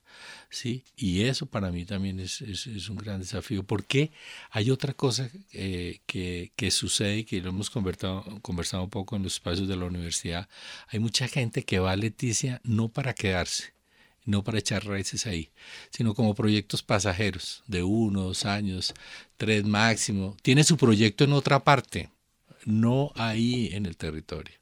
¿Sí? 0.51 0.85
Y 0.97 1.23
eso 1.23 1.47
para 1.47 1.71
mí 1.71 1.85
también 1.85 2.21
es, 2.21 2.41
un 2.89 2.97
gran 2.97 3.21
desafío, 3.21 3.63
porque 3.63 4.11
hay 4.51 4.71
otra 4.71 4.93
cosa 4.93 5.31
eh, 5.53 6.01
que, 6.07 6.53
que, 6.57 6.71
sucede 6.71 7.19
y 7.19 7.25
que 7.25 7.41
lo 7.41 7.51
hemos 7.51 7.71
conversado, 7.71 8.25
conversado 8.43 8.85
un 8.85 8.91
poco 8.91 9.17
en 9.17 9.23
los 9.23 9.35
espacios 9.35 9.69
de 9.69 9.77
la 9.77 9.87
universidad. 9.87 10.49
Hay 10.89 10.99
mucha 10.99 11.29
gente 11.29 11.65
que 11.65 11.79
va 11.79 11.93
a 11.93 11.97
Leticia 11.97 12.61
no 12.65 12.89
para 12.89 13.15
quedarse, 13.15 13.73
no 14.25 14.45
para 14.45 14.59
echar 14.59 14.85
raíces 14.85 15.27
ahí, 15.27 15.51
sino 15.91 16.15
como 16.15 16.35
proyectos 16.35 16.83
pasajeros 16.83 17.63
de 17.67 17.83
uno, 17.83 18.23
dos 18.23 18.45
años, 18.45 18.95
tres 19.37 19.65
máximo. 19.65 20.37
Tiene 20.43 20.65
su 20.65 20.77
proyecto 20.77 21.25
en 21.25 21.33
otra 21.33 21.65
parte, 21.65 22.11
no 22.65 23.13
ahí 23.15 23.71
en 23.73 23.87
el 23.87 23.97
territorio. 23.97 24.55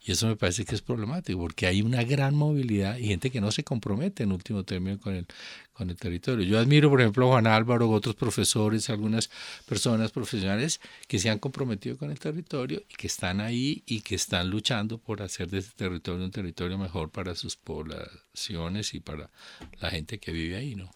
Y 0.00 0.12
eso 0.12 0.26
me 0.26 0.36
parece 0.36 0.64
que 0.64 0.74
es 0.74 0.82
problemático, 0.82 1.38
porque 1.38 1.66
hay 1.66 1.80
una 1.82 2.02
gran 2.04 2.34
movilidad 2.34 2.98
y 2.98 3.06
gente 3.06 3.30
que 3.30 3.40
no 3.40 3.50
se 3.50 3.64
compromete 3.64 4.22
en 4.22 4.32
último 4.32 4.62
término 4.62 5.00
con 5.00 5.14
el, 5.14 5.26
con 5.72 5.88
el 5.88 5.96
territorio. 5.96 6.46
Yo 6.46 6.58
admiro, 6.58 6.90
por 6.90 7.00
ejemplo, 7.00 7.26
a 7.26 7.30
Juan 7.30 7.46
Álvaro, 7.46 7.90
otros 7.90 8.14
profesores, 8.14 8.90
algunas 8.90 9.30
personas 9.66 10.10
profesionales 10.12 10.80
que 11.08 11.18
se 11.18 11.30
han 11.30 11.38
comprometido 11.38 11.96
con 11.96 12.10
el 12.10 12.18
territorio 12.18 12.82
y 12.88 12.94
que 12.94 13.06
están 13.06 13.40
ahí 13.40 13.82
y 13.86 14.02
que 14.02 14.14
están 14.14 14.50
luchando 14.50 14.98
por 14.98 15.22
hacer 15.22 15.48
de 15.48 15.58
ese 15.58 15.72
territorio 15.74 16.24
un 16.24 16.30
territorio 16.30 16.76
mejor 16.76 17.10
para 17.10 17.34
sus 17.34 17.56
poblaciones 17.56 18.92
y 18.94 19.00
para 19.00 19.30
la 19.80 19.90
gente 19.90 20.18
que 20.18 20.32
vive 20.32 20.56
ahí, 20.56 20.74
¿no? 20.74 20.90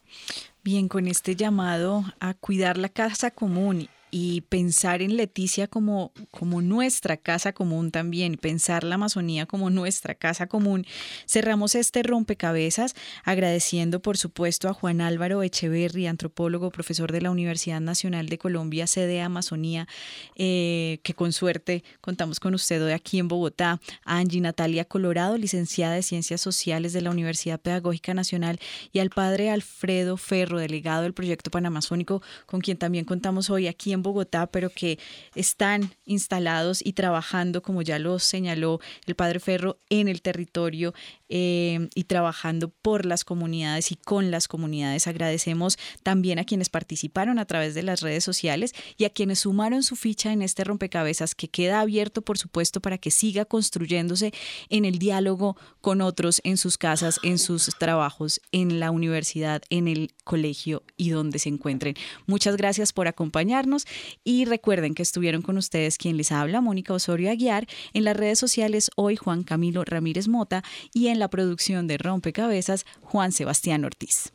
Bien, 0.63 0.89
con 0.89 1.09
este 1.09 1.35
llamado 1.35 2.05
a 2.21 2.35
cuidar 2.35 2.77
la 2.77 2.91
casa 2.91 3.31
común 3.31 3.89
y 4.11 4.43
pensar 4.43 5.03
en 5.03 5.17
Leticia 5.17 5.67
como, 5.67 6.13
como 6.31 6.63
nuestra 6.63 7.17
casa 7.17 7.53
común 7.53 7.91
también, 7.91 8.37
pensar 8.37 8.85
la 8.85 8.97
Amazonía 8.97 9.47
como 9.47 9.71
nuestra 9.71 10.15
casa 10.15 10.47
común. 10.47 10.87
Cerramos 11.27 11.75
este 11.75 12.03
rompecabezas 12.03 12.95
agradeciendo 13.25 14.01
por 14.01 14.17
supuesto 14.17 14.69
a 14.69 14.73
Juan 14.73 15.01
Álvaro 15.01 15.43
Echeverri, 15.43 16.07
antropólogo, 16.07 16.71
profesor 16.71 17.13
de 17.13 17.21
la 17.21 17.31
Universidad 17.31 17.81
Nacional 17.81 18.29
de 18.29 18.39
Colombia, 18.39 18.87
sede 18.87 19.21
Amazonía, 19.21 19.89
eh, 20.37 21.01
que 21.03 21.15
con 21.15 21.33
suerte 21.33 21.85
contamos 22.01 22.41
con 22.41 22.55
usted 22.55 22.83
hoy 22.85 22.93
aquí 22.93 23.19
en 23.19 23.29
Bogotá, 23.29 23.81
a 24.05 24.19
Angie 24.19 24.41
Natalia 24.41 24.85
Colorado, 24.85 25.37
licenciada 25.37 25.95
de 25.95 26.03
Ciencias 26.03 26.41
Sociales 26.41 26.93
de 26.93 27.03
la 27.03 27.11
Universidad 27.11 27.61
Pedagógica 27.61 28.15
Nacional, 28.15 28.59
y 28.93 29.01
al 29.01 29.11
padre 29.11 29.51
Alfredo 29.51 30.17
Ferro, 30.17 30.59
delegado 30.59 31.03
del 31.03 31.15
proyecto 31.15 31.51
Panamazónico, 31.51 32.23
con 32.47 32.61
quien 32.61 32.77
también 32.77 33.05
contamos 33.05 33.51
hoy 33.51 33.67
aquí 33.67 33.93
Bogotá, 34.03 34.47
pero 34.47 34.71
que 34.71 34.99
están 35.35 35.93
instalados 36.05 36.81
y 36.85 36.93
trabajando, 36.93 37.63
como 37.63 37.83
ya 37.83 37.99
lo 37.99 38.19
señaló 38.19 38.81
el 39.07 39.15
padre 39.15 39.41
Ferro, 39.41 39.79
en 39.91 40.09
el 40.09 40.23
territorio 40.23 40.95
eh, 41.29 41.89
y 41.95 42.05
trabajando 42.05 42.69
por 42.69 43.05
las 43.05 43.25
comunidades 43.25 43.93
y 43.93 43.97
con 43.97 44.31
las 44.31 44.49
comunidades. 44.49 45.07
Agradecemos 45.07 45.79
también 46.03 46.39
a 46.39 46.45
quienes 46.45 46.71
participaron 46.71 47.39
a 47.39 47.45
través 47.45 47.75
de 47.75 47.83
las 47.83 48.01
redes 48.01 48.25
sociales 48.25 48.73
y 48.97 49.05
a 49.05 49.11
quienes 49.11 49.41
sumaron 49.41 49.83
su 49.83 49.97
ficha 49.97 50.33
en 50.33 50.43
este 50.43 50.65
rompecabezas 50.65 51.35
que 51.35 51.49
queda 51.49 51.81
abierto, 51.81 52.23
por 52.23 52.39
supuesto, 52.39 52.81
para 52.81 52.99
que 52.99 53.11
siga 53.11 53.45
construyéndose 53.45 54.33
en 54.71 54.85
el 54.85 54.99
diálogo 54.99 55.57
con 55.81 56.01
otros, 56.01 56.41
en 56.45 56.57
sus 56.57 56.79
casas, 56.79 57.21
en 57.23 57.39
sus 57.39 57.71
trabajos, 57.79 58.41
en 58.53 58.81
la 58.81 58.91
universidad, 58.91 59.63
en 59.71 59.89
el 59.89 60.13
colegio 60.25 60.83
y 60.97 61.11
donde 61.11 61.39
se 61.39 61.49
encuentren. 61.49 61.95
Muchas 62.27 62.57
gracias 62.57 62.93
por 62.93 63.09
acompañarnos 63.09 63.87
y 64.25 64.45
recuerden 64.45 64.95
que 64.95 65.03
estuvieron 65.03 65.43
con 65.43 65.59
ustedes 65.59 65.99
quien 65.99 66.17
les 66.17 66.33
habla, 66.33 66.61
Mónica 66.61 66.95
Osorio 66.95 67.31
Aguiar, 67.31 67.67
en 67.93 68.05
las 68.05 68.17
redes 68.17 68.39
sociales 68.39 68.91
hoy 68.97 69.17
Juan 69.17 69.43
Camilo 69.43 69.85
Ramírez 69.85 70.29
Mota 70.29 70.63
y 70.93 71.09
en 71.09 71.19
la 71.19 71.29
producción 71.29 71.87
de 71.87 71.99
Rompecabezas 71.99 72.85
Juan 73.03 73.33
Sebastián 73.33 73.85
Ortiz. 73.85 74.33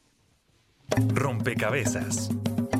Rompecabezas, 1.13 2.29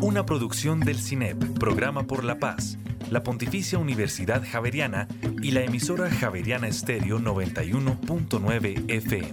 una 0.01 0.26
producción 0.26 0.80
del 0.80 0.99
CINEP, 0.99 1.57
Programa 1.57 2.05
por 2.05 2.24
la 2.24 2.38
Paz, 2.38 2.78
la 3.09 3.24
Pontificia 3.24 3.80
Universidad 3.80 4.43
Javeriana 4.45 5.07
y 5.41 5.51
la 5.51 5.61
emisora 5.61 6.09
Javeriana 6.09 6.67
Estéreo 6.67 7.19
91.9 7.19 8.91
FM. 8.91 9.32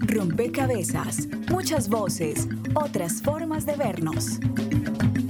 Rompecabezas, 0.00 1.28
muchas 1.50 1.88
voces, 1.88 2.48
otras 2.74 3.22
formas 3.22 3.64
de 3.64 3.76
vernos. 3.76 4.40